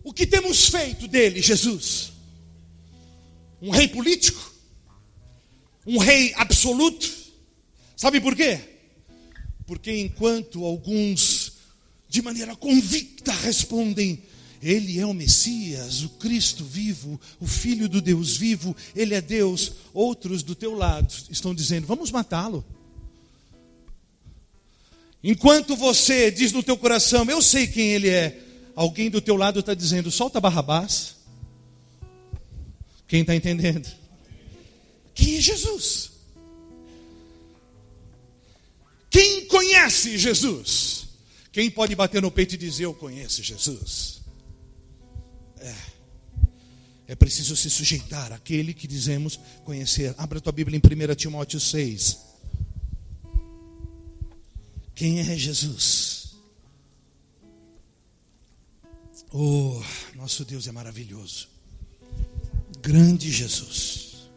O 0.05 0.13
que 0.13 0.27
temos 0.27 0.69
feito 0.69 1.09
dele, 1.09 1.43
Jesus? 1.43 2.14
Um 3.61 3.71
rei 3.71 3.89
político? 3.89 4.53
Um 5.87 5.99
rei 5.99 6.33
absoluto? 6.37 7.11
Sabe 7.97 8.21
por 8.21 8.35
quê? 8.35 8.61
Porque 9.67 9.91
enquanto 9.97 10.65
alguns 10.65 11.53
de 12.09 12.23
maneira 12.23 12.55
convicta 12.55 13.33
respondem: 13.33 14.23
Ele 14.63 14.99
é 14.99 15.07
o 15.07 15.15
Messias, 15.15 16.03
o 16.03 16.11
Cristo 16.11 16.65
vivo, 16.65 17.21
o 17.41 17.47
Filho 17.47 17.89
do 17.89 18.01
Deus 18.01 18.37
vivo, 18.37 18.77
Ele 18.95 19.15
é 19.15 19.21
Deus. 19.21 19.73
Outros 19.93 20.43
do 20.43 20.55
teu 20.55 20.75
lado 20.75 21.13
estão 21.31 21.55
dizendo: 21.55 21.87
Vamos 21.87 22.11
matá-lo. 22.11 22.65
Enquanto 25.23 25.75
você 25.75 26.31
diz 26.31 26.53
no 26.53 26.63
teu 26.63 26.77
coração: 26.77 27.25
Eu 27.31 27.41
sei 27.41 27.67
quem 27.67 27.93
Ele 27.93 28.09
é, 28.11 28.39
alguém 28.77 29.11
do 29.11 29.21
teu 29.21 29.37
lado 29.37 29.61
está 29.61 29.75
dizendo: 29.75 30.11
Solta 30.11 30.41
Barrabás. 30.41 31.15
Quem 33.15 33.21
está 33.21 33.33
entendendo? 33.33 33.89
Quem 35.15 35.37
é 35.37 35.41
Jesus? 35.41 36.11
Quem 39.09 39.47
conhece 39.47 40.19
Jesus? 40.19 41.07
Quem 41.53 41.71
pode 41.71 41.95
bater 41.95 42.21
no 42.21 42.29
peito 42.29 42.57
e 42.57 42.59
dizer 42.59 42.87
eu 42.87 42.93
conheço 42.93 43.41
Jesus? 43.41 44.21
É. 45.61 45.75
É 47.07 47.15
preciso 47.15 47.55
se 47.55 47.71
sujeitar 47.71 48.33
àquele 48.33 48.75
que 48.75 48.89
dizemos 48.89 49.39
conhecer. 49.65 50.13
Abra 50.19 50.41
tua 50.41 50.51
Bíblia 50.53 50.77
em 50.77 51.13
1 51.13 51.15
Timóteo 51.15 51.61
6. 51.61 52.19
Quem 54.93 55.21
é 55.21 55.37
Jesus? 55.39 56.35
Oh, 59.31 59.81
nosso 60.17 60.45
Deus 60.45 60.67
é 60.67 60.73
maravilhoso. 60.73 61.54
Grande 62.85 63.33
Jesus. 63.33 64.29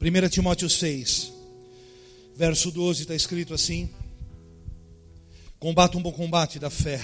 1 0.00 0.28
Timóteo 0.30 0.70
6, 0.70 1.30
verso 2.34 2.70
12 2.70 3.02
está 3.02 3.14
escrito 3.14 3.52
assim: 3.52 3.90
Combata 5.58 5.98
um 5.98 6.02
bom 6.02 6.10
combate 6.10 6.58
da 6.58 6.70
fé. 6.70 6.98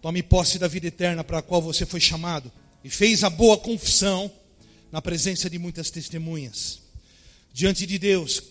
Tome 0.00 0.22
posse 0.22 0.58
da 0.58 0.66
vida 0.66 0.86
eterna 0.86 1.22
para 1.22 1.40
a 1.40 1.42
qual 1.42 1.60
você 1.60 1.84
foi 1.84 2.00
chamado 2.00 2.50
e 2.82 2.88
fez 2.88 3.24
a 3.24 3.28
boa 3.28 3.58
confissão 3.58 4.32
na 4.90 5.02
presença 5.02 5.50
de 5.50 5.58
muitas 5.58 5.90
testemunhas. 5.90 6.80
Diante 7.52 7.84
de 7.84 7.98
Deus, 7.98 8.42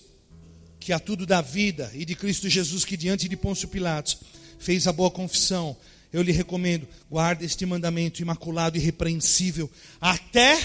que 0.79 0.93
a 0.93 0.99
tudo 0.99 1.25
dá 1.25 1.41
vida, 1.41 1.91
e 1.95 2.05
de 2.05 2.13
Cristo 2.13 2.47
Jesus, 2.47 2.85
que 2.85 2.95
diante 2.95 3.27
de 3.27 3.35
Pôncio 3.35 3.67
Pilatos 3.67 4.19
fez 4.59 4.85
a 4.85 4.93
boa 4.93 5.09
confissão, 5.09 5.75
eu 6.15 6.21
lhe 6.21 6.31
recomendo, 6.31 6.87
guarde 7.11 7.43
este 7.43 7.65
mandamento 7.65 8.21
imaculado 8.21 8.77
e 8.77 8.79
irrepreensível 8.79 9.69
até 9.99 10.57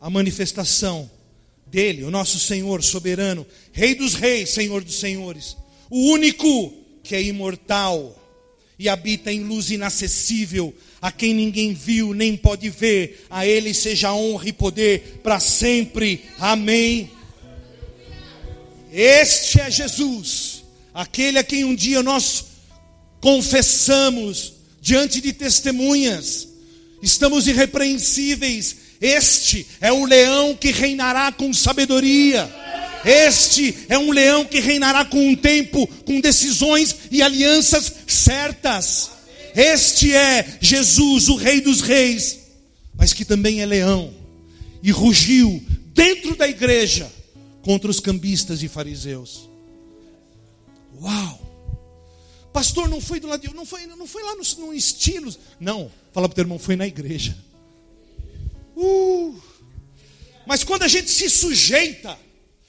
a 0.00 0.10
manifestação 0.10 1.08
dele, 1.68 2.02
o 2.02 2.10
nosso 2.10 2.36
Senhor 2.40 2.82
soberano, 2.82 3.46
Rei 3.72 3.94
dos 3.94 4.14
reis, 4.14 4.50
Senhor 4.50 4.82
dos 4.82 4.98
senhores, 4.98 5.56
o 5.88 6.10
único 6.10 6.74
que 7.04 7.14
é 7.14 7.22
imortal 7.22 8.20
e 8.76 8.88
habita 8.88 9.32
em 9.32 9.44
luz 9.44 9.70
inacessível, 9.70 10.74
a 11.00 11.12
quem 11.12 11.32
ninguém 11.32 11.72
viu 11.72 12.12
nem 12.12 12.36
pode 12.36 12.68
ver, 12.68 13.24
a 13.30 13.46
Ele 13.46 13.72
seja 13.72 14.12
honra 14.12 14.48
e 14.48 14.52
poder 14.52 15.20
para 15.22 15.38
sempre. 15.38 16.24
Amém. 16.40 17.08
Este 18.92 19.60
é 19.60 19.70
Jesus, 19.70 20.64
aquele 20.92 21.38
a 21.38 21.44
quem 21.44 21.64
um 21.64 21.74
dia 21.74 22.02
nós 22.02 22.46
confessamos 23.20 24.55
diante 24.86 25.20
de 25.20 25.32
testemunhas, 25.32 26.46
estamos 27.02 27.48
irrepreensíveis. 27.48 28.76
Este 29.00 29.66
é 29.80 29.92
o 29.92 30.04
leão 30.04 30.54
que 30.54 30.70
reinará 30.70 31.32
com 31.32 31.52
sabedoria. 31.52 32.48
Este 33.04 33.76
é 33.88 33.98
um 33.98 34.12
leão 34.12 34.44
que 34.44 34.60
reinará 34.60 35.04
com 35.04 35.18
um 35.28 35.34
tempo, 35.34 35.88
com 36.04 36.20
decisões 36.20 36.94
e 37.10 37.20
alianças 37.20 37.92
certas. 38.06 39.10
Este 39.56 40.14
é 40.14 40.56
Jesus, 40.60 41.28
o 41.30 41.34
Rei 41.34 41.60
dos 41.60 41.80
Reis, 41.80 42.38
mas 42.94 43.12
que 43.12 43.24
também 43.24 43.62
é 43.62 43.66
leão 43.66 44.14
e 44.84 44.92
rugiu 44.92 45.64
dentro 45.96 46.36
da 46.36 46.46
igreja 46.46 47.10
contra 47.60 47.90
os 47.90 47.98
cambistas 47.98 48.62
e 48.62 48.68
fariseus. 48.68 49.50
Uau! 51.02 51.45
Pastor, 52.56 52.88
não 52.88 53.02
foi 53.02 53.20
do 53.20 53.26
lado 53.26 53.46
de, 53.46 53.54
não 53.54 53.66
foi, 53.66 53.84
não 53.84 54.06
foi 54.06 54.22
lá 54.22 54.34
no, 54.34 54.42
no 54.64 54.72
estilos. 54.72 55.38
Não, 55.60 55.92
fala 56.10 56.26
para 56.26 56.32
o 56.32 56.34
teu 56.36 56.42
irmão, 56.44 56.58
foi 56.58 56.74
na 56.74 56.86
igreja. 56.86 57.36
Uh! 58.74 59.38
Mas 60.46 60.64
quando 60.64 60.82
a 60.84 60.88
gente 60.88 61.10
se 61.10 61.28
sujeita 61.28 62.18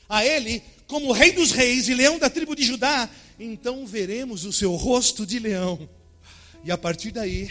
a 0.10 0.26
ele 0.26 0.62
como 0.88 1.14
Rei 1.14 1.32
dos 1.32 1.52
Reis 1.52 1.88
e 1.88 1.94
Leão 1.94 2.20
da 2.20 2.30
tribo 2.30 2.54
de 2.54 2.64
Judá, 2.64 3.10
então 3.40 3.88
veremos 3.88 4.44
o 4.44 4.52
seu 4.52 4.76
rosto 4.76 5.26
de 5.26 5.40
leão. 5.40 5.88
E 6.66 6.70
a 6.70 6.78
partir 6.78 7.12
daí, 7.12 7.48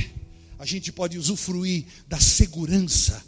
a 0.59 0.67
gente 0.67 0.93
pode 0.93 1.17
usufruir 1.17 1.87
da 2.07 2.21
segurança 2.21 3.25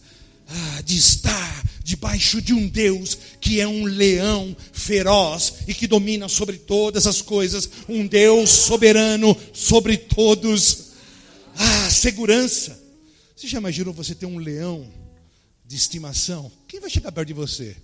ah, 0.48 0.82
de 0.82 0.96
estar 0.96 1.64
debaixo 1.84 2.42
de 2.42 2.52
um 2.52 2.68
Deus 2.68 3.16
que 3.40 3.60
é 3.60 3.68
um 3.68 3.84
leão 3.84 4.56
feroz 4.72 5.54
e 5.66 5.74
que 5.74 5.86
domina 5.86 6.28
sobre 6.28 6.58
todas 6.58 7.06
as 7.06 7.22
coisas, 7.22 7.68
um 7.88 8.06
Deus 8.06 8.50
soberano 8.50 9.36
sobre 9.52 9.96
todos. 9.96 10.88
Ah, 11.56 11.90
segurança. 11.90 12.78
Você 13.34 13.46
já 13.46 13.58
imaginou 13.58 13.94
você 13.94 14.14
ter 14.14 14.26
um 14.26 14.38
leão 14.38 14.86
de 15.64 15.76
estimação? 15.76 16.50
Quem 16.66 16.80
vai 16.80 16.90
chegar 16.90 17.12
perto 17.12 17.28
de 17.28 17.34
você? 17.34 17.76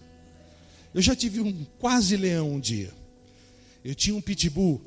Eu 0.93 1.03
já 1.03 1.15
tive 1.15 1.41
um 1.41 1.65
quase 1.79 2.17
leão 2.17 2.53
um 2.53 2.61
dia. 2.61 2.93
Eu 3.85 3.95
tinha 3.95 4.17
um 4.17 4.21
pitbull. 4.21 4.81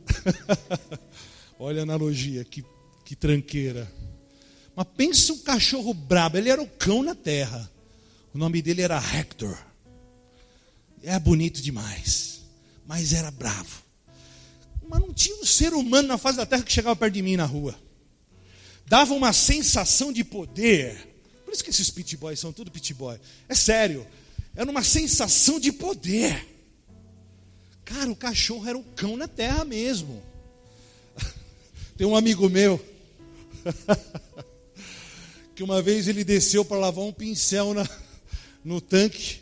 Olha 1.60 1.82
a 1.82 1.84
analogia, 1.84 2.44
que, 2.44 2.64
que 3.06 3.16
tranqueira. 3.16 3.92
Mas 4.78 4.88
pensa 4.96 5.34
um 5.34 5.40
cachorro 5.40 5.92
brabo, 5.92 6.38
ele 6.38 6.52
era 6.52 6.62
o 6.62 6.68
cão 6.68 7.02
na 7.02 7.16
terra. 7.16 7.68
O 8.32 8.38
nome 8.38 8.62
dele 8.62 8.84
era 8.84 8.96
Hector. 8.96 9.58
Era 11.02 11.20
bonito 11.20 11.64
demais, 11.64 12.42
mas 12.86 13.12
era 13.12 13.32
bravo. 13.32 13.82
Mas 14.88 15.02
não 15.02 15.12
tinha 15.12 15.36
um 15.38 15.46
ser 15.46 15.74
humano 15.74 16.08
na 16.08 16.18
face 16.20 16.38
da 16.38 16.46
terra 16.46 16.62
que 16.62 16.72
chegava 16.72 16.96
perto 16.96 17.16
de 17.16 17.24
mim 17.24 17.36
na 17.36 17.46
rua. 17.46 17.74
dava 18.86 19.16
uma 19.16 19.34
sensação 19.34 20.14
de 20.14 20.24
poder. 20.24 21.08
Por 21.44 21.56
isso 21.56 21.64
que 21.64 21.72
esses 21.72 21.90
pit 21.90 22.16
boys 22.16 22.40
são 22.40 22.54
tudo 22.54 22.70
pit 22.70 22.94
boy. 22.94 23.20
É 23.50 23.56
sério. 23.56 24.06
Era 24.56 24.70
uma 24.70 24.84
sensação 24.84 25.60
de 25.60 25.72
poder. 25.72 26.48
Cara, 27.84 28.12
o 28.12 28.16
cachorro 28.16 28.70
era 28.70 28.78
um 28.78 28.84
cão 28.84 29.18
na 29.18 29.28
terra 29.28 29.66
mesmo. 29.66 30.22
Tem 31.98 32.06
um 32.06 32.16
amigo 32.16 32.48
meu 32.48 32.80
que 35.58 35.64
uma 35.64 35.82
vez 35.82 36.08
ele 36.08 36.24
desceu 36.24 36.64
para 36.64 36.78
lavar 36.78 37.04
um 37.04 37.12
pincel 37.12 37.74
na, 37.74 37.84
no 38.64 38.80
tanque, 38.80 39.40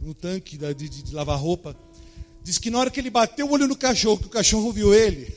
no 0.00 0.14
tanque 0.14 0.56
da, 0.56 0.72
de, 0.72 0.88
de 0.88 1.12
lavar 1.12 1.36
roupa. 1.36 1.76
Diz 2.40 2.56
que 2.56 2.70
na 2.70 2.78
hora 2.78 2.88
que 2.88 3.00
ele 3.00 3.10
bateu 3.10 3.48
o 3.48 3.50
olho 3.50 3.66
no 3.66 3.74
cachorro, 3.74 4.16
que 4.16 4.26
o 4.26 4.30
cachorro 4.30 4.72
viu 4.72 4.94
ele, 4.94 5.34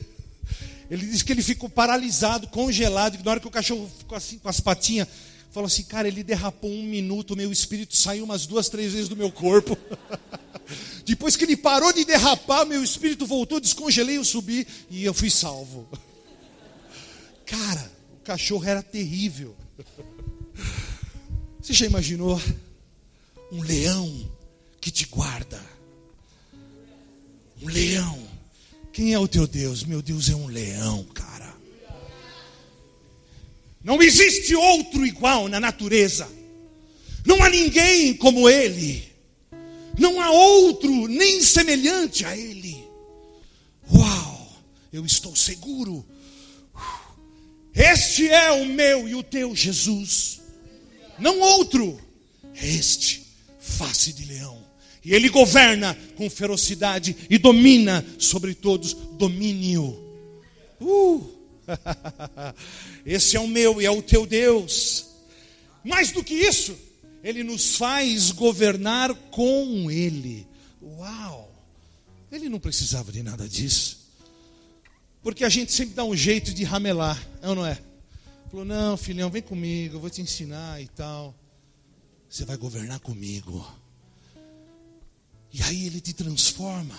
ele 0.88 1.04
disse 1.04 1.24
que 1.24 1.32
ele 1.32 1.42
ficou 1.42 1.68
paralisado, 1.68 2.46
congelado, 2.46 3.18
que 3.18 3.24
na 3.24 3.32
hora 3.32 3.40
que 3.40 3.48
o 3.48 3.50
cachorro 3.50 3.90
ficou 3.98 4.16
assim 4.16 4.38
com 4.38 4.48
as 4.48 4.60
patinhas, 4.60 5.08
falou 5.50 5.66
assim, 5.66 5.82
cara, 5.82 6.06
ele 6.06 6.22
derrapou 6.22 6.70
um 6.70 6.84
minuto, 6.84 7.34
meu 7.34 7.50
espírito 7.50 7.96
saiu 7.96 8.24
umas 8.24 8.46
duas, 8.46 8.68
três 8.68 8.92
vezes 8.92 9.08
do 9.08 9.16
meu 9.16 9.32
corpo. 9.32 9.76
Depois 11.04 11.34
que 11.34 11.42
ele 11.42 11.56
parou 11.56 11.92
de 11.92 12.04
derrapar, 12.04 12.64
meu 12.64 12.84
espírito 12.84 13.26
voltou, 13.26 13.58
descongelei, 13.58 14.16
eu 14.16 14.24
subi 14.24 14.64
e 14.88 15.04
eu 15.04 15.12
fui 15.12 15.28
salvo. 15.28 15.88
Cara, 17.44 17.90
o 18.14 18.22
cachorro 18.22 18.64
era 18.64 18.80
terrível. 18.80 19.56
Você 21.62 21.74
já 21.74 21.86
imaginou 21.86 22.40
um 23.52 23.62
leão 23.62 24.30
que 24.80 24.90
te 24.90 25.04
guarda? 25.06 25.60
Um 27.62 27.68
leão. 27.68 28.18
Quem 28.92 29.12
é 29.12 29.18
o 29.18 29.28
teu 29.28 29.46
Deus? 29.46 29.84
Meu 29.84 30.00
Deus 30.00 30.30
é 30.30 30.34
um 30.34 30.46
leão, 30.46 31.04
cara. 31.14 31.54
Não 33.84 34.02
existe 34.02 34.54
outro 34.54 35.06
igual 35.06 35.48
na 35.48 35.60
natureza. 35.60 36.28
Não 37.26 37.42
há 37.42 37.50
ninguém 37.50 38.14
como 38.14 38.48
ele. 38.48 39.10
Não 39.98 40.20
há 40.20 40.30
outro 40.30 41.06
nem 41.08 41.42
semelhante 41.42 42.24
a 42.24 42.36
ele. 42.36 42.82
Uau! 43.92 44.48
Eu 44.92 45.04
estou 45.04 45.36
seguro. 45.36 46.04
Este 47.74 48.28
é 48.28 48.50
o 48.50 48.64
meu 48.66 49.06
e 49.08 49.14
o 49.14 49.22
teu 49.22 49.54
Jesus. 49.54 50.39
Não 51.20 51.38
outro. 51.40 52.00
É 52.54 52.68
este, 52.68 53.26
face 53.58 54.12
de 54.12 54.24
leão. 54.24 54.58
E 55.04 55.14
ele 55.14 55.28
governa 55.28 55.96
com 56.16 56.28
ferocidade 56.28 57.16
e 57.28 57.38
domina 57.38 58.04
sobre 58.18 58.54
todos 58.54 58.92
domínio. 58.92 59.98
Uh! 60.80 61.26
Esse 63.06 63.36
é 63.36 63.40
o 63.40 63.48
meu 63.48 63.80
e 63.80 63.86
é 63.86 63.90
o 63.90 64.02
teu 64.02 64.26
Deus. 64.26 65.06
Mais 65.82 66.12
do 66.12 66.22
que 66.22 66.34
isso, 66.34 66.76
ele 67.22 67.42
nos 67.42 67.76
faz 67.76 68.30
governar 68.30 69.14
com 69.30 69.90
ele. 69.90 70.46
Uau! 70.82 71.50
Ele 72.30 72.48
não 72.48 72.60
precisava 72.60 73.10
de 73.10 73.22
nada 73.22 73.48
disso. 73.48 73.98
Porque 75.22 75.44
a 75.44 75.48
gente 75.48 75.72
sempre 75.72 75.94
dá 75.94 76.04
um 76.04 76.16
jeito 76.16 76.52
de 76.52 76.64
ramelar, 76.64 77.20
é 77.42 77.48
ou 77.48 77.54
não 77.54 77.66
é? 77.66 77.78
Falou, 78.50 78.64
não, 78.64 78.96
filhão, 78.96 79.30
vem 79.30 79.42
comigo, 79.42 79.94
eu 79.94 80.00
vou 80.00 80.10
te 80.10 80.20
ensinar 80.20 80.82
e 80.82 80.88
tal. 80.88 81.32
Você 82.28 82.44
vai 82.44 82.56
governar 82.56 82.98
comigo. 82.98 83.64
E 85.52 85.62
aí 85.62 85.86
ele 85.86 86.00
te 86.00 86.12
transforma 86.12 86.98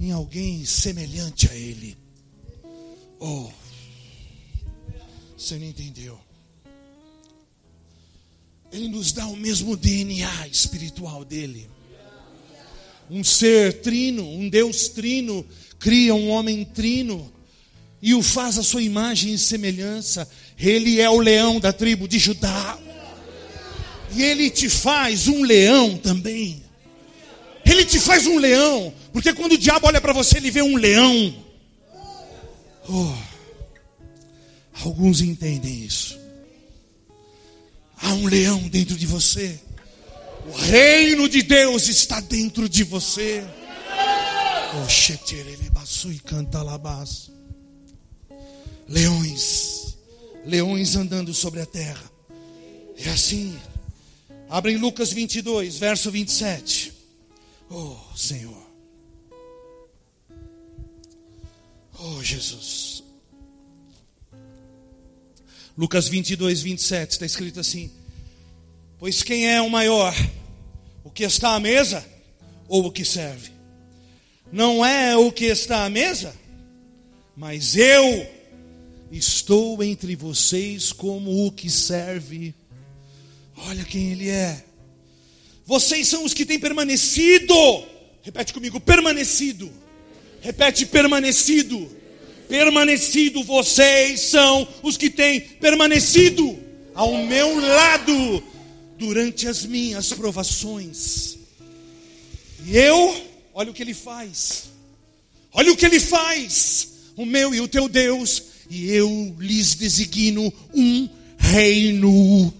em 0.00 0.10
alguém 0.10 0.64
semelhante 0.64 1.50
a 1.50 1.54
ele. 1.54 1.98
Oh, 3.18 3.50
você 5.36 5.58
não 5.58 5.66
entendeu. 5.66 6.18
Ele 8.72 8.88
nos 8.88 9.12
dá 9.12 9.26
o 9.26 9.36
mesmo 9.36 9.76
DNA 9.76 10.48
espiritual 10.48 11.26
dele. 11.26 11.68
Um 13.10 13.22
ser 13.22 13.82
trino, 13.82 14.26
um 14.26 14.48
Deus 14.48 14.88
trino, 14.88 15.46
cria 15.78 16.14
um 16.14 16.30
homem 16.30 16.64
trino 16.64 17.30
e 18.02 18.14
o 18.14 18.22
faz 18.22 18.58
a 18.58 18.62
sua 18.62 18.82
imagem 18.82 19.34
e 19.34 19.38
semelhança. 19.38 20.28
Ele 20.58 21.00
é 21.00 21.08
o 21.08 21.20
leão 21.20 21.60
da 21.60 21.72
tribo 21.72 22.08
de 22.08 22.18
Judá. 22.18 22.78
E 24.12 24.22
ele 24.22 24.50
te 24.50 24.68
faz 24.68 25.28
um 25.28 25.42
leão 25.42 25.96
também. 25.96 26.62
Ele 27.64 27.84
te 27.84 28.00
faz 28.00 28.26
um 28.26 28.38
leão, 28.38 28.92
porque 29.12 29.32
quando 29.32 29.52
o 29.52 29.58
diabo 29.58 29.86
olha 29.86 30.00
para 30.00 30.12
você, 30.12 30.38
ele 30.38 30.50
vê 30.50 30.62
um 30.62 30.76
leão. 30.76 31.34
Oh, 32.88 33.14
alguns 34.82 35.20
entendem 35.20 35.84
isso. 35.84 36.18
Há 38.02 38.14
um 38.14 38.26
leão 38.26 38.60
dentro 38.68 38.96
de 38.96 39.06
você. 39.06 39.60
O 40.46 40.52
reino 40.52 41.28
de 41.28 41.42
Deus 41.42 41.88
está 41.88 42.18
dentro 42.20 42.68
de 42.68 42.82
você. 42.82 43.44
Oh, 44.72 44.86
canta 46.24 46.62
Leões, 48.90 49.96
leões 50.44 50.96
andando 50.96 51.32
sobre 51.32 51.60
a 51.60 51.66
terra. 51.66 52.10
É 52.96 53.08
assim. 53.10 53.56
Abre 54.48 54.72
em 54.72 54.78
Lucas 54.78 55.12
22, 55.12 55.78
verso 55.78 56.10
27. 56.10 56.92
Oh, 57.70 57.96
Senhor. 58.16 58.66
Oh, 62.00 62.20
Jesus. 62.20 63.04
Lucas 65.78 66.08
22, 66.08 66.60
27 66.60 67.12
está 67.12 67.24
escrito 67.24 67.60
assim: 67.60 67.92
Pois 68.98 69.22
quem 69.22 69.48
é 69.48 69.62
o 69.62 69.70
maior, 69.70 70.12
o 71.04 71.10
que 71.12 71.22
está 71.22 71.54
à 71.54 71.60
mesa 71.60 72.04
ou 72.66 72.86
o 72.86 72.90
que 72.90 73.04
serve? 73.04 73.52
Não 74.50 74.84
é 74.84 75.16
o 75.16 75.30
que 75.30 75.44
está 75.44 75.84
à 75.84 75.88
mesa, 75.88 76.34
mas 77.36 77.76
eu 77.76 78.39
estou 79.10 79.82
entre 79.82 80.14
vocês 80.14 80.92
como 80.92 81.46
o 81.46 81.52
que 81.52 81.68
serve. 81.68 82.54
Olha 83.56 83.84
quem 83.84 84.12
ele 84.12 84.28
é. 84.28 84.64
Vocês 85.66 86.08
são 86.08 86.24
os 86.24 86.34
que 86.34 86.46
têm 86.46 86.58
permanecido. 86.58 87.54
Repete 88.22 88.52
comigo, 88.52 88.80
permanecido. 88.80 89.70
Repete, 90.40 90.86
permanecido. 90.86 91.90
Permanecido, 92.48 93.44
vocês 93.44 94.20
são 94.20 94.66
os 94.82 94.96
que 94.96 95.08
têm 95.08 95.40
permanecido 95.40 96.58
ao 96.94 97.24
meu 97.24 97.60
lado 97.60 98.42
durante 98.98 99.46
as 99.46 99.64
minhas 99.64 100.12
provações. 100.12 101.38
E 102.66 102.76
eu, 102.76 103.24
olha 103.54 103.70
o 103.70 103.74
que 103.74 103.82
ele 103.82 103.94
faz. 103.94 104.70
Olha 105.52 105.72
o 105.72 105.76
que 105.76 105.86
ele 105.86 106.00
faz. 106.00 106.88
O 107.16 107.24
meu 107.24 107.54
e 107.54 107.60
o 107.60 107.68
teu 107.68 107.88
Deus, 107.88 108.42
e 108.70 108.92
eu 108.92 109.34
lhes 109.38 109.74
designo 109.74 110.52
um 110.72 111.08
reino 111.38 112.54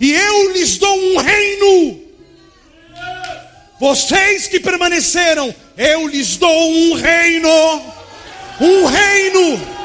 e 0.00 0.12
eu 0.12 0.52
lhes 0.52 0.78
dou 0.78 0.96
um 0.96 1.18
reino. 1.18 2.00
Vocês 3.80 4.46
que 4.46 4.60
permaneceram, 4.60 5.54
eu 5.76 6.06
lhes 6.06 6.36
dou 6.36 6.70
um 6.70 6.94
reino. 6.94 7.82
Um 8.60 8.86
reino. 8.86 9.77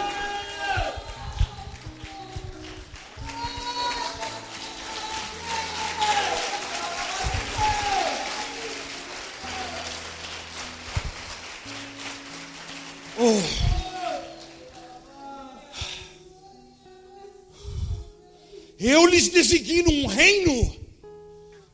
Eu 18.85 19.05
lhes 19.05 19.29
designo 19.29 19.89
um 19.89 20.07
reino, 20.07 20.75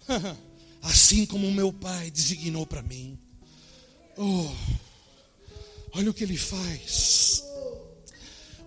assim 0.84 1.26
como 1.26 1.52
meu 1.52 1.74
pai 1.74 2.12
designou 2.12 2.68
para 2.68 2.84
mim. 2.84 3.18
Oh, 4.16 4.48
olha 5.94 6.12
o 6.12 6.14
que 6.14 6.24
ele 6.24 6.38
faz. 6.38 7.44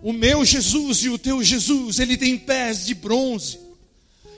O 0.01 0.11
meu 0.11 0.43
Jesus 0.43 1.05
e 1.05 1.09
o 1.09 1.17
teu 1.17 1.41
Jesus, 1.41 1.99
ele 1.99 2.17
tem 2.17 2.37
pés 2.37 2.85
de 2.85 2.93
bronze, 2.93 3.57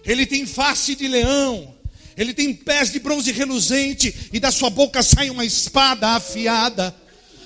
ele 0.06 0.28
tem 0.28 0.46
face 0.46 0.94
de 0.94 1.08
leão, 1.08 1.76
ele 2.16 2.32
tem 2.32 2.54
pés 2.54 2.92
de 2.92 3.00
bronze 3.00 3.32
reluzente, 3.32 4.30
e 4.32 4.40
da 4.40 4.52
sua 4.52 4.70
boca 4.70 5.02
sai 5.02 5.32
uma 5.32 5.44
espada 5.44 6.10
afiada 6.10 6.96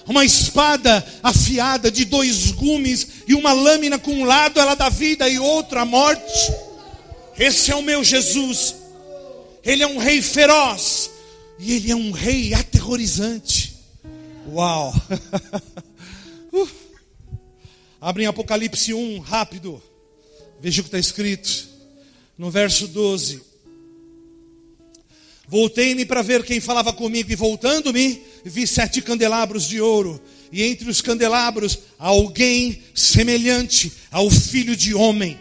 uma 0.10 0.26
espada 0.26 1.06
afiada 1.22 1.92
de 1.92 2.04
dois 2.04 2.52
gumes 2.52 3.08
e 3.28 3.36
uma 3.36 3.54
lâmina 3.54 4.00
com 4.00 4.12
um 4.12 4.26
lado 4.26 4.60
ela 4.60 4.74
dá 4.74 4.90
vida 4.90 5.30
e 5.30 5.38
outro 5.38 5.80
a 5.80 5.86
morte. 5.86 6.52
Esse 7.38 7.72
é 7.72 7.76
o 7.76 7.84
meu 7.84 8.04
Jesus. 8.04 8.76
Ele 9.64 9.84
é 9.84 9.88
um 9.88 10.00
rei 10.00 10.20
feroz 10.20 11.12
e 11.60 11.74
ele 11.74 11.92
é 11.92 11.96
um 11.96 12.12
rei 12.12 12.56
aterrorizante. 12.56 13.78
Uau! 14.48 14.96
uh. 16.52 16.70
Abre 18.02 18.24
em 18.24 18.28
Apocalipse 18.28 18.92
1, 18.92 19.20
rápido. 19.20 19.82
Veja 20.60 20.82
o 20.82 20.84
que 20.84 20.88
está 20.88 20.98
escrito. 20.98 21.70
No 22.36 22.50
verso 22.50 22.88
12. 22.88 23.49
Voltei-me 25.50 26.06
para 26.06 26.22
ver 26.22 26.44
quem 26.44 26.60
falava 26.60 26.94
comigo, 26.94 27.32
e 27.32 27.36
voltando-me, 27.36 28.22
vi 28.46 28.68
sete 28.68 29.02
candelabros 29.02 29.68
de 29.68 29.82
ouro, 29.82 30.22
e 30.52 30.62
entre 30.62 30.88
os 30.88 31.02
candelabros 31.02 31.80
alguém 31.98 32.80
semelhante 32.94 33.92
ao 34.12 34.30
filho 34.30 34.76
de 34.76 34.94
homem, 34.94 35.40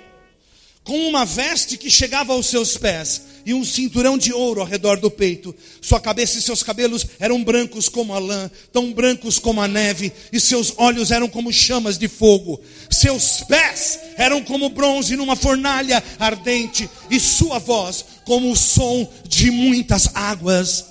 com 0.83 0.97
uma 1.07 1.27
veste 1.27 1.77
que 1.77 1.91
chegava 1.91 2.33
aos 2.33 2.47
seus 2.47 2.79
pés, 2.79 3.29
e 3.45 3.55
um 3.55 3.65
cinturão 3.65 4.19
de 4.19 4.31
ouro 4.33 4.61
ao 4.61 4.67
redor 4.67 4.99
do 4.99 5.11
peito. 5.11 5.55
Sua 5.81 5.99
cabeça 5.99 6.39
e 6.39 6.43
seus 6.43 6.63
cabelos 6.63 7.07
eram 7.19 7.43
brancos 7.43 7.89
como 7.89 8.13
a 8.13 8.19
lã, 8.19 8.51
tão 8.73 8.93
brancos 8.93 9.39
como 9.39 9.61
a 9.61 9.69
neve, 9.69 10.13
e 10.31 10.39
seus 10.39 10.75
olhos 10.77 11.11
eram 11.11 11.29
como 11.29 11.53
chamas 11.53 11.97
de 11.97 12.09
fogo. 12.09 12.61
Seus 12.91 13.43
pés 13.43 13.99
eram 14.17 14.43
como 14.43 14.69
bronze 14.69 15.17
numa 15.17 15.37
fornalha 15.37 16.03
ardente, 16.19 16.89
e 17.11 17.19
sua 17.19 17.59
voz 17.59 18.05
como 18.29 18.53
o 18.53 18.57
som 18.57 19.11
de 19.27 19.51
muitas 19.51 20.11
águas. 20.15 20.85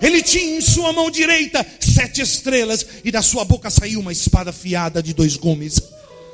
Ele 0.00 0.22
tinha 0.22 0.56
em 0.56 0.60
sua 0.62 0.90
mão 0.90 1.10
direita 1.10 1.64
sete 1.78 2.22
estrelas, 2.22 2.86
e 3.04 3.12
da 3.12 3.20
sua 3.20 3.44
boca 3.44 3.68
saiu 3.68 4.00
uma 4.00 4.10
espada 4.10 4.48
afiada 4.48 5.02
de 5.02 5.12
dois 5.12 5.36
gumes. 5.36 5.78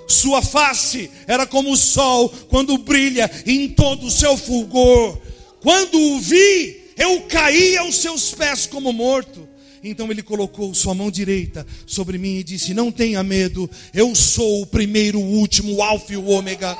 Sua 0.06 0.40
face 0.40 1.10
era 1.26 1.44
como 1.44 1.72
o 1.72 1.76
sol 1.76 2.28
quando 2.48 2.78
brilha 2.78 3.28
em 3.44 3.68
todo 3.68 4.06
o 4.06 4.10
seu 4.12 4.36
fulgor. 4.36 5.18
Quando 5.60 6.00
o 6.00 6.20
vi, 6.20 6.92
eu 6.96 7.22
caí 7.22 7.76
aos 7.76 7.96
seus 7.96 8.30
pés 8.30 8.64
como 8.64 8.92
morto. 8.92 9.46
Então 9.82 10.08
ele 10.08 10.22
colocou 10.22 10.72
sua 10.72 10.94
mão 10.94 11.10
direita 11.10 11.66
sobre 11.84 12.16
mim 12.16 12.36
e 12.36 12.44
disse: 12.44 12.72
Não 12.72 12.92
tenha 12.92 13.24
medo, 13.24 13.68
eu 13.92 14.14
sou 14.14 14.62
o 14.62 14.66
primeiro, 14.66 15.18
o 15.18 15.38
último, 15.40 15.74
o 15.74 15.82
Alfa 15.82 16.12
e 16.12 16.16
o 16.16 16.26
Ômega. 16.26 16.78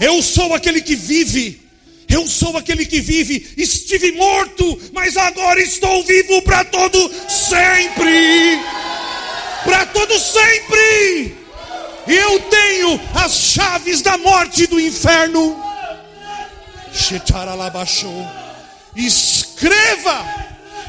Eu 0.00 0.22
sou 0.22 0.54
aquele 0.54 0.80
que 0.80 0.96
vive. 0.96 1.61
Eu 2.12 2.28
sou 2.28 2.58
aquele 2.58 2.84
que 2.84 3.00
vive. 3.00 3.54
Estive 3.56 4.12
morto, 4.12 4.78
mas 4.92 5.16
agora 5.16 5.60
estou 5.62 6.04
vivo 6.04 6.42
para 6.42 6.62
todo 6.62 7.10
sempre. 7.26 8.60
Para 9.64 9.86
todo 9.86 10.18
sempre. 10.18 11.34
Eu 12.06 12.38
tenho 12.50 13.00
as 13.14 13.32
chaves 13.32 14.02
da 14.02 14.18
morte 14.18 14.64
e 14.64 14.66
do 14.66 14.78
inferno. 14.78 15.56
Escreva, 18.94 20.22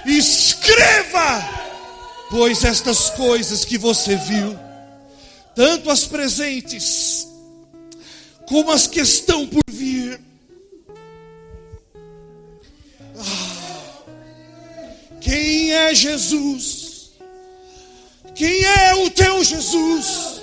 escreva, 0.05 1.49
pois 2.29 2.65
estas 2.65 3.11
coisas 3.11 3.63
que 3.63 3.77
você 3.77 4.17
viu, 4.17 4.59
tanto 5.55 5.89
as 5.89 6.03
presentes, 6.03 7.25
como 8.45 8.71
as 8.73 8.87
que 8.87 8.99
estão 8.99 9.47
por 9.47 9.63
vir, 9.71 10.19
quem 15.23 15.71
é 15.71 15.95
Jesus? 15.95 17.11
Quem 18.35 18.63
é 18.65 18.93
o 18.95 19.09
teu 19.09 19.41
Jesus? 19.41 20.41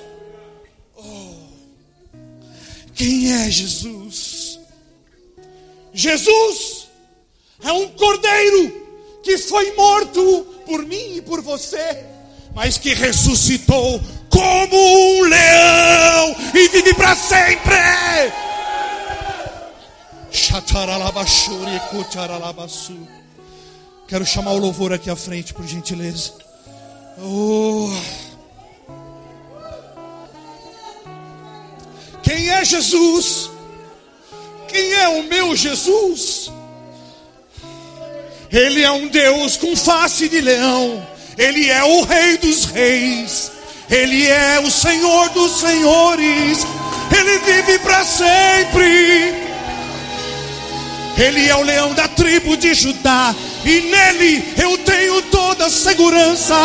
Oh, 0.97 1.35
quem 2.95 3.31
é 3.31 3.51
Jesus? 3.51 4.59
Jesus 5.93 6.89
é 7.63 7.71
um 7.73 7.89
cordeiro 7.89 9.21
que 9.23 9.37
foi 9.37 9.71
morto 9.73 10.47
por 10.65 10.87
mim 10.87 11.17
e 11.17 11.23
por 11.23 11.43
você, 11.43 12.03
mas 12.55 12.79
que 12.79 12.95
ressuscitou 12.95 14.01
como 14.31 14.77
um 14.77 15.23
leão 15.25 16.37
e 16.55 16.69
vive 16.69 16.95
para 16.95 17.15
sempre. 17.15 17.77
Quero 24.11 24.27
chamar 24.27 24.51
o 24.51 24.59
louvor 24.59 24.93
aqui 24.93 25.09
à 25.09 25.15
frente, 25.15 25.55
por 25.55 25.65
gentileza. 25.65 26.33
Oh. 27.23 27.89
Quem 32.21 32.51
é 32.51 32.65
Jesus? 32.65 33.51
Quem 34.67 34.95
é 34.95 35.09
o 35.11 35.23
meu 35.23 35.55
Jesus? 35.55 36.51
Ele 38.51 38.83
é 38.83 38.91
um 38.91 39.07
Deus 39.07 39.57
com 39.57 39.77
face 39.77 40.29
de 40.29 40.41
leão. 40.41 41.07
Ele 41.39 41.71
é 41.71 41.85
o 41.85 42.03
Rei 42.03 42.37
dos 42.39 42.65
Reis. 42.65 43.53
Ele 43.89 44.27
é 44.27 44.59
o 44.59 44.73
Senhor 44.73 45.29
dos 45.29 45.61
Senhores. 45.61 46.67
Ele 47.17 47.39
vive 47.39 47.79
para 47.79 48.05
sempre. 48.05 49.35
Ele 51.17 51.49
é 51.49 51.55
o 51.55 51.63
leão 51.63 51.95
da 51.95 52.09
tribo 52.09 52.57
de 52.57 52.75
Judá. 52.75 53.33
E 53.65 53.81
nele 53.81 54.45
eu 54.57 54.79
tenho 54.79 55.23
toda 55.23 55.67
a 55.67 55.71
segurança. 55.71 56.57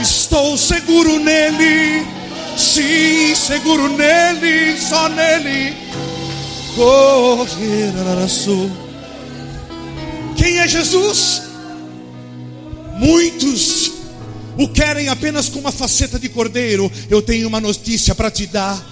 Estou 0.00 0.56
seguro 0.56 1.18
nele. 1.18 2.06
Sim, 2.56 3.34
seguro 3.34 3.88
nele, 3.88 4.78
só 4.78 5.08
nele. 5.08 5.76
Quem 10.36 10.58
é 10.58 10.68
Jesus? 10.68 11.42
Muitos 12.98 13.92
o 14.58 14.68
querem 14.68 15.08
apenas 15.08 15.48
com 15.48 15.58
uma 15.58 15.72
faceta 15.72 16.18
de 16.18 16.28
cordeiro. 16.28 16.90
Eu 17.10 17.20
tenho 17.20 17.48
uma 17.48 17.60
notícia 17.60 18.14
para 18.14 18.30
te 18.30 18.46
dar. 18.46 18.82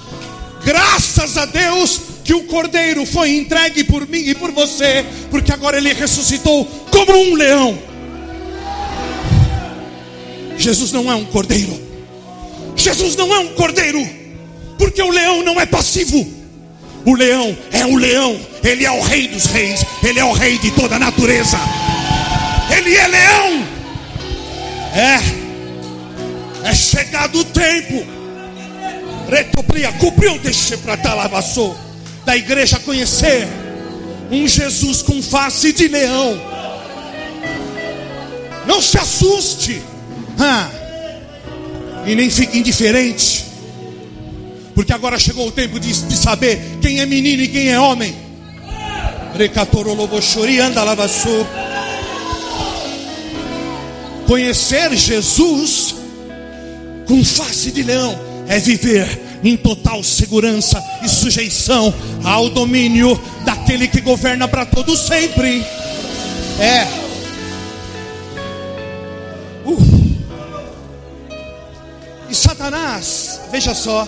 Graças 0.64 1.36
a 1.36 1.46
Deus 1.46 2.00
que 2.24 2.32
o 2.32 2.44
cordeiro 2.44 3.04
foi 3.04 3.36
entregue 3.36 3.84
por 3.84 4.08
mim 4.08 4.20
e 4.26 4.34
por 4.34 4.50
você, 4.50 5.04
porque 5.30 5.52
agora 5.52 5.76
ele 5.76 5.92
ressuscitou 5.92 6.64
como 6.90 7.12
um 7.12 7.34
leão. 7.34 7.78
Jesus 10.56 10.90
não 10.90 11.12
é 11.12 11.14
um 11.14 11.26
cordeiro. 11.26 11.78
Jesus 12.74 13.14
não 13.14 13.32
é 13.32 13.38
um 13.40 13.54
cordeiro, 13.54 14.00
porque 14.78 15.02
o 15.02 15.10
leão 15.10 15.42
não 15.42 15.60
é 15.60 15.66
passivo. 15.66 16.26
O 17.04 17.14
leão 17.14 17.54
é 17.70 17.84
o 17.84 17.94
leão, 17.94 18.40
ele 18.62 18.86
é 18.86 18.90
o 18.90 19.02
rei 19.02 19.28
dos 19.28 19.44
reis, 19.44 19.84
ele 20.02 20.18
é 20.18 20.24
o 20.24 20.32
rei 20.32 20.58
de 20.58 20.70
toda 20.70 20.96
a 20.96 20.98
natureza. 20.98 21.58
Ele 22.74 22.96
é 22.96 23.06
leão. 23.06 23.68
É, 24.94 26.68
é 26.70 26.74
chegado 26.74 27.38
o 27.38 27.44
tempo. 27.44 28.06
Retopria, 29.28 29.92
cumpriu 29.92 30.38
deixe 30.38 30.78
para 30.78 30.96
talavassou 30.96 31.84
da 32.24 32.36
igreja 32.36 32.78
conhecer 32.80 33.46
um 34.30 34.46
Jesus 34.46 35.02
com 35.02 35.22
face 35.22 35.72
de 35.72 35.88
leão. 35.88 36.40
Não 38.66 38.80
se 38.80 38.98
assuste. 38.98 39.82
Ah 40.38 40.70
e 42.06 42.14
nem 42.14 42.28
fique 42.28 42.58
indiferente, 42.58 43.46
porque 44.74 44.92
agora 44.92 45.18
chegou 45.18 45.48
o 45.48 45.52
tempo 45.52 45.80
de, 45.80 45.92
de 45.92 46.16
saber 46.16 46.78
quem 46.80 47.00
é 47.00 47.06
menino 47.06 47.42
e 47.42 47.48
quem 47.48 47.68
é 47.68 47.80
homem. 47.80 48.14
Conhecer 54.26 54.94
Jesus 54.96 55.94
com 57.06 57.24
face 57.24 57.70
de 57.70 57.82
leão 57.82 58.18
é 58.48 58.58
viver 58.58 59.20
em 59.44 59.56
total 59.56 60.02
segurança 60.02 60.82
e 61.02 61.08
sujeição 61.08 61.94
ao 62.24 62.48
domínio 62.48 63.20
daquele 63.44 63.86
que 63.86 64.00
governa 64.00 64.48
para 64.48 64.64
todo 64.64 64.96
sempre. 64.96 65.64
É 66.58 67.04
Satanás, 72.44 73.40
veja 73.50 73.74
só, 73.74 74.06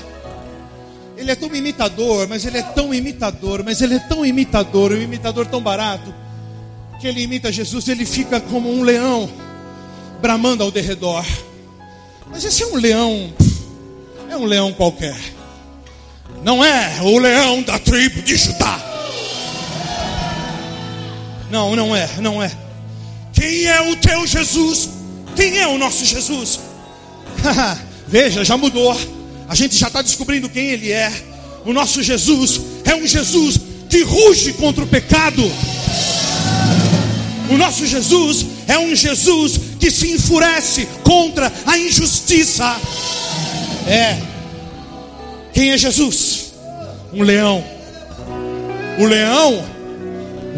ele 1.16 1.30
é 1.30 1.34
tão 1.34 1.54
imitador, 1.54 2.28
mas 2.28 2.44
ele 2.44 2.58
é 2.58 2.62
tão 2.62 2.92
imitador, 2.92 3.62
mas 3.64 3.80
ele 3.80 3.94
é 3.94 3.98
tão 3.98 4.26
imitador, 4.26 4.92
um 4.92 5.00
imitador 5.00 5.46
tão 5.46 5.62
barato, 5.62 6.12
que 7.00 7.06
ele 7.06 7.22
imita 7.22 7.50
Jesus, 7.50 7.88
ele 7.88 8.04
fica 8.04 8.38
como 8.38 8.70
um 8.70 8.82
leão, 8.82 9.30
bramando 10.20 10.62
ao 10.62 10.70
derredor. 10.70 11.24
Mas 12.30 12.44
esse 12.44 12.62
é 12.62 12.66
um 12.66 12.76
leão, 12.76 13.32
é 14.30 14.36
um 14.36 14.44
leão 14.44 14.72
qualquer, 14.72 15.16
não 16.42 16.64
é 16.64 16.98
o 17.02 17.18
leão 17.18 17.62
da 17.62 17.78
tribo 17.78 18.22
de 18.22 18.36
Judá. 18.36 18.82
Não, 21.50 21.76
não 21.76 21.94
é, 21.94 22.08
não 22.18 22.42
é. 22.42 22.50
Quem 23.32 23.66
é 23.66 23.80
o 23.90 23.96
teu 23.96 24.26
Jesus? 24.26 24.88
Quem 25.36 25.58
é 25.58 25.68
o 25.68 25.78
nosso 25.78 26.04
Jesus? 26.04 26.60
Veja, 28.08 28.44
já 28.44 28.56
mudou. 28.56 28.98
A 29.48 29.54
gente 29.54 29.76
já 29.76 29.86
está 29.88 30.02
descobrindo 30.02 30.48
quem 30.48 30.70
Ele 30.70 30.90
é. 30.90 31.12
O 31.64 31.72
nosso 31.72 32.02
Jesus 32.02 32.60
é 32.84 32.94
um 32.94 33.06
Jesus 33.06 33.60
que 33.88 34.02
ruge 34.02 34.52
contra 34.54 34.84
o 34.84 34.86
pecado. 34.86 35.42
O 37.50 37.56
nosso 37.56 37.86
Jesus 37.86 38.46
é 38.66 38.78
um 38.78 38.94
Jesus 38.94 39.60
que 39.78 39.90
se 39.90 40.12
enfurece 40.12 40.88
contra 41.04 41.52
a 41.64 41.78
injustiça. 41.78 42.76
É. 43.86 44.18
Quem 45.52 45.70
é 45.70 45.78
Jesus? 45.78 46.54
Um 47.12 47.22
leão. 47.22 47.64
O 48.98 49.04
leão, 49.04 49.64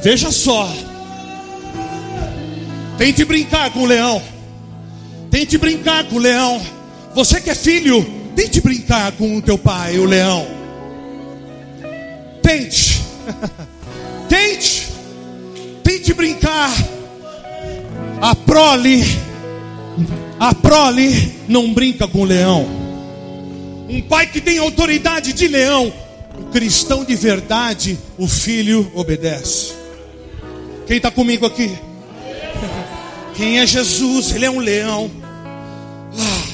veja 0.02 0.30
só. 0.30 0.72
Tente 2.96 3.24
brincar 3.24 3.70
com 3.72 3.80
o 3.80 3.86
leão. 3.86 4.22
Tente 5.30 5.58
brincar 5.58 6.04
com 6.04 6.16
o 6.16 6.18
leão. 6.18 6.60
Você 7.14 7.40
que 7.40 7.50
é 7.50 7.54
filho, 7.54 8.04
tente 8.34 8.60
brincar 8.60 9.12
com 9.12 9.36
o 9.36 9.42
teu 9.42 9.58
pai, 9.58 9.98
o 9.98 10.04
leão. 10.04 10.46
Tente. 12.42 13.02
Tente. 14.28 14.88
Tente 15.82 16.14
brincar. 16.14 16.72
A 18.20 18.34
prole, 18.34 19.04
a 20.40 20.54
prole 20.54 21.34
não 21.48 21.72
brinca 21.72 22.08
com 22.08 22.22
o 22.22 22.24
leão. 22.24 22.87
Um 23.88 24.02
pai 24.02 24.26
que 24.26 24.40
tem 24.40 24.58
autoridade 24.58 25.32
de 25.32 25.48
leão, 25.48 25.90
o 26.38 26.44
cristão 26.52 27.04
de 27.04 27.16
verdade, 27.16 27.98
o 28.18 28.28
filho 28.28 28.92
obedece. 28.94 29.72
Quem 30.86 30.98
está 30.98 31.10
comigo 31.10 31.46
aqui? 31.46 31.70
Quem 33.34 33.60
é 33.60 33.66
Jesus? 33.66 34.32
Ele 34.32 34.44
é 34.44 34.50
um 34.50 34.58
leão. 34.58 35.10
Ah. 36.18 36.48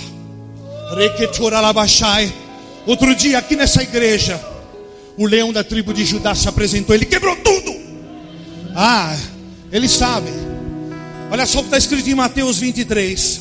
Outro 2.87 3.14
dia 3.16 3.39
aqui 3.39 3.57
nessa 3.57 3.82
igreja, 3.82 4.41
o 5.16 5.26
leão 5.26 5.53
da 5.53 5.64
tribo 5.64 5.93
de 5.93 6.05
Judá 6.05 6.37
se 6.37 6.49
apresentou. 6.49 6.95
Ele 6.95 7.07
quebrou 7.07 7.35
tudo. 7.37 7.74
Ah, 8.76 9.16
ele 9.72 9.89
sabe. 9.89 10.28
Olha 11.32 11.47
só 11.47 11.59
o 11.59 11.62
que 11.62 11.68
está 11.68 11.78
escrito 11.78 12.09
em 12.09 12.14
Mateus 12.14 12.59
23. 12.59 13.41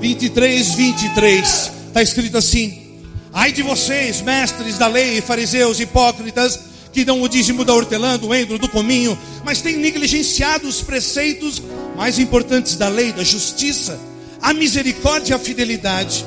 23, 0.00 0.74
23. 0.74 1.79
Está 1.90 2.00
escrito 2.00 2.38
assim: 2.38 3.00
Ai 3.32 3.50
de 3.50 3.62
vocês, 3.62 4.20
mestres 4.20 4.78
da 4.78 4.86
lei, 4.86 5.20
fariseus, 5.20 5.80
hipócritas, 5.80 6.60
que 6.92 7.04
dão 7.04 7.20
o 7.20 7.28
dízimo 7.28 7.64
da 7.64 7.74
hortelã, 7.74 8.16
do 8.16 8.32
endro, 8.32 8.60
do 8.60 8.68
cominho, 8.68 9.18
mas 9.44 9.60
têm 9.60 9.76
negligenciado 9.76 10.68
os 10.68 10.80
preceitos 10.80 11.60
mais 11.96 12.20
importantes 12.20 12.76
da 12.76 12.88
lei, 12.88 13.12
da 13.12 13.24
justiça, 13.24 13.98
a 14.40 14.54
misericórdia 14.54 15.32
e 15.32 15.34
a 15.34 15.38
fidelidade. 15.38 16.24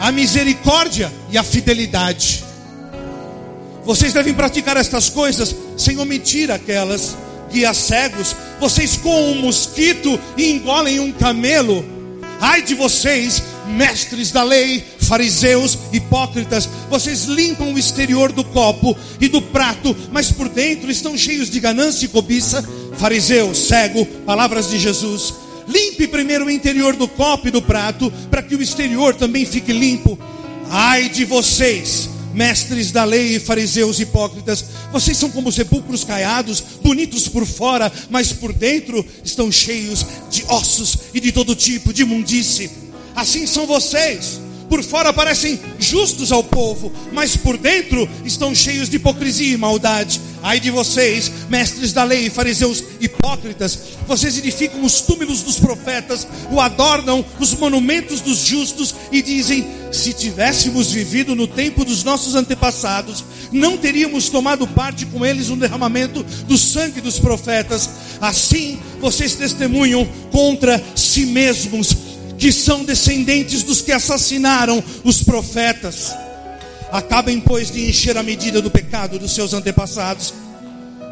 A 0.00 0.10
misericórdia 0.10 1.12
e 1.30 1.38
a 1.38 1.44
fidelidade. 1.44 2.44
Vocês 3.84 4.12
devem 4.12 4.34
praticar 4.34 4.76
estas 4.76 5.08
coisas 5.08 5.54
sem 5.76 5.96
omitir 5.98 6.50
aquelas. 6.50 7.16
Guias 7.52 7.76
cegos, 7.76 8.34
vocês 8.58 8.96
com 8.96 9.30
um 9.30 9.42
mosquito 9.42 10.18
e 10.36 10.50
engolem 10.50 10.98
um 10.98 11.12
camelo. 11.12 11.84
Ai 12.40 12.62
de 12.62 12.74
vocês, 12.74 13.42
mestres 13.66 14.30
da 14.30 14.42
lei, 14.42 14.84
fariseus, 15.00 15.78
hipócritas, 15.92 16.68
vocês 16.90 17.24
limpam 17.24 17.72
o 17.72 17.78
exterior 17.78 18.32
do 18.32 18.44
copo 18.44 18.96
e 19.20 19.28
do 19.28 19.40
prato, 19.40 19.96
mas 20.10 20.30
por 20.30 20.48
dentro 20.48 20.90
estão 20.90 21.16
cheios 21.16 21.50
de 21.50 21.60
ganância 21.60 22.04
e 22.04 22.08
cobiça. 22.08 22.62
Fariseu, 22.98 23.54
cego, 23.54 24.04
palavras 24.26 24.68
de 24.68 24.78
Jesus. 24.78 25.34
Limpe 25.66 26.06
primeiro 26.06 26.46
o 26.46 26.50
interior 26.50 26.96
do 26.96 27.08
copo 27.08 27.48
e 27.48 27.50
do 27.50 27.62
prato, 27.62 28.12
para 28.30 28.42
que 28.42 28.54
o 28.54 28.62
exterior 28.62 29.14
também 29.14 29.46
fique 29.46 29.72
limpo. 29.72 30.18
Ai 30.68 31.08
de 31.08 31.24
vocês, 31.24 32.08
mestres 32.34 32.90
da 32.90 33.04
lei 33.04 33.36
e 33.36 33.40
fariseus 33.40 34.00
hipócritas, 34.00 34.64
vocês 34.90 35.16
são 35.16 35.30
como 35.30 35.52
sepulcros 35.52 36.04
caiados, 36.04 36.62
bonitos 36.82 37.28
por 37.28 37.46
fora, 37.46 37.92
mas 38.10 38.32
por 38.32 38.52
dentro 38.52 39.04
estão 39.24 39.52
cheios 39.52 40.04
de 40.30 40.44
ossos 40.48 40.98
e 41.14 41.20
de 41.20 41.32
todo 41.32 41.54
tipo 41.54 41.92
de 41.92 42.02
imundície. 42.02 42.70
Assim 43.14 43.46
são 43.46 43.66
vocês. 43.66 44.40
Por 44.72 44.82
fora 44.82 45.12
parecem 45.12 45.60
justos 45.78 46.32
ao 46.32 46.42
povo, 46.42 46.90
mas 47.12 47.36
por 47.36 47.58
dentro 47.58 48.08
estão 48.24 48.54
cheios 48.54 48.88
de 48.88 48.96
hipocrisia 48.96 49.52
e 49.52 49.56
maldade. 49.58 50.18
Ai 50.42 50.58
de 50.58 50.70
vocês, 50.70 51.30
mestres 51.50 51.92
da 51.92 52.04
lei, 52.04 52.30
fariseus 52.30 52.82
hipócritas, 52.98 53.78
vocês 54.08 54.38
edificam 54.38 54.82
os 54.82 55.02
túmulos 55.02 55.42
dos 55.42 55.60
profetas, 55.60 56.26
o 56.50 56.58
adornam 56.58 57.22
os 57.38 57.52
monumentos 57.54 58.22
dos 58.22 58.38
justos 58.38 58.94
e 59.12 59.20
dizem: 59.20 59.66
se 59.92 60.14
tivéssemos 60.14 60.90
vivido 60.90 61.34
no 61.34 61.46
tempo 61.46 61.84
dos 61.84 62.02
nossos 62.02 62.34
antepassados, 62.34 63.22
não 63.52 63.76
teríamos 63.76 64.30
tomado 64.30 64.66
parte 64.66 65.04
com 65.04 65.24
eles 65.24 65.50
no 65.50 65.56
derramamento 65.56 66.24
do 66.48 66.56
sangue 66.56 67.02
dos 67.02 67.18
profetas. 67.18 67.90
Assim, 68.20 68.80
vocês 69.00 69.34
testemunham 69.34 70.08
contra 70.30 70.82
si 70.96 71.26
mesmos 71.26 71.92
que 72.42 72.50
são 72.50 72.84
descendentes 72.84 73.62
dos 73.62 73.80
que 73.80 73.92
assassinaram 73.92 74.82
os 75.04 75.22
profetas. 75.22 76.12
Acabem, 76.90 77.38
pois, 77.38 77.70
de 77.70 77.88
encher 77.88 78.18
a 78.18 78.22
medida 78.24 78.60
do 78.60 78.68
pecado 78.68 79.16
dos 79.16 79.32
seus 79.32 79.52
antepassados. 79.54 80.34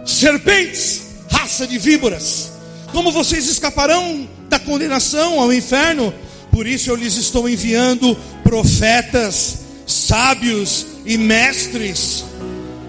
Serpentes, 0.04 1.02
raça 1.30 1.68
de 1.68 1.78
víboras, 1.78 2.50
como 2.90 3.12
vocês 3.12 3.48
escaparão 3.48 4.28
da 4.48 4.58
condenação 4.58 5.38
ao 5.38 5.52
inferno? 5.52 6.12
Por 6.50 6.66
isso 6.66 6.90
eu 6.90 6.96
lhes 6.96 7.16
estou 7.16 7.48
enviando 7.48 8.16
profetas, 8.42 9.60
sábios 9.86 10.84
e 11.06 11.16
mestres. 11.16 12.24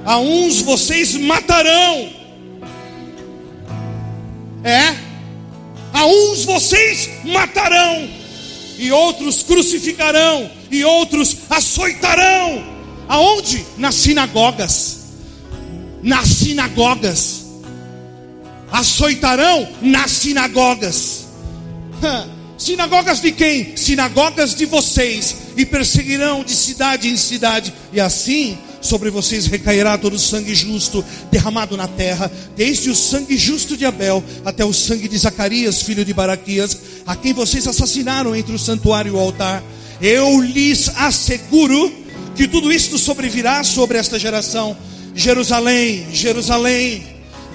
A 0.03 0.17
uns 0.17 0.61
vocês 0.61 1.13
matarão. 1.15 2.09
É? 4.63 4.95
A 5.93 6.07
uns 6.07 6.43
vocês 6.43 7.07
matarão 7.23 8.20
e 8.81 8.91
outros 8.91 9.43
crucificarão, 9.43 10.49
e 10.71 10.83
outros 10.83 11.37
açoitarão. 11.47 12.65
Aonde? 13.07 13.63
Nas 13.77 13.93
sinagogas. 13.93 15.01
Nas 16.01 16.27
sinagogas. 16.27 17.45
Açoitarão 18.71 19.67
nas 19.83 20.09
sinagogas. 20.09 21.27
Sinagogas 22.57 23.21
de 23.21 23.31
quem? 23.31 23.77
Sinagogas 23.77 24.55
de 24.55 24.65
vocês. 24.65 25.35
E 25.55 25.63
perseguirão 25.63 26.43
de 26.43 26.55
cidade 26.55 27.07
em 27.07 27.17
cidade. 27.17 27.71
E 27.93 28.01
assim 28.01 28.57
sobre 28.81 29.09
vocês 29.09 29.45
recairá 29.45 29.97
todo 29.97 30.15
o 30.15 30.19
sangue 30.19 30.53
justo 30.55 31.05
derramado 31.31 31.77
na 31.77 31.87
terra, 31.87 32.31
desde 32.55 32.89
o 32.89 32.95
sangue 32.95 33.37
justo 33.37 33.77
de 33.77 33.85
Abel 33.85 34.23
até 34.43 34.65
o 34.65 34.73
sangue 34.73 35.07
de 35.07 35.17
Zacarias, 35.17 35.81
filho 35.83 36.03
de 36.03 36.13
Baraquias, 36.13 36.77
a 37.05 37.15
quem 37.15 37.33
vocês 37.33 37.67
assassinaram 37.67 38.35
entre 38.35 38.53
o 38.53 38.59
santuário 38.59 39.13
e 39.13 39.15
o 39.15 39.19
altar. 39.19 39.63
Eu 40.01 40.41
lhes 40.41 40.89
asseguro 40.95 41.93
que 42.35 42.47
tudo 42.47 42.71
isto 42.71 42.97
sobrevirá 42.97 43.63
sobre 43.63 43.97
esta 43.97 44.17
geração. 44.17 44.75
Jerusalém, 45.13 46.07
Jerusalém, 46.11 47.03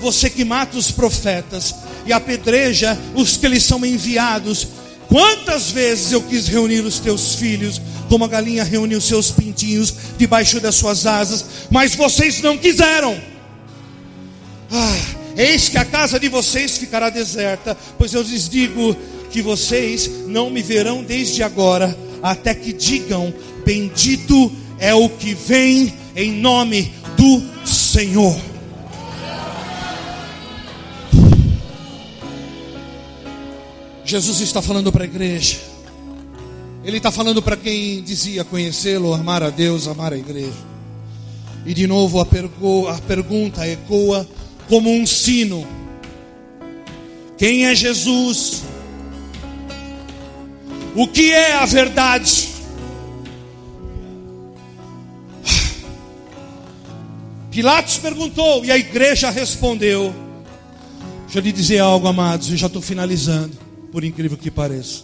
você 0.00 0.30
que 0.30 0.44
mata 0.44 0.76
os 0.78 0.90
profetas 0.90 1.74
e 2.06 2.12
apedreja 2.12 2.96
os 3.14 3.36
que 3.36 3.48
lhes 3.48 3.64
são 3.64 3.84
enviados. 3.84 4.68
Quantas 5.08 5.70
vezes 5.70 6.12
eu 6.12 6.22
quis 6.22 6.48
reunir 6.48 6.80
os 6.80 6.98
teus 6.98 7.34
filhos, 7.36 7.80
como 8.08 8.24
a 8.24 8.28
galinha 8.28 8.64
reuniu 8.64 9.00
seus 9.00 9.30
pintinhos 9.30 9.94
debaixo 10.16 10.60
das 10.60 10.74
suas 10.74 11.06
asas, 11.06 11.44
mas 11.70 11.94
vocês 11.94 12.40
não 12.40 12.58
quiseram. 12.58 13.20
Ah, 14.70 14.98
eis 15.36 15.68
que 15.68 15.78
a 15.78 15.84
casa 15.84 16.18
de 16.18 16.28
vocês 16.28 16.76
ficará 16.76 17.08
deserta, 17.10 17.76
pois 17.96 18.12
eu 18.14 18.22
lhes 18.22 18.48
digo 18.48 18.96
que 19.30 19.42
vocês 19.42 20.10
não 20.26 20.50
me 20.50 20.62
verão 20.62 21.02
desde 21.02 21.42
agora, 21.42 21.96
até 22.22 22.54
que 22.54 22.72
digam: 22.72 23.32
Bendito 23.64 24.52
é 24.78 24.94
o 24.94 25.08
que 25.08 25.34
vem 25.34 25.94
em 26.14 26.32
nome 26.32 26.92
do 27.16 27.42
Senhor. 27.66 28.36
Jesus 34.06 34.40
está 34.40 34.62
falando 34.62 34.92
para 34.92 35.02
a 35.02 35.06
igreja. 35.06 35.58
Ele 36.84 36.98
está 36.98 37.10
falando 37.10 37.42
para 37.42 37.56
quem 37.56 38.00
dizia 38.04 38.44
conhecê-lo, 38.44 39.12
amar 39.12 39.42
a 39.42 39.50
Deus, 39.50 39.88
amar 39.88 40.12
a 40.12 40.16
igreja. 40.16 40.64
E 41.66 41.74
de 41.74 41.88
novo 41.88 42.20
a, 42.20 42.24
pergu 42.24 42.86
a 42.86 42.98
pergunta 42.98 43.66
ecoa 43.66 44.24
como 44.68 44.88
um 44.88 45.04
sino: 45.04 45.66
Quem 47.36 47.66
é 47.66 47.74
Jesus? 47.74 48.62
O 50.94 51.08
que 51.08 51.32
é 51.32 51.54
a 51.54 51.66
verdade? 51.66 52.50
Pilatos 57.50 57.98
perguntou 57.98 58.64
e 58.64 58.70
a 58.70 58.78
igreja 58.78 59.28
respondeu. 59.30 60.14
Deixa 61.24 61.40
eu 61.40 61.42
lhe 61.42 61.50
dizer 61.50 61.80
algo, 61.80 62.06
amados, 62.06 62.52
eu 62.52 62.56
já 62.56 62.68
estou 62.68 62.80
finalizando, 62.80 63.65
por 63.90 64.04
incrível 64.04 64.36
que 64.36 64.50
pareça. 64.50 65.02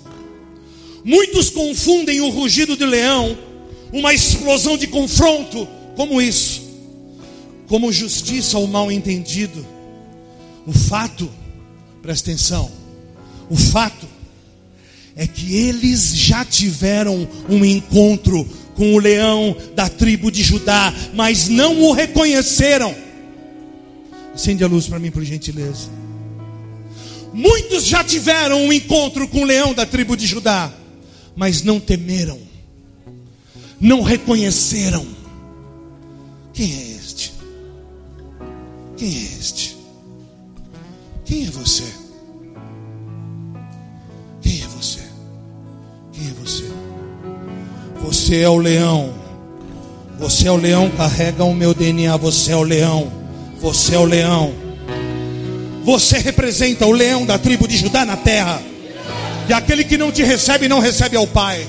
Muitos 1.05 1.51
confundem 1.51 2.21
o 2.21 2.29
rugido 2.29 2.77
de 2.77 2.85
leão, 2.85 3.37
uma 3.93 4.15
explosão 4.15 4.77
de 4.77 4.87
confronto, 4.87 5.67
como 5.97 6.21
isso, 6.21 6.63
como 7.67 7.93
justiça 7.93 8.59
ou 8.59 8.67
mal 8.67 8.91
entendido. 8.91 9.67
O 10.67 10.73
fato, 10.73 11.29
presta 12.01 12.31
atenção, 12.31 12.71
o 13.51 13.57
fato 13.57 14.07
é 15.17 15.27
que 15.27 15.55
eles 15.55 16.17
já 16.17 16.45
tiveram 16.45 17.29
um 17.49 17.65
encontro 17.65 18.49
com 18.75 18.95
o 18.95 18.99
leão 18.99 19.57
da 19.75 19.89
tribo 19.89 20.31
de 20.31 20.43
Judá, 20.43 20.95
mas 21.15 21.49
não 21.49 21.83
o 21.83 21.93
reconheceram. 21.93 22.95
Acende 24.35 24.65
a 24.65 24.67
luz 24.67 24.89
para 24.89 24.99
mim, 24.99 25.11
por 25.11 25.23
gentileza. 25.23 26.02
Muitos 27.33 27.85
já 27.85 28.05
tiveram 28.05 28.61
um 28.63 28.73
encontro 28.73 29.27
com 29.27 29.43
o 29.43 29.45
leão 29.45 29.73
da 29.73 29.87
tribo 29.87 30.17
de 30.17 30.27
Judá, 30.27 30.71
mas 31.35 31.63
não 31.63 31.81
temeram, 31.81 32.39
não 33.81 34.03
reconheceram. 34.03 35.07
Quem 36.53 36.73
é 36.73 36.97
este? 36.97 37.33
Quem 38.97 39.09
é 39.09 39.23
este? 39.39 39.77
Quem 41.25 41.47
é 41.47 41.51
você? 41.51 41.85
Quem 44.43 44.63
é 44.63 44.67
você? 44.67 45.01
Quem 46.13 46.29
é 46.29 46.33
você? 46.35 46.71
Você 48.03 48.41
é 48.41 48.49
o 48.49 48.59
leão. 48.59 49.15
Você 50.19 50.47
é 50.47 50.53
o 50.53 50.57
leão, 50.57 50.91
carrega 50.91 51.43
o 51.45 51.55
meu 51.55 51.73
DNA. 51.73 52.17
Você 52.19 52.53
é 52.53 52.57
o 52.57 52.63
leão. 52.63 53.11
Você 53.61 53.95
é 53.95 53.99
o 53.99 54.05
leão. 54.05 54.53
Você 55.83 56.19
representa 56.19 56.87
o 56.87 56.93
leão 56.93 57.27
da 57.27 57.39
tribo 57.39 57.67
de 57.67 57.77
Judá 57.77 58.05
na 58.05 58.17
terra. 58.17 58.63
E 59.49 59.53
aquele 59.53 59.85
que 59.85 59.99
não 59.99 60.13
te 60.13 60.23
recebe, 60.23 60.69
não 60.69 60.79
recebe 60.79 61.17
ao 61.17 61.27
Pai. 61.27 61.67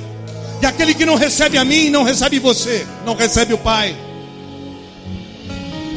E 0.61 0.65
aquele 0.65 0.93
que 0.93 1.05
não 1.05 1.15
recebe 1.15 1.57
a 1.57 1.65
mim, 1.65 1.89
não 1.89 2.03
recebe 2.03 2.39
você, 2.39 2.85
não 3.05 3.15
recebe 3.15 3.53
o 3.53 3.57
Pai. 3.57 3.95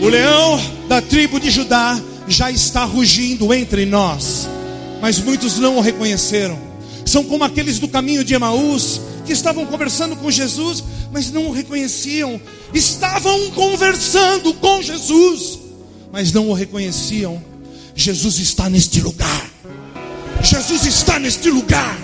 O 0.01 0.09
leão 0.09 0.61
da 0.89 1.01
tribo 1.01 1.39
de 1.39 1.51
Judá 1.51 2.01
já 2.27 2.51
está 2.51 2.85
rugindo 2.85 3.55
entre 3.55 3.87
nós, 3.87 4.49
mas 5.01 5.19
muitos 5.19 5.59
não 5.59 5.77
o 5.77 5.81
reconheceram. 5.81 6.59
São 7.05 7.23
como 7.23 7.45
aqueles 7.45 7.79
do 7.79 7.87
caminho 7.87 8.25
de 8.25 8.35
Emaús 8.35 9.01
que 9.25 9.33
estavam 9.33 9.65
conversando 9.67 10.17
com 10.17 10.31
Jesus, 10.31 10.83
mas 11.13 11.31
não 11.31 11.47
o 11.47 11.53
reconheciam. 11.53 12.41
Estavam 12.75 13.51
conversando 13.53 14.53
com 14.55 14.83
Jesus, 14.83 15.59
mas 16.13 16.33
não 16.33 16.49
o 16.49 16.53
reconheciam. 16.53 17.41
Jesus 17.97 18.39
está 18.39 18.69
neste 18.69 19.01
lugar. 19.01 19.51
Jesus 20.43 20.85
está 20.85 21.19
neste 21.19 21.51
lugar. 21.51 21.97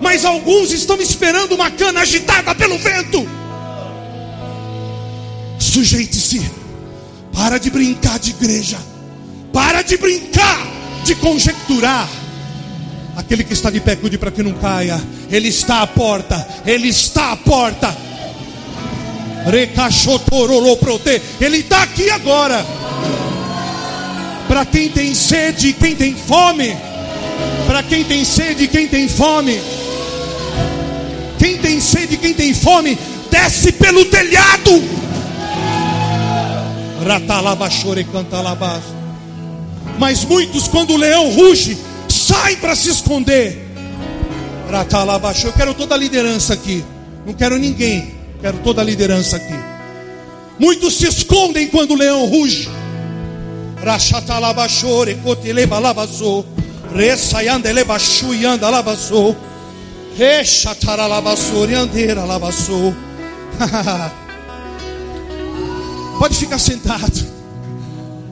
Mas 0.00 0.24
alguns 0.24 0.72
estão 0.72 1.00
esperando 1.00 1.54
uma 1.54 1.70
cana 1.70 2.00
agitada 2.00 2.54
pelo 2.56 2.76
vento. 2.76 3.26
Sujeite-se. 5.60 6.42
Para 7.32 7.58
de 7.58 7.70
brincar 7.70 8.18
de 8.18 8.30
igreja. 8.30 8.78
Para 9.52 9.82
de 9.82 9.96
brincar 9.96 10.58
de 11.04 11.14
conjecturar. 11.14 12.08
Aquele 13.16 13.44
que 13.44 13.52
está 13.52 13.70
de 13.70 13.80
pé, 13.80 13.94
cuide 13.94 14.18
para 14.18 14.32
que 14.32 14.42
não 14.42 14.52
caia. 14.54 15.00
Ele 15.30 15.48
está 15.48 15.82
à 15.82 15.86
porta. 15.86 16.46
Ele 16.66 16.88
está 16.88 17.30
à 17.32 17.36
porta. 17.36 17.96
Ele 21.40 21.58
está 21.58 21.82
aqui 21.82 22.10
agora. 22.10 22.81
Para 24.52 24.66
quem 24.66 24.90
tem 24.90 25.14
sede, 25.14 25.72
quem 25.72 25.96
tem 25.96 26.14
fome. 26.14 26.76
Para 27.66 27.82
quem 27.82 28.04
tem 28.04 28.22
sede, 28.22 28.68
quem 28.68 28.86
tem 28.86 29.08
fome. 29.08 29.58
Quem 31.38 31.56
tem 31.56 31.80
sede, 31.80 32.18
quem 32.18 32.34
tem 32.34 32.52
fome, 32.52 32.98
desce 33.30 33.72
pelo 33.72 34.04
telhado. 34.04 34.72
Mas 39.98 40.22
muitos, 40.22 40.68
quando 40.68 40.92
o 40.92 40.98
leão 40.98 41.30
ruge, 41.30 41.78
saem 42.06 42.56
para 42.56 42.76
se 42.76 42.90
esconder. 42.90 43.58
Eu 45.46 45.52
quero 45.54 45.72
toda 45.72 45.94
a 45.94 45.98
liderança 45.98 46.52
aqui. 46.52 46.84
Não 47.24 47.32
quero 47.32 47.56
ninguém. 47.56 48.12
Quero 48.42 48.58
toda 48.58 48.82
a 48.82 48.84
liderança 48.84 49.36
aqui. 49.36 49.58
Muitos 50.58 50.98
se 50.98 51.06
escondem 51.06 51.68
quando 51.68 51.92
o 51.92 51.96
leão 51.96 52.26
ruge. 52.26 52.81
Rachatalabachore, 53.82 55.16
cotelebalabaçou. 55.16 56.46
Ressaiandelebachou 56.94 58.34
e 58.34 58.46
andalabaçou. 58.46 59.36
Rechataralabassoriandeira 60.16 62.22
Pode 66.18 66.36
ficar 66.36 66.58
sentado. 66.58 67.32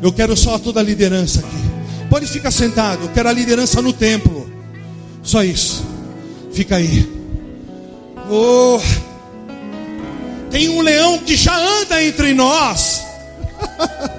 Eu 0.02 0.12
quero 0.12 0.36
só 0.36 0.58
toda 0.58 0.80
a 0.80 0.82
liderança 0.82 1.40
aqui. 1.40 1.70
Pode 2.08 2.26
ficar 2.26 2.50
sentado. 2.50 3.04
Eu 3.04 3.08
quero 3.08 3.28
a 3.28 3.32
liderança 3.32 3.82
no 3.82 3.92
templo. 3.92 4.50
Só 5.22 5.42
isso. 5.42 5.84
Fica 6.52 6.76
aí. 6.76 7.08
Oh. 8.30 8.80
Tem 10.50 10.68
um 10.68 10.80
leão 10.80 11.18
que 11.18 11.36
já 11.36 11.56
anda 11.56 12.02
entre 12.02 12.34
nós. 12.34 13.02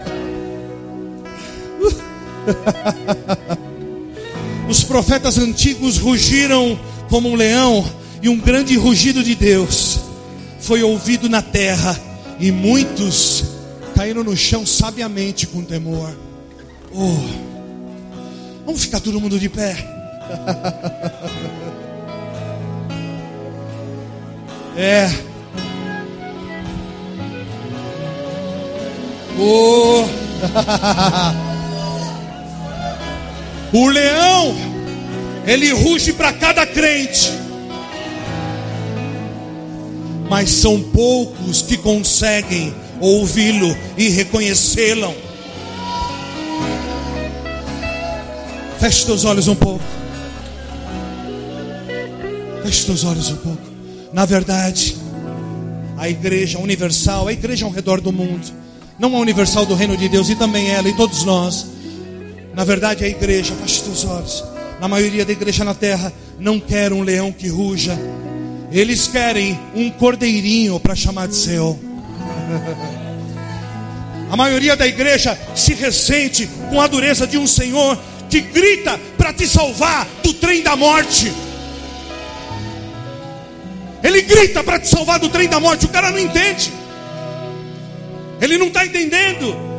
Os 4.70 4.84
profetas 4.84 5.38
antigos 5.38 5.98
rugiram 5.98 6.80
como 7.10 7.30
um 7.30 7.36
leão, 7.36 7.86
e 8.22 8.30
um 8.30 8.38
grande 8.38 8.78
rugido 8.78 9.24
de 9.24 9.36
Deus 9.36 10.00
foi 10.60 10.84
ouvido 10.84 11.28
na 11.28 11.42
terra, 11.42 12.00
e 12.40 12.52
muitos 12.52 13.44
caíram 13.96 14.24
no 14.24 14.38
chão 14.38 14.66
sabiamente 14.66 15.48
com 15.48 15.64
temor. 15.64 16.16
Oh, 16.94 17.18
vamos 18.66 18.84
ficar 18.84 19.00
todo 19.00 19.20
mundo 19.20 19.40
de 19.40 19.50
pé. 19.50 19.76
É. 24.78 25.12
Oh. 29.38 30.06
o 33.74 33.88
leão 33.88 34.72
ele 35.46 35.72
ruge 35.72 36.14
para 36.14 36.34
cada 36.34 36.66
crente. 36.66 37.32
Mas 40.30 40.50
são 40.50 40.82
poucos 40.82 41.62
que 41.62 41.78
conseguem 41.78 42.74
ouvi-lo 43.00 43.76
e 43.98 44.10
reconhecê-lo. 44.10 45.14
Feche 48.80 49.06
teus 49.06 49.26
olhos 49.26 49.48
um 49.48 49.56
pouco. 49.56 49.84
Feche 52.64 52.86
teus 52.86 53.04
olhos 53.04 53.30
um 53.30 53.36
pouco. 53.38 53.62
Na 54.14 54.26
verdade, 54.26 54.96
a 55.98 56.10
igreja 56.10 56.60
universal, 56.60 57.28
a 57.28 57.34
igreja 57.34 57.66
ao 57.66 57.72
redor 57.72 58.00
do 58.00 58.12
mundo, 58.12 58.52
não 58.98 59.16
a 59.16 59.20
universal 59.20 59.66
do 59.66 59.76
reino 59.76 59.98
de 59.98 60.08
Deus, 60.08 60.30
e 60.30 60.36
também 60.36 60.70
ela 60.70 60.88
e 60.88 60.96
todos 60.96 61.24
nós. 61.24 61.68
Na 62.54 62.64
verdade, 62.64 63.04
a 63.04 63.08
igreja, 63.08 63.54
feche 63.56 63.82
teus 63.82 64.06
olhos 64.06 64.44
na 64.82 64.88
maioria 64.88 65.24
da 65.24 65.32
igreja 65.32 65.64
na 65.64 65.76
terra, 65.76 66.12
não 66.40 66.60
quer 66.60 66.92
um 66.92 67.04
leão 67.04 67.32
que 67.32 67.48
ruja. 67.48 67.96
Eles 68.72 69.08
querem 69.08 69.60
um 69.76 69.92
cordeirinho 69.92 70.80
para 70.80 70.96
chamar 70.96 71.28
de 71.28 71.36
seu. 71.36 71.80
A 74.28 74.36
maioria 74.36 74.76
da 74.76 74.88
igreja 74.88 75.38
se 75.54 75.76
ressente 75.76 76.50
com 76.72 76.82
a 76.82 76.88
dureza 76.88 77.28
de 77.28 77.38
um 77.38 77.46
Senhor 77.46 77.96
que 78.28 78.42
grita 78.42 79.00
para 79.20 79.32
te 79.32 79.48
salvar 79.48 80.08
do 80.24 80.34
trem 80.34 80.64
da 80.64 80.76
morte. 80.76 81.32
Ele 84.04 84.24
grita 84.24 84.64
para 84.64 84.80
te 84.80 84.88
salvar 84.88 85.20
do 85.20 85.30
trem 85.30 85.48
da 85.48 85.60
morte. 85.60 85.86
O 85.86 85.90
cara 85.90 86.10
não 86.10 86.18
entende. 86.18 86.74
Ele 88.42 88.58
não 88.58 88.68
está 88.68 88.84
entendendo. 88.84 89.71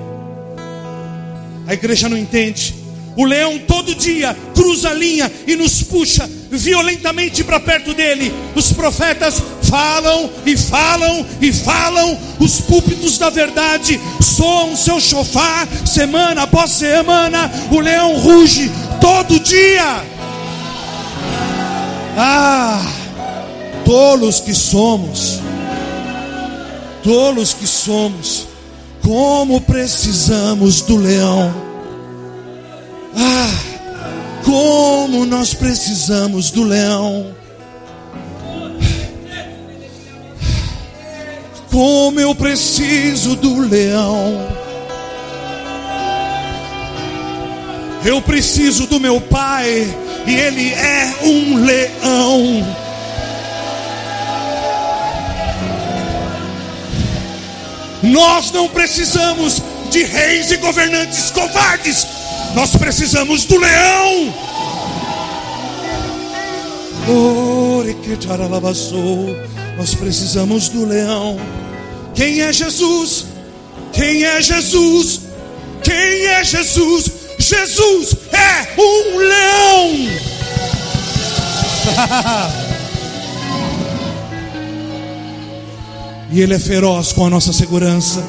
A 1.73 1.75
igreja 1.75 2.07
não 2.07 2.19
entende. 2.19 2.75
O 3.17 3.25
leão 3.25 3.59
todo 3.61 3.95
dia 3.95 4.37
cruza 4.55 4.91
a 4.91 4.93
linha 4.93 5.33
e 5.47 5.57
nos 5.57 5.83
puxa 5.83 6.29
violentamente 6.51 7.43
para 7.43 7.59
perto 7.59 7.95
dele. 7.95 8.31
Os 8.55 8.75
profetas 8.75 9.43
falam 9.63 10.31
e 10.45 10.55
falam 10.55 11.27
e 11.41 11.51
falam. 11.51 12.19
Os 12.39 12.61
púlpitos 12.61 13.17
da 13.17 13.31
verdade 13.31 13.99
soam 14.21 14.77
seu 14.77 15.01
chofar 15.01 15.67
semana 15.87 16.43
após 16.43 16.73
semana. 16.73 17.51
O 17.71 17.81
leão 17.81 18.19
ruge 18.19 18.71
todo 19.01 19.41
dia. 19.41 20.05
Ah, 22.19 22.85
tolos 23.87 24.41
que 24.41 24.53
somos. 24.53 25.41
Tolos 27.03 27.55
que 27.55 27.67
somos. 27.67 28.52
Como 29.03 29.61
precisamos 29.61 30.81
do 30.83 30.97
leão. 30.97 31.53
Ah, 33.17 33.51
como 34.45 35.27
nós 35.27 35.53
precisamos 35.53 36.51
do 36.51 36.63
leão. 36.63 37.35
Como 41.71 42.21
eu 42.21 42.35
preciso 42.35 43.35
do 43.35 43.61
leão. 43.61 44.49
Eu 48.05 48.21
preciso 48.21 48.87
do 48.87 48.99
meu 48.99 49.21
pai 49.21 49.87
e 50.27 50.35
ele 50.35 50.71
é 50.71 51.15
um 51.23 51.65
leão. 51.65 52.82
Nós 58.03 58.51
não 58.51 58.69
precisamos 58.69 59.63
de 59.91 60.03
reis 60.03 60.51
e 60.51 60.57
governantes 60.57 61.31
covardes, 61.31 62.07
nós 62.55 62.75
precisamos 62.77 63.45
do 63.45 63.59
leão. 63.59 64.35
Nós 69.77 69.95
precisamos 69.95 70.69
do 70.69 70.85
leão. 70.85 71.39
Quem 72.15 72.41
é 72.43 72.53
Jesus? 72.53 73.27
Quem 73.93 74.25
é 74.25 74.41
Jesus? 74.41 75.21
Quem 75.83 76.27
é 76.27 76.45
Jesus? 76.45 77.11
Jesus 77.39 78.15
é 78.33 78.81
um 78.81 79.19
leão. 79.19 80.09
e 86.33 86.41
ele 86.41 86.55
é 86.55 86.59
feroz 86.59 87.13
com 87.13 87.27
a 87.27 87.31
nossa 87.31 87.53
segurança. 87.53 88.25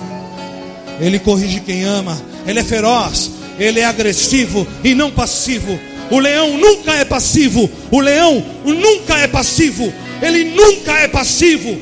Ele 0.99 1.17
corrige 1.19 1.61
quem 1.61 1.85
ama. 1.85 2.21
Ele 2.45 2.59
é 2.59 2.63
feroz. 2.63 3.31
Ele 3.57 3.79
é 3.79 3.85
agressivo 3.85 4.67
e 4.83 4.93
não 4.93 5.09
passivo. 5.09 5.79
O 6.11 6.19
leão 6.19 6.57
nunca 6.57 6.93
é 6.93 7.05
passivo. 7.05 7.69
O 7.89 8.01
leão 8.01 8.43
nunca 8.65 9.17
é 9.17 9.27
passivo. 9.27 9.91
Ele 10.21 10.43
nunca 10.53 10.99
é 10.99 11.07
passivo. 11.07 11.77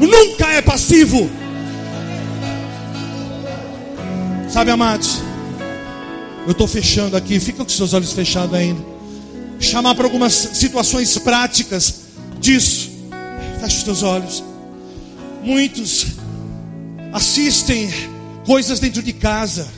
Nunca 0.00 0.48
é 0.48 0.62
passivo. 0.62 1.30
Sabe, 4.48 4.70
amados? 4.70 5.20
Eu 6.46 6.52
estou 6.52 6.66
fechando 6.66 7.18
aqui. 7.18 7.38
Fica 7.38 7.62
com 7.62 7.68
seus 7.68 7.92
olhos 7.92 8.14
fechados 8.14 8.54
ainda. 8.54 8.82
Chamar 9.60 9.94
para 9.94 10.04
algumas 10.06 10.32
situações 10.32 11.18
práticas 11.18 11.96
disso. 12.40 12.90
Feche 13.60 13.76
os 13.76 13.82
teus 13.82 14.02
olhos. 14.02 14.42
Muitos 15.46 16.06
assistem 17.12 17.88
coisas 18.44 18.80
dentro 18.80 19.00
de 19.00 19.12
casa, 19.12 19.68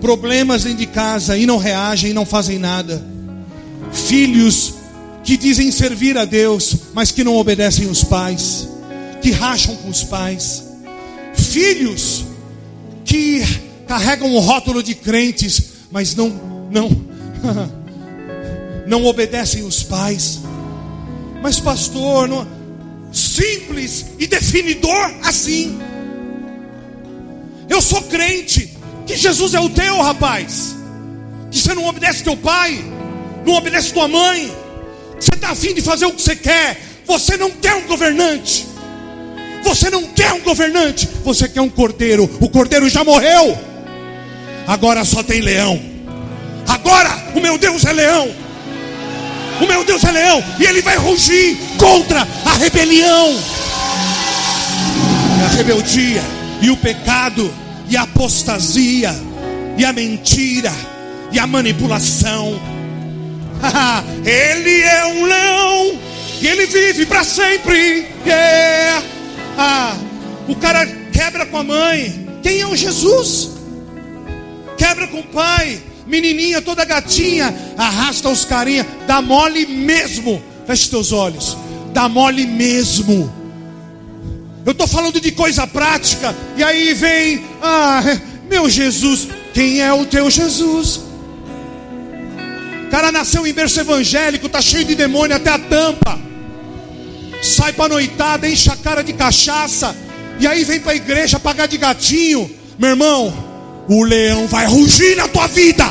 problemas 0.00 0.64
dentro 0.64 0.78
de 0.78 0.86
casa 0.86 1.38
e 1.38 1.46
não 1.46 1.58
reagem 1.58 2.10
e 2.10 2.12
não 2.12 2.26
fazem 2.26 2.58
nada. 2.58 3.00
Filhos 3.92 4.74
que 5.22 5.36
dizem 5.36 5.70
servir 5.70 6.18
a 6.18 6.24
Deus, 6.24 6.74
mas 6.92 7.12
que 7.12 7.22
não 7.22 7.36
obedecem 7.36 7.86
os 7.86 8.02
pais, 8.02 8.68
que 9.22 9.30
racham 9.30 9.76
com 9.76 9.90
os 9.90 10.02
pais. 10.02 10.64
Filhos 11.34 12.24
que 13.04 13.44
carregam 13.86 14.34
o 14.34 14.40
rótulo 14.40 14.82
de 14.82 14.96
crentes, 14.96 15.62
mas 15.88 16.16
não 16.16 16.30
não 16.68 16.90
não 18.88 19.06
obedecem 19.06 19.62
os 19.62 19.84
pais. 19.84 20.40
Mas 21.40 21.60
pastor, 21.60 22.26
não, 22.26 22.57
simples 23.12 24.06
e 24.18 24.26
definidor 24.26 25.12
assim. 25.22 25.78
Eu 27.68 27.82
sou 27.82 28.02
crente 28.02 28.76
que 29.06 29.16
Jesus 29.16 29.54
é 29.54 29.60
o 29.60 29.68
teu, 29.68 30.00
rapaz. 30.00 30.76
Que 31.50 31.58
você 31.58 31.74
não 31.74 31.86
obedece 31.86 32.24
teu 32.24 32.36
pai, 32.36 32.82
não 33.44 33.54
obedece 33.54 33.92
tua 33.92 34.08
mãe. 34.08 34.52
Você 35.18 35.34
está 35.34 35.50
afim 35.50 35.74
de 35.74 35.82
fazer 35.82 36.06
o 36.06 36.12
que 36.12 36.22
você 36.22 36.36
quer. 36.36 36.80
Você 37.06 37.36
não 37.36 37.50
quer 37.50 37.74
um 37.74 37.86
governante. 37.86 38.66
Você 39.64 39.90
não 39.90 40.04
quer 40.08 40.32
um 40.32 40.40
governante. 40.40 41.08
Você 41.24 41.48
quer 41.48 41.60
um 41.60 41.68
cordeiro. 41.68 42.30
O 42.40 42.48
cordeiro 42.48 42.88
já 42.88 43.02
morreu. 43.02 43.58
Agora 44.66 45.04
só 45.04 45.22
tem 45.22 45.40
leão. 45.40 45.80
Agora 46.66 47.32
o 47.34 47.40
meu 47.40 47.56
Deus 47.56 47.84
é 47.84 47.92
leão. 47.92 48.47
O 49.60 49.66
meu 49.66 49.84
Deus 49.84 50.02
é 50.04 50.10
leão. 50.10 50.44
E 50.58 50.64
ele 50.64 50.82
vai 50.82 50.96
rugir 50.96 51.58
contra 51.76 52.26
a 52.44 52.54
rebelião. 52.54 53.38
A 55.44 55.56
rebeldia 55.56 56.38
e 56.60 56.70
o 56.70 56.76
pecado, 56.76 57.52
e 57.88 57.96
a 57.96 58.02
apostasia, 58.02 59.14
e 59.76 59.84
a 59.84 59.92
mentira, 59.92 60.72
e 61.32 61.38
a 61.38 61.46
manipulação. 61.46 62.60
ele 64.24 64.80
é 64.82 65.06
um 65.06 65.24
leão, 65.24 65.98
e 66.40 66.46
ele 66.46 66.66
vive 66.66 67.06
para 67.06 67.24
sempre. 67.24 68.06
Yeah. 68.26 69.02
Ah, 69.56 69.96
o 70.46 70.54
cara 70.56 70.86
quebra 71.12 71.46
com 71.46 71.58
a 71.58 71.64
mãe. 71.64 72.28
Quem 72.42 72.60
é 72.60 72.66
o 72.66 72.76
Jesus? 72.76 73.50
Quebra 74.76 75.08
com 75.08 75.20
o 75.20 75.24
pai. 75.24 75.80
Menininha 76.08 76.62
toda 76.62 76.84
gatinha, 76.86 77.54
arrasta 77.76 78.30
os 78.30 78.44
carinha, 78.44 78.86
dá 79.06 79.20
mole 79.20 79.66
mesmo. 79.66 80.42
Feche 80.66 80.88
teus 80.88 81.12
olhos. 81.12 81.56
Dá 81.92 82.08
mole 82.08 82.46
mesmo. 82.46 83.32
Eu 84.64 84.72
estou 84.72 84.86
falando 84.86 85.20
de 85.20 85.30
coisa 85.32 85.66
prática. 85.66 86.34
E 86.56 86.64
aí 86.64 86.94
vem, 86.94 87.44
ah, 87.62 88.02
meu 88.50 88.68
Jesus, 88.68 89.28
quem 89.52 89.80
é 89.80 89.92
o 89.92 90.06
teu 90.06 90.30
Jesus? 90.30 91.00
O 92.86 92.90
cara 92.90 93.12
nasceu 93.12 93.46
em 93.46 93.52
berço 93.52 93.80
evangélico, 93.80 94.48
tá 94.48 94.62
cheio 94.62 94.84
de 94.84 94.94
demônio 94.94 95.36
até 95.36 95.50
a 95.50 95.58
tampa. 95.58 96.18
Sai 97.42 97.72
para 97.72 97.94
noitada, 97.94 98.48
enche 98.48 98.70
a 98.70 98.76
cara 98.76 99.02
de 99.02 99.12
cachaça. 99.12 99.94
E 100.40 100.46
aí 100.46 100.64
vem 100.64 100.80
para 100.80 100.92
a 100.92 100.96
igreja 100.96 101.38
pagar 101.38 101.66
de 101.66 101.76
gatinho. 101.76 102.50
Meu 102.78 102.90
irmão, 102.90 103.47
o 103.88 104.04
leão 104.04 104.46
vai 104.46 104.66
rugir 104.66 105.16
na 105.16 105.26
tua 105.26 105.46
vida. 105.46 105.84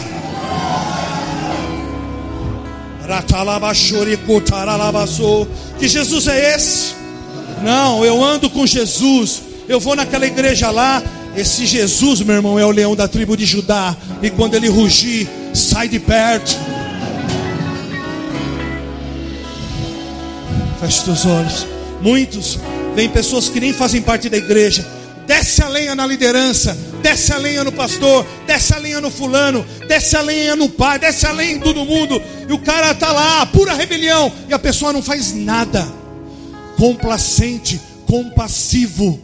Que 5.79 5.87
Jesus 5.87 6.27
é 6.27 6.55
esse? 6.55 6.93
Não, 7.63 8.05
eu 8.05 8.23
ando 8.23 8.49
com 8.49 8.65
Jesus. 8.67 9.41
Eu 9.67 9.79
vou 9.79 9.95
naquela 9.95 10.27
igreja 10.27 10.69
lá. 10.69 11.01
Esse 11.35 11.65
Jesus, 11.65 12.21
meu 12.21 12.35
irmão, 12.35 12.59
é 12.59 12.65
o 12.65 12.71
leão 12.71 12.95
da 12.95 13.07
tribo 13.07 13.35
de 13.35 13.45
Judá. 13.45 13.95
E 14.21 14.29
quando 14.29 14.55
ele 14.55 14.67
rugir, 14.67 15.27
sai 15.53 15.87
de 15.87 15.99
perto. 15.99 16.57
Feche 20.79 21.03
teus 21.03 21.25
olhos. 21.25 21.65
Muitos, 22.01 22.59
vem 22.95 23.09
pessoas 23.09 23.49
que 23.49 23.59
nem 23.59 23.73
fazem 23.73 24.01
parte 24.01 24.29
da 24.29 24.37
igreja. 24.37 24.96
Desce 25.27 25.61
a 25.61 25.67
lenha 25.67 25.93
na 25.93 26.07
liderança, 26.07 26.75
desce 27.03 27.33
a 27.33 27.37
lenha 27.37 27.61
no 27.61 27.71
pastor, 27.71 28.25
desce 28.47 28.73
a 28.73 28.77
lenha 28.77 29.01
no 29.01 29.11
fulano, 29.11 29.65
desce 29.85 30.15
a 30.15 30.21
lenha 30.21 30.55
no 30.55 30.69
pai, 30.69 30.97
desce 30.97 31.27
a 31.27 31.33
lenha 31.33 31.51
em 31.51 31.59
todo 31.59 31.83
mundo. 31.83 32.21
E 32.47 32.53
o 32.53 32.59
cara 32.59 32.91
está 32.91 33.11
lá, 33.11 33.45
pura 33.47 33.73
rebelião, 33.73 34.31
e 34.47 34.53
a 34.53 34.59
pessoa 34.59 34.93
não 34.93 35.03
faz 35.03 35.33
nada 35.33 35.85
complacente, 36.77 37.81
compassivo. 38.05 39.19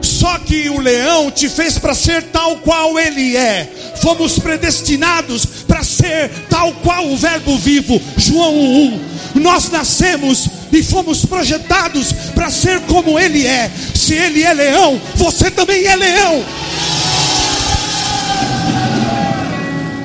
Só 0.00 0.38
que 0.38 0.68
o 0.68 0.78
leão 0.78 1.30
te 1.30 1.48
fez 1.48 1.78
para 1.78 1.94
ser 1.94 2.22
tal 2.24 2.58
qual 2.58 2.98
ele 2.98 3.36
é. 3.36 3.66
Fomos 4.02 4.38
predestinados 4.38 5.46
para 5.66 5.82
ser 5.82 6.30
tal 6.48 6.72
qual 6.74 7.08
o 7.08 7.16
Verbo 7.16 7.56
vivo. 7.56 8.00
João 8.16 8.54
1. 8.54 9.00
Nós 9.36 9.70
nascemos 9.70 10.48
e 10.74 10.82
fomos 10.82 11.24
projetados 11.24 12.12
para 12.34 12.50
ser 12.50 12.80
como 12.80 13.18
ele 13.18 13.46
é. 13.46 13.70
Se 13.94 14.14
ele 14.14 14.42
é 14.42 14.52
leão, 14.52 15.00
você 15.14 15.50
também 15.50 15.86
é 15.86 15.94
leão. 15.94 16.44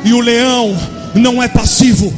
E 0.06 0.14
o 0.14 0.20
leão 0.20 0.78
não 1.16 1.42
é 1.42 1.48
passivo. 1.48 2.14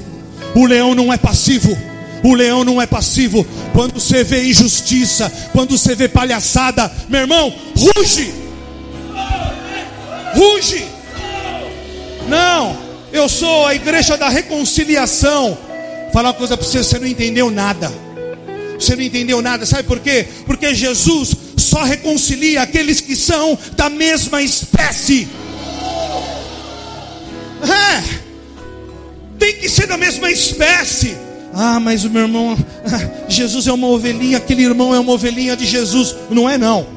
O 0.53 0.65
leão 0.65 0.93
não 0.93 1.11
é 1.11 1.17
passivo. 1.17 1.77
O 2.23 2.33
leão 2.33 2.63
não 2.63 2.81
é 2.81 2.85
passivo. 2.85 3.45
Quando 3.73 3.93
você 3.93 4.23
vê 4.23 4.49
injustiça, 4.49 5.31
quando 5.53 5.77
você 5.77 5.95
vê 5.95 6.07
palhaçada, 6.07 6.91
meu 7.09 7.21
irmão, 7.21 7.53
ruge. 7.75 8.33
Ruge. 10.35 10.85
Não, 12.27 12.77
eu 13.11 13.27
sou 13.27 13.65
a 13.65 13.73
igreja 13.73 14.17
da 14.17 14.29
reconciliação. 14.29 15.57
Falar 16.13 16.29
uma 16.29 16.33
coisa 16.33 16.57
para 16.57 16.65
você, 16.65 16.83
você 16.83 16.99
não 16.99 17.07
entendeu 17.07 17.49
nada. 17.49 18.10
Você 18.81 18.95
não 18.95 19.03
entendeu 19.03 19.41
nada, 19.41 19.65
sabe 19.65 19.83
por 19.83 19.99
quê? 19.99 20.25
Porque 20.45 20.73
Jesus 20.73 21.35
só 21.57 21.83
reconcilia 21.83 22.61
aqueles 22.63 22.99
que 22.99 23.15
são 23.15 23.57
da 23.73 23.89
mesma 23.89 24.41
espécie. 24.41 25.27
É, 27.63 28.03
tem 29.37 29.55
que 29.55 29.69
ser 29.69 29.87
da 29.87 29.97
mesma 29.97 30.31
espécie. 30.31 31.15
Ah, 31.53 31.79
mas 31.79 32.03
o 32.05 32.09
meu 32.09 32.23
irmão, 32.23 32.57
Jesus 33.29 33.67
é 33.67 33.71
uma 33.71 33.87
ovelhinha, 33.87 34.37
aquele 34.37 34.63
irmão 34.63 34.95
é 34.95 34.99
uma 34.99 35.11
ovelhinha 35.11 35.55
de 35.55 35.65
Jesus. 35.65 36.15
Não 36.29 36.49
é 36.49 36.57
não. 36.57 36.87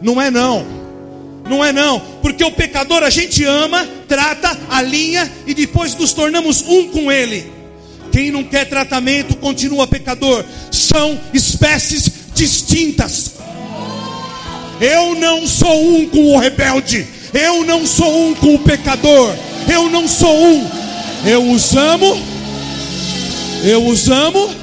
Não 0.00 0.20
é 0.20 0.30
não. 0.30 0.78
Não 1.48 1.64
é 1.64 1.72
não, 1.72 1.98
porque 2.20 2.44
o 2.44 2.50
pecador 2.52 3.02
a 3.02 3.08
gente 3.08 3.42
ama, 3.42 3.88
trata, 4.06 4.56
alinha 4.68 5.30
e 5.46 5.54
depois 5.54 5.94
nos 5.94 6.12
tornamos 6.12 6.62
um 6.62 6.88
com 6.88 7.10
ele. 7.10 7.57
Quem 8.10 8.30
não 8.30 8.44
quer 8.44 8.68
tratamento 8.68 9.36
continua 9.36 9.86
pecador. 9.86 10.44
São 10.70 11.18
espécies 11.32 12.10
distintas. 12.34 13.32
Eu 14.80 15.14
não 15.16 15.46
sou 15.46 15.96
um 15.96 16.08
com 16.08 16.34
o 16.34 16.38
rebelde. 16.38 17.06
Eu 17.32 17.64
não 17.64 17.86
sou 17.86 18.28
um 18.28 18.34
com 18.34 18.54
o 18.54 18.58
pecador. 18.58 19.34
Eu 19.70 19.90
não 19.90 20.08
sou 20.08 20.34
um. 20.34 20.70
Eu 21.26 21.50
os 21.50 21.76
amo 21.76 22.22
Eu 23.64 23.84
os 23.86 24.08
amo 24.08 24.54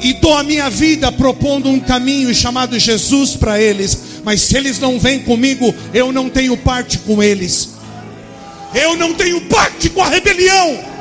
e 0.00 0.12
dou 0.12 0.36
a 0.36 0.42
minha 0.42 0.68
vida 0.68 1.10
propondo 1.10 1.68
um 1.68 1.80
caminho 1.80 2.32
chamado 2.34 2.78
Jesus 2.78 3.36
para 3.36 3.60
eles. 3.60 3.98
Mas 4.22 4.42
se 4.42 4.56
eles 4.56 4.78
não 4.78 4.98
vêm 4.98 5.20
comigo, 5.20 5.74
eu 5.92 6.12
não 6.12 6.28
tenho 6.28 6.56
parte 6.56 6.98
com 6.98 7.22
eles. 7.22 7.70
Eu 8.74 8.96
não 8.96 9.14
tenho 9.14 9.40
parte 9.42 9.88
com 9.88 10.02
a 10.02 10.08
rebelião. 10.08 10.93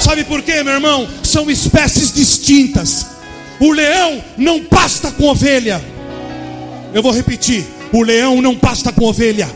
Sabe 0.00 0.24
por 0.24 0.40
quê, 0.42 0.62
meu 0.62 0.72
irmão? 0.72 1.06
São 1.22 1.50
espécies 1.50 2.10
distintas. 2.10 3.06
O 3.60 3.70
leão 3.70 4.24
não 4.38 4.64
pasta 4.64 5.10
com 5.10 5.26
ovelha. 5.26 5.80
Eu 6.94 7.02
vou 7.02 7.12
repetir: 7.12 7.66
o 7.92 8.02
leão 8.02 8.40
não 8.40 8.56
pasta 8.56 8.90
com 8.90 9.04
ovelha. 9.04 9.48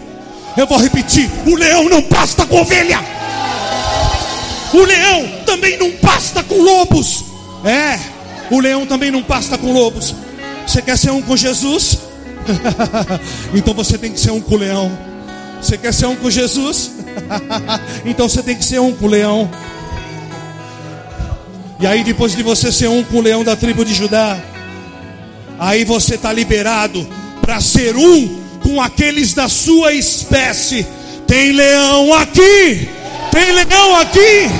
Eu 0.57 0.66
vou 0.66 0.79
repetir: 0.79 1.31
o 1.47 1.57
leão 1.57 1.89
não 1.89 2.03
pasta 2.03 2.45
com 2.45 2.61
ovelha. 2.61 3.01
O 4.75 4.85
leão 4.85 5.27
também 5.47 5.79
não 5.79 5.91
pasta 5.93 6.43
com 6.43 6.61
lobos. 6.61 7.25
É, 7.65 7.99
o 8.51 8.61
leão 8.61 8.85
também 8.85 9.11
não 9.11 9.23
pasta 9.23 9.57
com 9.57 9.73
lobos. 9.73 10.15
Você 10.66 10.83
quer 10.83 10.99
ser 10.99 11.11
um 11.11 11.23
com 11.23 11.37
Jesus? 11.37 11.99
então 13.55 13.73
você 13.73 13.97
tem 13.97 14.12
que 14.12 14.21
ser 14.21 14.31
um 14.31 14.41
com 14.41 14.57
o 14.57 14.59
leão. 14.59 14.93
Você 15.62 15.79
quer 15.79 15.95
ser 15.95 16.07
um 16.07 16.16
com 16.16 16.31
Jesus? 16.31 16.91
então 18.05 18.29
você 18.29 18.43
tem 18.43 18.57
que 18.57 18.65
ser 18.65 18.81
um 18.81 18.93
com 18.93 19.07
o 19.07 19.09
leão. 19.09 19.51
E 21.85 21.86
aí, 21.86 22.02
depois 22.02 22.35
de 22.35 22.43
você 22.43 22.73
ser 22.73 22.89
um 22.89 23.05
com 23.05 23.19
o 23.19 23.20
leão 23.20 23.44
da 23.44 23.55
tribo 23.55 23.85
de 23.85 23.93
Judá, 23.93 24.39
aí 25.59 25.85
você 25.85 26.15
está 26.15 26.32
liberado 26.32 27.06
para 27.43 27.61
ser 27.61 27.94
um 27.94 28.40
com 28.62 28.81
aqueles 28.81 29.35
da 29.35 29.51
sua 29.51 29.93
espécie. 29.93 30.86
Tem 31.27 31.52
leão 31.52 32.15
aqui, 32.15 32.89
tem 33.31 33.52
leão 33.52 33.97
aqui, 33.97 34.51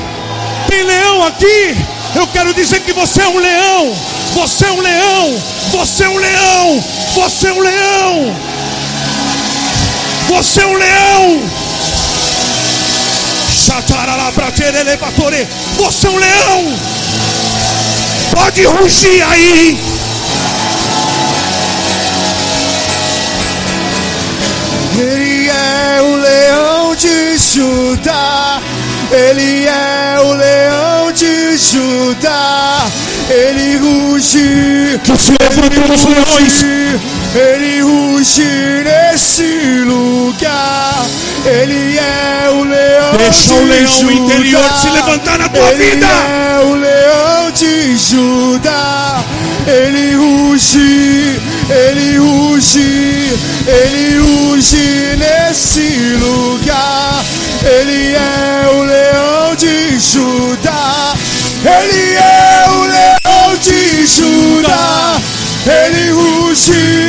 tem 0.69 0.83
leão 0.83 1.25
aqui. 1.25 1.75
Eu 2.15 2.27
quero 2.27 2.53
dizer 2.53 2.81
que 2.81 2.93
você 2.93 3.23
é 3.23 3.29
um 3.29 3.39
leão, 3.39 3.97
você 4.35 4.67
é 4.67 4.73
um 4.73 4.81
leão, 4.83 5.43
você 5.73 6.05
é 6.05 6.09
um 6.11 6.19
leão, 6.19 6.85
você 7.15 7.47
é 7.47 7.53
um 7.55 7.61
leão, 7.61 8.37
você 10.29 10.61
é 10.61 10.67
um 10.67 10.75
leão. 10.75 11.65
Você 15.79 16.07
é 16.07 16.11
um 16.11 16.17
leão. 16.17 17.04
Pode 18.35 18.65
rugir 18.65 19.23
aí. 19.23 19.79
Ele 24.99 25.49
é 25.49 26.03
o 26.03 26.17
leão 26.17 26.97
de 26.97 27.39
Judá. 27.39 28.61
Ele 29.11 29.67
é 29.67 30.21
o 30.21 30.33
leão 30.33 31.13
de 31.13 31.57
Judá. 31.57 32.87
Ele 33.31 33.77
ruge. 33.77 35.01
Que 35.05 35.17
se 35.17 35.33
levantem 35.41 35.95
os 35.95 36.05
leões. 36.05 37.24
Ele 37.35 37.81
ruge 37.83 38.43
nesse 38.85 39.83
lugar. 39.85 41.07
Ele 41.45 41.99
é 41.99 42.51
o 42.51 42.63
leão 42.65 43.17
Deixa 43.19 43.49
de 43.49 43.53
o 43.61 43.65
leão 43.67 43.87
Judá. 43.87 44.13
interior 44.13 44.73
se 44.81 44.91
levantar 44.91 45.39
na 45.39 45.49
tua 45.49 45.71
Ele 45.73 45.85
vida. 45.91 46.07
é 46.07 46.61
o 46.65 46.75
leão 46.75 47.51
de 47.53 47.97
Judá. 47.99 49.25
Ele 49.67 50.15
ruge, 50.15 51.41
ele 51.71 52.19
ruge, 52.19 53.33
ele 53.67 54.19
ruge 54.19 55.17
nesse 55.19 56.17
lugar. 56.21 57.25
Ele 57.65 58.15
é 58.15 58.69
o 58.69 58.83
leão 58.83 59.57
de 59.57 59.99
Judá. 59.99 61.15
Ele 61.65 62.15
é 62.15 62.67
o 62.71 62.83
leão 62.85 63.57
de 63.59 64.07
Judá. 64.07 65.17
Ele 65.67 66.11
ruge, 66.13 67.04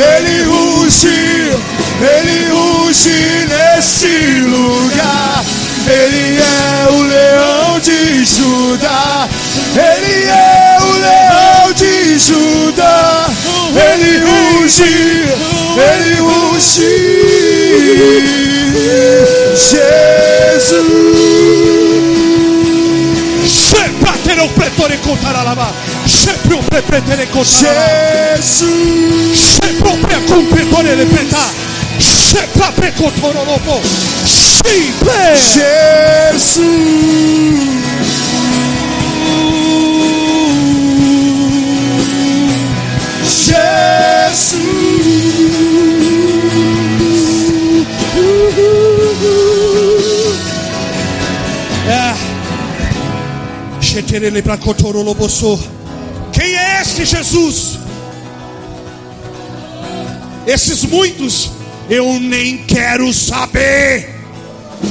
ele 0.00 0.44
ruge, 0.44 1.52
ele 2.00 2.48
ruge 2.50 3.46
nesse 3.48 4.40
lugar. 4.40 5.44
Ele 5.86 6.38
é 6.38 6.88
o 6.90 7.02
leão 7.02 7.80
de 7.80 8.24
Judá. 8.24 9.28
Ele 9.74 10.24
é 10.28 10.78
o 10.80 10.92
leão 10.92 11.72
de 11.74 12.18
Judá. 12.18 13.26
Ele 13.74 14.24
ruge, 14.24 15.24
ele 15.76 16.14
ruge. 16.20 17.20
Jesus. 19.54 20.80
Sempre 23.46 24.18
terão 24.24 24.48
pretore 26.20 26.26
contaralaba. 26.26 26.26
Sempre 26.26 26.54
o 26.54 26.62
prepretere 26.62 27.26
contaralaba. 27.26 28.36
Jesus. 28.36 29.58
Sempre 29.62 29.88
o 29.88 29.98
precumpritore 29.98 30.94
repeta. 30.94 31.38
Sempre 31.98 32.62
a 32.62 32.72
precontorolobo. 32.72 33.80
Sempre. 34.26 35.36
Jesus. 35.36 36.60
Jesus. 43.26 44.60
É. 51.88 52.14
Cheterele 53.80 54.42
pra 54.42 54.56
cotoroloboso. 54.56 55.58
Quem 55.58 55.68
é 55.68 55.79
esse 56.80 57.04
Jesus? 57.04 57.78
Esses 60.46 60.82
muitos 60.84 61.50
eu 61.88 62.18
nem 62.20 62.58
quero 62.58 63.12
saber. 63.12 64.20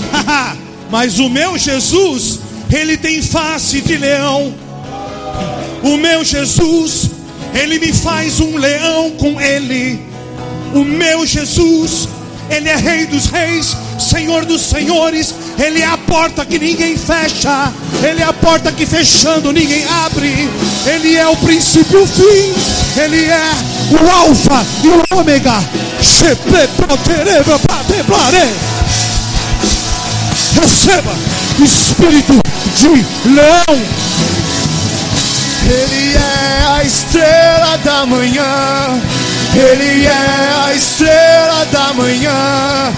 Mas 0.92 1.20
o 1.20 1.30
meu 1.30 1.58
Jesus, 1.58 2.40
ele 2.72 2.98
tem 2.98 3.22
face 3.22 3.82
de 3.82 3.98
leão. 3.98 4.54
O 5.84 5.98
meu 5.98 6.24
Jesus, 6.24 7.12
ele 7.54 7.80
me 7.80 7.94
faz 7.94 8.40
um 8.40 8.58
leão 8.58 9.12
com 9.12 9.40
ele. 9.40 10.00
O 10.74 10.84
meu 10.84 11.26
Jesus, 11.26 12.08
ele 12.50 12.70
é 12.70 12.76
Rei 12.76 13.06
dos 13.06 13.28
Reis, 13.28 13.76
Senhor 14.00 14.46
dos 14.46 14.62
Senhores. 14.62 15.34
Ele 15.58 15.82
é 15.82 15.86
a 15.86 15.98
porta 16.10 16.44
que 16.44 16.58
ninguém 16.58 16.98
fecha. 16.98 17.72
Ele 18.04 18.22
é 18.22 18.26
a 18.26 18.34
porta 18.34 18.72
que 18.72 18.86
fechando 18.86 19.54
ninguém 19.54 19.86
abre. 20.06 20.50
Ele 20.86 21.16
é 21.16 21.28
o 21.28 21.38
princípio 21.38 22.00
e 22.00 22.04
o 22.04 22.08
fim. 22.08 23.00
Ele 23.00 23.26
é 23.26 23.52
o 23.92 24.10
Alfa 24.10 24.66
e 24.84 24.88
o 24.88 25.20
Ômega. 25.20 25.64
Receba 30.60 31.16
espírito 31.64 32.40
de 32.76 32.88
leão. 33.30 33.82
Ele 35.66 36.16
é 36.16 36.66
a 36.76 36.84
estrela 36.84 37.78
da 37.84 38.06
manhã. 38.06 39.00
Ele 39.54 40.06
é 40.06 40.66
a 40.66 40.74
estrela 40.74 41.66
da 41.72 41.94
manhã. 41.94 42.94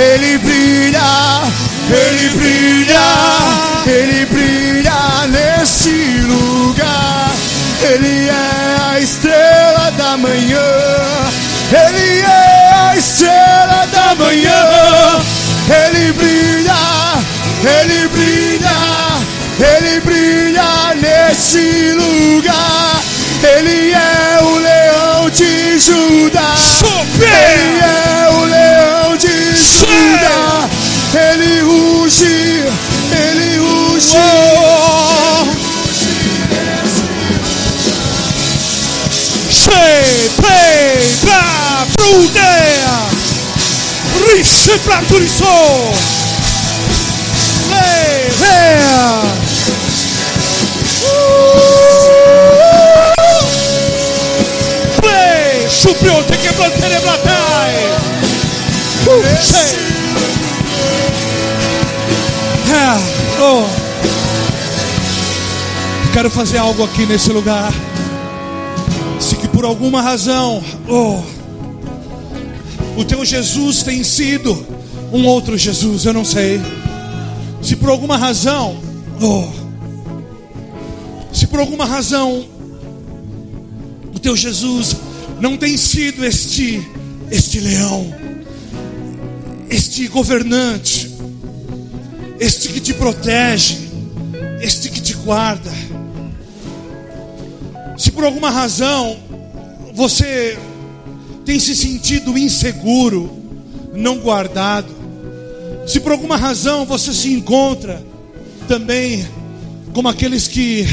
Ele 0.00 0.38
brilha, 0.38 1.42
ele 1.90 2.30
brilha, 2.30 3.00
ele 3.84 4.26
brilha 4.26 5.26
nesse 5.26 6.20
lugar. 6.20 7.32
Ele 7.82 8.28
é 8.28 8.92
a 8.92 9.00
estrela 9.00 9.90
da 9.98 10.16
manhã. 10.16 10.62
Ele 11.72 12.20
é 12.20 12.72
a 12.74 12.96
estrela 12.96 13.88
da 13.90 14.14
manhã. 14.14 15.20
Ele 15.68 16.12
brilha, 16.12 16.76
ele 17.64 18.06
brilha, 18.06 18.76
ele 19.58 20.00
brilha 20.02 20.94
nesse 20.94 21.92
lugar. 21.94 23.02
Ele 23.42 23.92
é 23.94 24.42
o 24.44 24.58
leão 24.58 25.28
de 25.30 25.76
Judá. 25.80 26.54
Ele 27.20 27.80
é 27.80 27.97
pra 44.88 45.02
turiso. 45.02 45.44
Levea. 47.68 49.20
Play. 55.00 55.68
Supriu 55.68 56.22
te 56.24 56.38
que 56.38 56.52
plantere 56.54 56.98
blatai. 57.00 57.74
Oh. 63.40 63.64
quero 66.12 66.30
fazer 66.30 66.58
algo 66.58 66.84
aqui 66.84 67.06
nesse 67.06 67.30
lugar. 67.30 67.72
Se 69.20 69.36
que 69.36 69.48
por 69.48 69.64
alguma 69.64 70.02
razão, 70.02 70.62
oh, 70.88 71.22
o 72.98 73.04
teu 73.04 73.24
Jesus 73.24 73.84
tem 73.84 74.02
sido 74.02 74.66
um 75.12 75.24
outro 75.24 75.56
Jesus, 75.56 76.04
eu 76.04 76.12
não 76.12 76.24
sei. 76.24 76.60
Se 77.62 77.76
por 77.76 77.90
alguma 77.90 78.16
razão, 78.16 78.76
oh, 79.22 79.48
se 81.32 81.46
por 81.46 81.60
alguma 81.60 81.84
razão 81.84 82.44
o 84.12 84.18
teu 84.18 84.36
Jesus 84.36 84.96
não 85.40 85.56
tem 85.56 85.76
sido 85.76 86.24
este 86.24 86.84
este 87.30 87.60
leão, 87.60 88.12
este 89.70 90.08
governante, 90.08 91.14
este 92.40 92.68
que 92.68 92.80
te 92.80 92.94
protege, 92.94 93.78
este 94.60 94.90
que 94.90 95.00
te 95.00 95.14
guarda. 95.14 95.70
Se 97.96 98.10
por 98.10 98.24
alguma 98.24 98.50
razão 98.50 99.16
você 99.94 100.58
tem 101.48 101.58
se 101.58 101.74
sentido 101.74 102.36
inseguro, 102.36 103.42
não 103.94 104.18
guardado, 104.18 104.94
se 105.86 105.98
por 105.98 106.12
alguma 106.12 106.36
razão 106.36 106.84
você 106.84 107.14
se 107.14 107.32
encontra 107.32 108.04
também 108.68 109.26
como 109.94 110.08
aqueles 110.08 110.46
que 110.46 110.86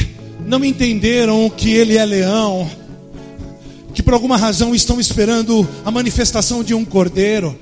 não 0.46 0.64
entenderam 0.64 1.50
que 1.50 1.72
ele 1.72 1.98
é 1.98 2.06
leão, 2.06 2.72
que 3.94 4.02
por 4.02 4.14
alguma 4.14 4.38
razão 4.38 4.74
estão 4.74 4.98
esperando 4.98 5.68
a 5.84 5.92
manifestação 5.92 6.64
de 6.64 6.74
um 6.74 6.86
cordeiro 6.86 7.60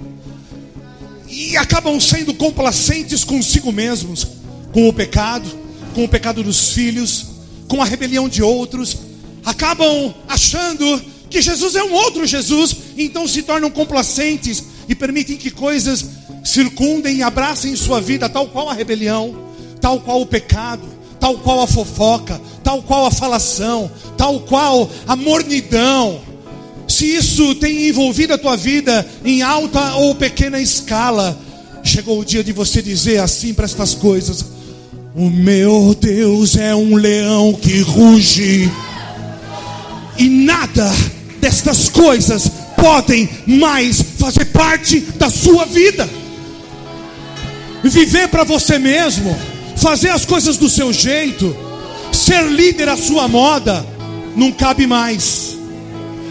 e 1.27 1.57
acabam 1.57 1.99
sendo 1.99 2.31
complacentes 2.35 3.23
consigo 3.23 3.71
mesmos, 3.71 4.27
com 4.71 4.87
o 4.87 4.93
pecado, 4.93 5.49
com 5.95 6.03
o 6.03 6.07
pecado 6.07 6.43
dos 6.43 6.69
filhos, 6.69 7.25
com 7.67 7.81
a 7.81 7.85
rebelião 7.85 8.29
de 8.29 8.43
outros, 8.43 8.97
acabam 9.43 10.13
achando 10.27 11.01
que 11.33 11.41
Jesus 11.41 11.75
é 11.75 11.83
um 11.83 11.91
outro 11.91 12.27
Jesus, 12.27 12.75
então 12.95 13.27
se 13.27 13.41
tornam 13.41 13.71
complacentes 13.71 14.63
e 14.87 14.93
permitem 14.93 15.35
que 15.35 15.49
coisas 15.49 16.05
circundem 16.43 17.17
e 17.17 17.23
abracem 17.23 17.75
sua 17.75 17.99
vida, 17.99 18.29
tal 18.29 18.47
qual 18.49 18.69
a 18.69 18.73
rebelião, 18.73 19.35
tal 19.81 19.99
qual 19.99 20.21
o 20.21 20.27
pecado, 20.27 20.83
tal 21.19 21.39
qual 21.39 21.63
a 21.63 21.67
fofoca, 21.67 22.39
tal 22.63 22.83
qual 22.83 23.07
a 23.07 23.11
falação, 23.11 23.89
tal 24.15 24.41
qual 24.41 24.87
a 25.07 25.15
mornidão. 25.15 26.21
Se 26.87 27.15
isso 27.15 27.55
tem 27.55 27.87
envolvido 27.87 28.35
a 28.35 28.37
tua 28.37 28.55
vida 28.55 29.03
em 29.25 29.41
alta 29.41 29.95
ou 29.95 30.13
pequena 30.13 30.61
escala, 30.61 31.35
chegou 31.83 32.19
o 32.19 32.25
dia 32.25 32.43
de 32.43 32.51
você 32.51 32.79
dizer 32.79 33.19
assim 33.19 33.55
para 33.55 33.65
estas 33.65 33.95
coisas: 33.95 34.45
O 35.15 35.31
meu 35.31 35.97
Deus 35.99 36.55
é 36.57 36.75
um 36.75 36.95
leão 36.95 37.53
que 37.53 37.81
ruge, 37.81 38.71
e 40.15 40.29
nada 40.29 40.91
destas 41.43 41.89
coisas 41.89 42.49
podem 42.77 43.29
mais 43.45 44.01
fazer 44.17 44.45
parte 44.45 45.01
da 45.01 45.29
sua 45.29 45.65
vida. 45.65 46.09
Viver 47.83 48.29
para 48.29 48.45
você 48.45 48.79
mesmo, 48.79 49.37
fazer 49.75 50.07
as 50.11 50.23
coisas 50.23 50.55
do 50.55 50.69
seu 50.69 50.93
jeito, 50.93 51.53
ser 52.13 52.45
líder 52.45 52.87
à 52.87 52.95
sua 52.95 53.27
moda, 53.27 53.85
não 54.37 54.53
cabe 54.53 54.87
mais. 54.87 55.57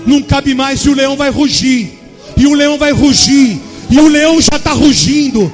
Não 0.06 0.22
cabe 0.22 0.54
mais 0.54 0.80
e 0.80 0.88
o 0.88 0.94
leão 0.94 1.14
vai 1.14 1.28
rugir. 1.28 1.92
E 2.34 2.46
o 2.46 2.54
leão 2.54 2.78
vai 2.78 2.90
rugir. 2.90 3.60
E 3.90 4.00
o 4.00 4.08
leão 4.08 4.40
já 4.40 4.56
está 4.56 4.72
rugindo. 4.72 5.52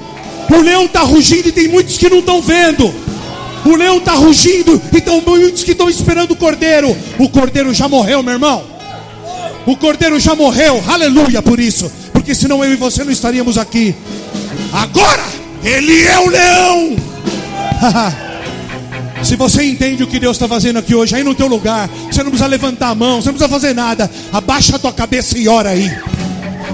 O 0.54 0.60
leão 0.60 0.84
está 0.84 1.00
rugindo 1.00 1.48
e 1.48 1.52
tem 1.52 1.66
muitos 1.66 1.98
que 1.98 2.08
não 2.08 2.20
estão 2.20 2.40
vendo. 2.40 2.94
O 3.66 3.74
leão 3.74 3.98
está 3.98 4.12
rugindo 4.12 4.80
e 4.96 5.00
tem 5.00 5.20
muitos 5.20 5.64
que 5.64 5.72
estão 5.72 5.90
esperando 5.90 6.30
o 6.30 6.36
cordeiro. 6.36 6.96
O 7.18 7.28
cordeiro 7.28 7.74
já 7.74 7.88
morreu, 7.88 8.22
meu 8.22 8.34
irmão. 8.34 8.77
O 9.68 9.76
cordeiro 9.76 10.18
já 10.18 10.34
morreu. 10.34 10.82
Aleluia 10.88 11.42
por 11.42 11.60
isso. 11.60 11.92
Porque 12.10 12.34
senão 12.34 12.64
eu 12.64 12.72
e 12.72 12.76
você 12.76 13.04
não 13.04 13.12
estaríamos 13.12 13.58
aqui. 13.58 13.94
Agora, 14.72 15.22
ele 15.62 16.06
é 16.06 16.18
o 16.18 16.28
leão. 16.30 16.96
Se 19.22 19.36
você 19.36 19.64
entende 19.64 20.02
o 20.02 20.06
que 20.06 20.18
Deus 20.18 20.36
está 20.38 20.48
fazendo 20.48 20.78
aqui 20.78 20.94
hoje, 20.94 21.14
aí 21.14 21.22
no 21.22 21.34
teu 21.34 21.46
lugar, 21.46 21.86
você 22.10 22.22
não 22.22 22.30
precisa 22.30 22.46
levantar 22.46 22.88
a 22.88 22.94
mão, 22.94 23.20
você 23.20 23.28
não 23.28 23.34
precisa 23.34 23.48
fazer 23.50 23.74
nada. 23.74 24.10
Abaixa 24.32 24.76
a 24.76 24.78
tua 24.78 24.92
cabeça 24.92 25.36
e 25.36 25.46
ora 25.46 25.68
aí. 25.68 25.92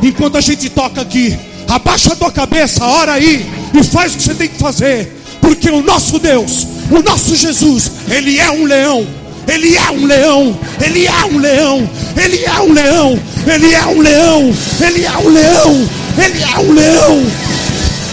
Enquanto 0.00 0.38
a 0.38 0.40
gente 0.40 0.70
toca 0.70 1.00
aqui, 1.00 1.36
abaixa 1.66 2.12
a 2.12 2.16
tua 2.16 2.30
cabeça, 2.30 2.84
ora 2.84 3.14
aí 3.14 3.44
e 3.74 3.82
faz 3.82 4.14
o 4.14 4.18
que 4.18 4.22
você 4.22 4.34
tem 4.34 4.48
que 4.48 4.58
fazer. 4.58 5.20
Porque 5.40 5.68
o 5.68 5.82
nosso 5.82 6.20
Deus, 6.20 6.64
o 6.92 7.02
nosso 7.02 7.34
Jesus, 7.34 7.90
ele 8.08 8.38
é 8.38 8.52
um 8.52 8.64
leão. 8.66 9.23
Ele 9.46 9.76
é 9.76 9.90
um 9.90 10.06
leão, 10.06 10.58
ele 10.80 11.06
é 11.06 11.24
um 11.24 11.38
leão, 11.38 11.90
ele 12.16 12.44
é 12.44 12.60
um 12.60 12.72
leão, 12.72 13.18
ele 13.46 13.74
é 13.74 13.86
um 13.86 14.00
leão, 14.00 14.54
ele 14.80 15.04
é 15.04 15.18
um 15.18 15.28
leão, 15.28 15.88
ele 16.18 16.42
é 16.42 16.58
um 16.58 16.72
leão. 16.72 17.26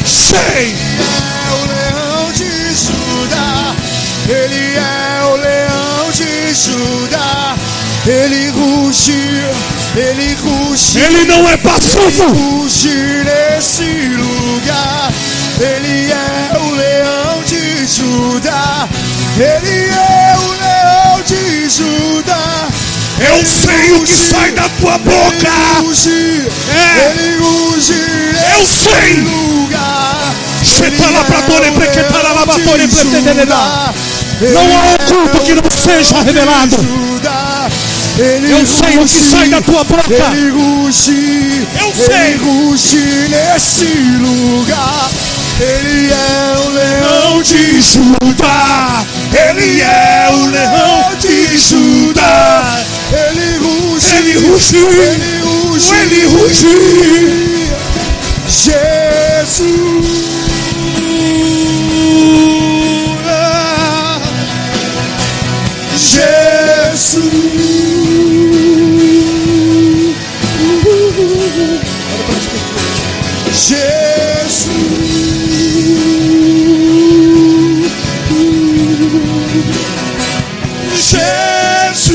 Sei! 0.05 0.75
é 1.41 1.53
o 1.53 1.65
leão 1.67 2.31
de 2.33 2.73
Judá. 2.75 3.75
Ele 4.27 4.75
é 4.75 5.23
o 5.25 5.35
leão 5.35 6.11
de 6.11 6.53
Judá. 6.53 7.55
Ele 8.05 8.49
ruge, 8.49 9.45
ele 9.95 10.33
ruge. 10.35 10.99
Ele 10.99 11.25
não 11.25 11.47
é 11.49 11.57
passivo. 11.57 12.29
ruge 12.29 13.23
nesse 13.23 13.83
lugar. 13.83 15.11
Ele 15.59 16.11
é 16.11 16.57
o 16.57 16.71
leão 16.71 17.43
de 17.45 17.85
Judá. 17.85 18.87
Ele 19.37 19.89
é 19.89 20.37
o 20.37 20.51
leão 20.51 20.70
de 21.72 21.77
Judá. 21.77 22.68
Eu 23.19 23.35
Ele 23.38 23.45
sei 23.45 23.91
o 23.93 24.03
que 24.03 24.15
sai 24.15 24.52
da 24.52 24.68
tua 24.80 24.95
Ele 24.95 25.03
boca. 25.03 25.52
ruge, 25.81 26.48
É. 26.69 27.11
ele 27.11 27.38
ruge 27.38 27.93
Eu 28.57 28.65
sei. 28.65 29.22
lugar. 29.22 30.34
Ele 33.27 33.41
é. 33.41 33.45
Judá. 33.45 33.93
Não 34.53 34.61
há 34.61 34.85
Ele 34.85 34.95
oculto 34.95 35.38
é 35.38 35.39
que 35.45 35.53
não 35.53 35.69
seja 35.72 36.15
de 36.15 36.23
revelado. 36.23 36.77
Ele 38.17 38.51
Eu 38.51 38.65
sei 38.67 38.88
o 38.89 38.91
que 38.91 38.97
ruge, 38.97 39.31
sai 39.31 39.49
da 39.49 39.61
tua 39.61 39.83
boca. 39.83 40.03
Ele 40.33 40.49
ruge, 40.51 41.67
Eu 41.79 41.93
sei. 41.95 42.15
ele 42.15 42.35
ruge 42.38 43.29
nesse 43.29 43.85
lugar. 44.19 45.09
Ele 45.59 46.11
é 46.11 46.57
o 46.57 46.69
leão 46.69 47.43
de 47.43 47.81
Judá, 47.81 49.05
ele 49.31 49.81
é 49.81 50.29
o 50.33 50.45
leão 50.47 51.15
de 51.19 51.57
Judá. 51.57 52.83
Ele 53.13 53.57
ruge, 53.57 54.07
Ele 54.17 54.33
rugiu, 54.47 54.88
ele 54.91 55.41
ruge, 55.41 55.91
ele 55.93 56.25
rugiu. 56.25 57.69
Jesus. 58.47 60.30
Jesus, 73.72 74.68
Jesus, 80.99 82.11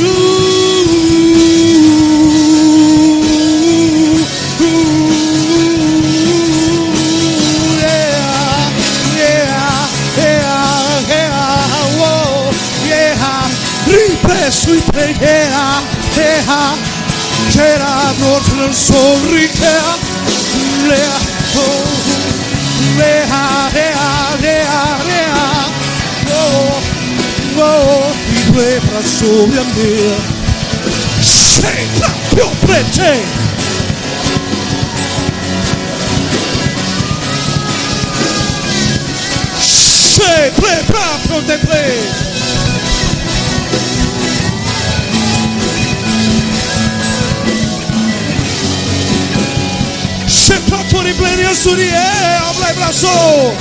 yeah, 7.80 8.20
yeah, 9.16 9.88
yeah, 10.18 11.08
yeah, 11.08 11.32
whoa, 11.96 12.52
yeah, 12.84 13.16
yeah, 13.16 13.96
so 18.74 19.00
yeah. 20.86 21.35
Braccioli 28.96 29.56
a 29.56 29.62
me, 29.62 30.14
sei 31.20 31.86
proprio 31.98 32.50
prete. 32.60 33.44
Sei 39.58 40.50
pre, 40.52 40.84
proprio 40.86 41.42
te 41.44 41.58
pre. 41.58 42.35
Katori 50.70 51.12
Blenia 51.14 51.54
Surie, 51.54 51.88
eh, 51.88 52.50
Oblai 52.50 52.74
Braçou. 52.74 53.56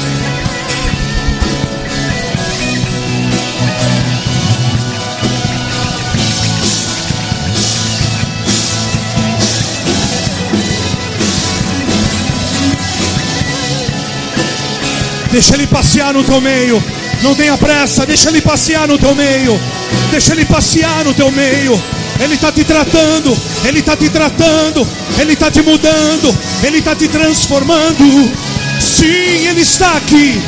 Deixa 15.31 15.55
ele 15.55 15.67
passear 15.67 16.13
no 16.13 16.23
teu 16.23 16.39
meio. 16.39 16.81
Não 17.21 17.35
tenha 17.35 17.57
pressa, 17.57 18.05
deixa 18.05 18.29
ele 18.29 18.39
passear 18.39 18.87
no 18.87 18.97
teu 18.97 19.13
meio. 19.13 19.59
Deixa 20.09 20.31
ele 20.31 20.45
passear 20.45 21.03
no 21.03 21.13
teu 21.13 21.29
meio. 21.29 21.81
Ele 22.19 22.35
está 22.35 22.51
te 22.51 22.63
tratando, 22.63 23.37
ele 23.65 23.79
está 23.79 23.95
te 23.95 24.09
tratando, 24.09 24.87
ele 25.19 25.33
está 25.33 25.51
te 25.51 25.61
mudando, 25.61 26.37
ele 26.63 26.77
está 26.77 26.95
te 26.95 27.07
transformando. 27.07 28.31
Sim, 28.79 29.47
ele 29.47 29.61
está 29.61 29.97
aqui. 29.97 30.41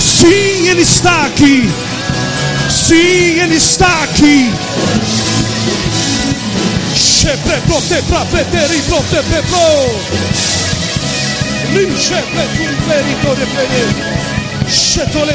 Sim, 0.00 0.68
ele 0.68 0.82
está 0.82 1.26
aqui. 1.26 1.70
Sim, 2.70 3.40
ele 3.40 3.56
está 3.56 4.02
aqui. 4.04 4.52
Prote 7.66 8.02
pra 8.02 8.24
preteri 8.26 8.80
prote 8.82 9.16
petro. 9.28 9.58
Linche 11.72 12.22
tole 15.12 15.32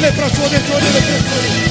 le 0.00 1.63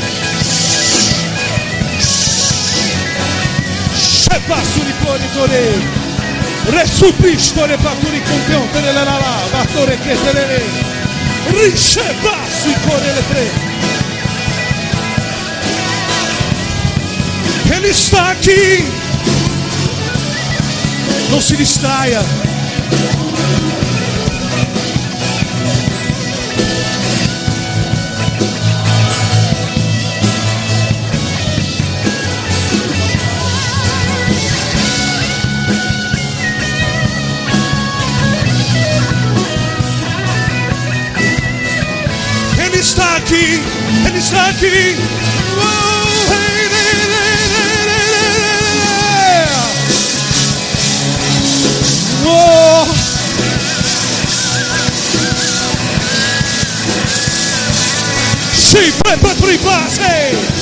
pretore. 4.39 4.63
Shepasuri 4.63 4.93
plori 5.01 5.91
Resupistore 6.65 7.77
paturi 7.77 8.21
compion 8.23 8.69
per 8.69 8.93
la 8.93 9.03
la 9.03 9.41
Vatore 9.51 9.97
che 9.99 10.17
tenere 10.23 10.63
Riceva 11.47 12.37
sui 12.49 12.73
cuori 12.85 13.05
le 13.05 13.23
tre. 13.27 13.51
Ele 17.75 17.89
está 17.89 18.29
aqui 18.29 18.87
Não 21.29 21.41
se 21.41 21.55
distraia 21.57 22.23
Ele 43.25 43.37
está 43.37 43.37
aqui, 43.37 43.61
Ele 44.05 44.17
está 44.17 44.47
aqui. 44.47 44.97
Oh, 45.55 46.33
hey, 46.33 46.67
le, 46.69 46.81
le, 46.83 47.05
le, 47.05 47.25
le, 47.45 47.97
le, 48.05 48.31
le. 48.39 49.47
Oh. 52.25 52.93
Sì, 58.55 58.93
prepara 58.97 59.33
per 59.39 59.49
i 59.49 59.57
passi. 59.57 60.52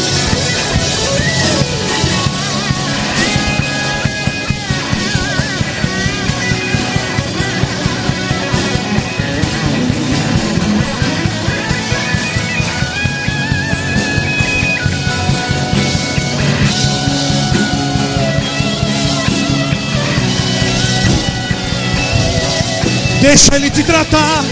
Deixa 23.22 23.56
ele 23.56 23.70
te 23.70 23.84
tratar. 23.84 24.44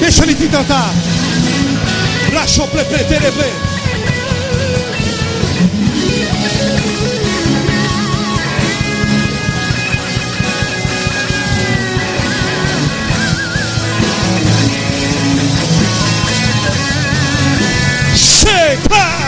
Deixa 0.00 0.24
ele 0.24 0.34
te 0.34 0.48
tratar. 0.48 0.92
Lascia 2.32 2.66
pretere 2.66 3.30
Seca! 18.14 19.25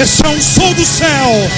Esse 0.00 0.24
é 0.24 0.28
um 0.28 0.40
som 0.40 0.72
do 0.74 0.84
céu. 0.84 1.50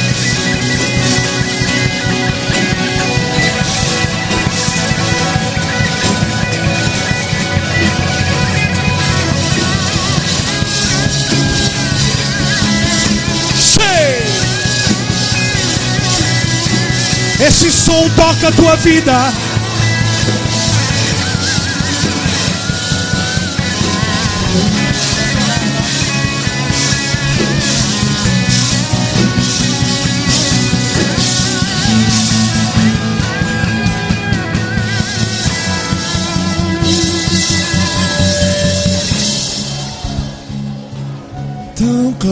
Esse 17.47 17.71
som 17.71 18.09
toca 18.11 18.49
a 18.49 18.53
tua 18.53 18.77
vida. 18.77 19.46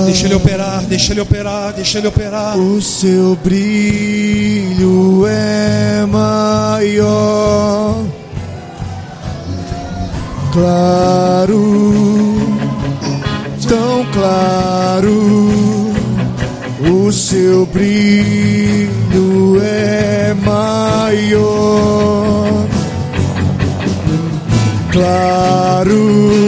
Deixa 0.06 0.26
ele 0.26 0.34
operar, 0.34 0.82
deixa 0.82 1.12
ele 1.12 1.20
operar, 1.20 1.72
deixa 1.72 1.98
ele 1.98 2.08
operar. 2.08 2.58
O 2.58 2.80
seu 2.82 3.36
brilho 3.36 5.26
é 5.26 6.04
maior, 6.06 8.04
claro, 10.52 11.54
tão 13.66 14.04
claro. 14.12 15.92
O 16.86 17.10
seu 17.12 17.64
brilho 17.66 19.60
é 19.62 20.34
maior, 20.34 21.44
claro 24.92 26.44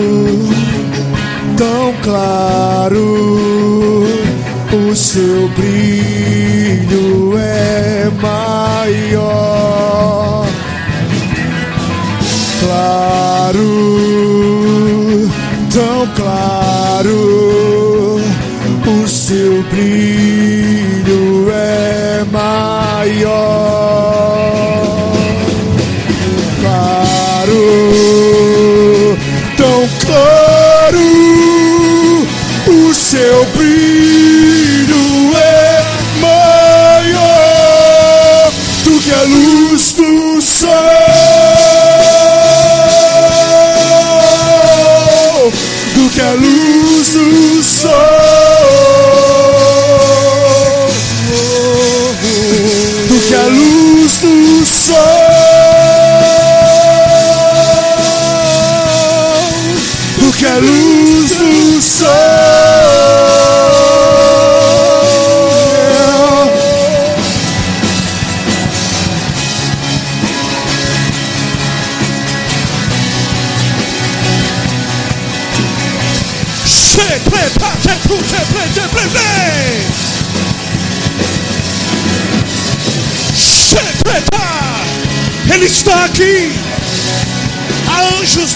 tão 1.56 1.92
claro, 2.02 3.45
seu 5.16 5.48
brilho 5.48 5.65
la 60.56 60.60
luz. 60.60 60.95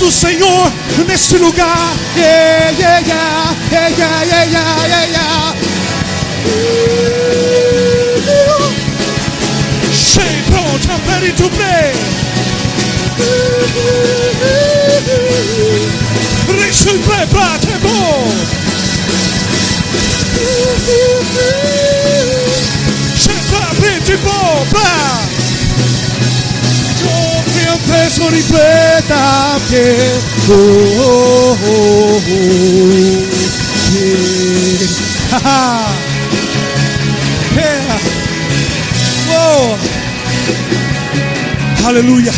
Do 0.00 0.10
Senhor 0.10 0.72
neste 1.06 1.36
lugar. 1.36 1.94
Yeah, 2.16 2.70
yeah, 2.70 3.00
yeah, 3.06 3.54
yeah, 3.70 3.88
yeah, 3.90 4.24
yeah, 4.24 4.44
yeah, 4.46 4.86
yeah, 4.88 5.06
yeah. 5.12 5.54
Pronto, 10.46 10.92
ready 11.06 11.32
to 11.34 11.48
play. 11.50 11.92
Rishi 16.48 16.98
prepara 16.98 17.58
tempo. 17.58 17.98
Sempre 23.16 23.60
prende 23.78 24.16
pra. 24.70 25.30
Io 25.36 25.39
preso 27.86 28.28
ripleta 28.28 29.58
che 29.68 30.18
oh, 30.48 30.52
oh, 30.52 31.56
oh, 31.56 32.20
yeah. 33.92 34.40
Yeah. 37.54 37.98
Oh. 39.30 39.76
Aleluia. 41.86 42.32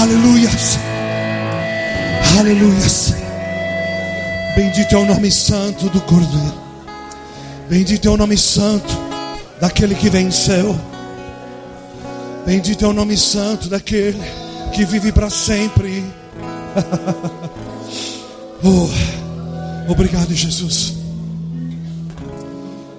Aleluias. 0.00 0.78
Aleluias. 2.38 3.14
Bendito 4.56 4.94
é 4.94 4.98
o 4.98 5.04
nome 5.04 5.30
santo 5.30 5.88
do 5.88 6.00
Cordeiro. 6.00 6.54
Bendito 7.68 8.08
é 8.08 8.10
o 8.10 8.16
nome 8.16 8.36
santo 8.36 8.92
daquele 9.60 9.94
que 9.94 10.08
venceu. 10.08 10.78
Bendito 12.46 12.84
é 12.84 12.88
o 12.88 12.92
nome 12.92 13.16
santo 13.16 13.68
daquele 13.68 14.20
que 14.72 14.84
vive 14.84 15.10
para 15.10 15.28
sempre. 15.28 16.04
oh, 18.62 19.90
obrigado, 19.90 20.32
Jesus. 20.32 20.94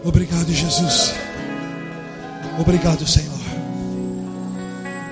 Obrigado, 0.04 0.52
Jesus. 0.52 1.14
Obrigado, 2.60 3.08
Senhor. 3.08 3.40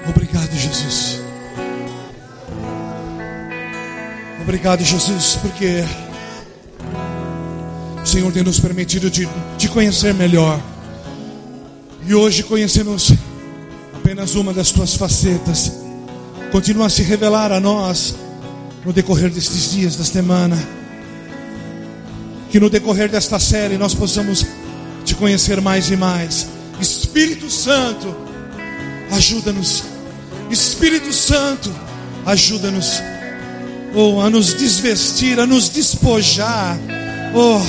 Obrigado, 0.09 0.53
Jesus. 0.53 1.21
Obrigado, 4.41 4.83
Jesus, 4.83 5.37
porque 5.37 5.85
o 8.03 8.05
Senhor 8.05 8.33
tem 8.33 8.43
nos 8.43 8.59
permitido 8.59 9.09
te, 9.09 9.29
te 9.57 9.69
conhecer 9.69 10.13
melhor. 10.13 10.59
E 12.05 12.13
hoje 12.13 12.43
conhecemos 12.43 13.13
apenas 14.05 14.35
uma 14.35 14.53
das 14.53 14.69
tuas 14.69 14.93
facetas. 14.93 15.71
Continua 16.51 16.85
a 16.85 16.89
se 16.91 17.01
revelar 17.01 17.51
a 17.51 17.59
nós 17.59 18.13
no 18.85 18.93
decorrer 18.93 19.31
destes 19.31 19.71
dias, 19.71 19.95
da 19.95 20.03
semana. 20.03 20.55
Que 22.51 22.59
no 22.59 22.69
decorrer 22.69 23.09
desta 23.09 23.39
série 23.39 23.79
nós 23.79 23.95
possamos 23.95 24.45
te 25.03 25.15
conhecer 25.15 25.59
mais 25.59 25.89
e 25.89 25.97
mais. 25.97 26.45
Espírito 26.79 27.49
Santo, 27.49 28.15
ajuda-nos. 29.09 29.85
Espírito 30.51 31.11
Santo, 31.11 31.73
ajuda-nos. 32.27 33.01
Oh, 33.95 34.21
a 34.21 34.29
nos 34.29 34.53
desvestir, 34.53 35.39
a 35.39 35.47
nos 35.47 35.67
despojar. 35.67 36.77
Oh, 37.33 37.59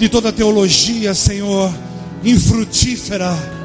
de 0.00 0.08
toda 0.08 0.32
teologia, 0.32 1.14
Senhor, 1.14 1.72
infrutífera. 2.24 3.63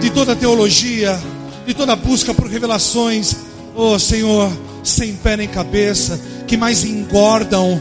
De 0.00 0.10
toda 0.10 0.34
teologia, 0.34 1.20
de 1.66 1.74
toda 1.74 1.94
busca 1.94 2.32
por 2.34 2.46
revelações. 2.48 3.36
Oh, 3.74 3.98
Senhor, 3.98 4.50
sem 4.82 5.14
pé 5.14 5.36
nem 5.36 5.48
cabeça, 5.48 6.20
que 6.46 6.56
mais 6.56 6.84
engordam 6.84 7.80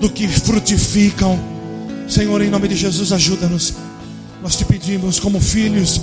do 0.00 0.10
que 0.10 0.26
frutificam. 0.26 1.38
Senhor, 2.08 2.40
em 2.42 2.50
nome 2.50 2.68
de 2.68 2.76
Jesus, 2.76 3.12
ajuda-nos. 3.12 3.74
Nós 4.42 4.56
te 4.56 4.64
pedimos, 4.64 5.20
como 5.20 5.40
filhos 5.40 6.00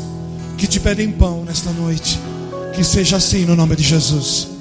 que 0.58 0.68
te 0.68 0.80
pedem 0.80 1.12
pão 1.12 1.44
nesta 1.44 1.72
noite, 1.72 2.20
que 2.76 2.84
seja 2.84 3.18
assim 3.18 3.46
no 3.46 3.56
nome 3.56 3.76
de 3.76 3.84
Jesus. 3.84 4.55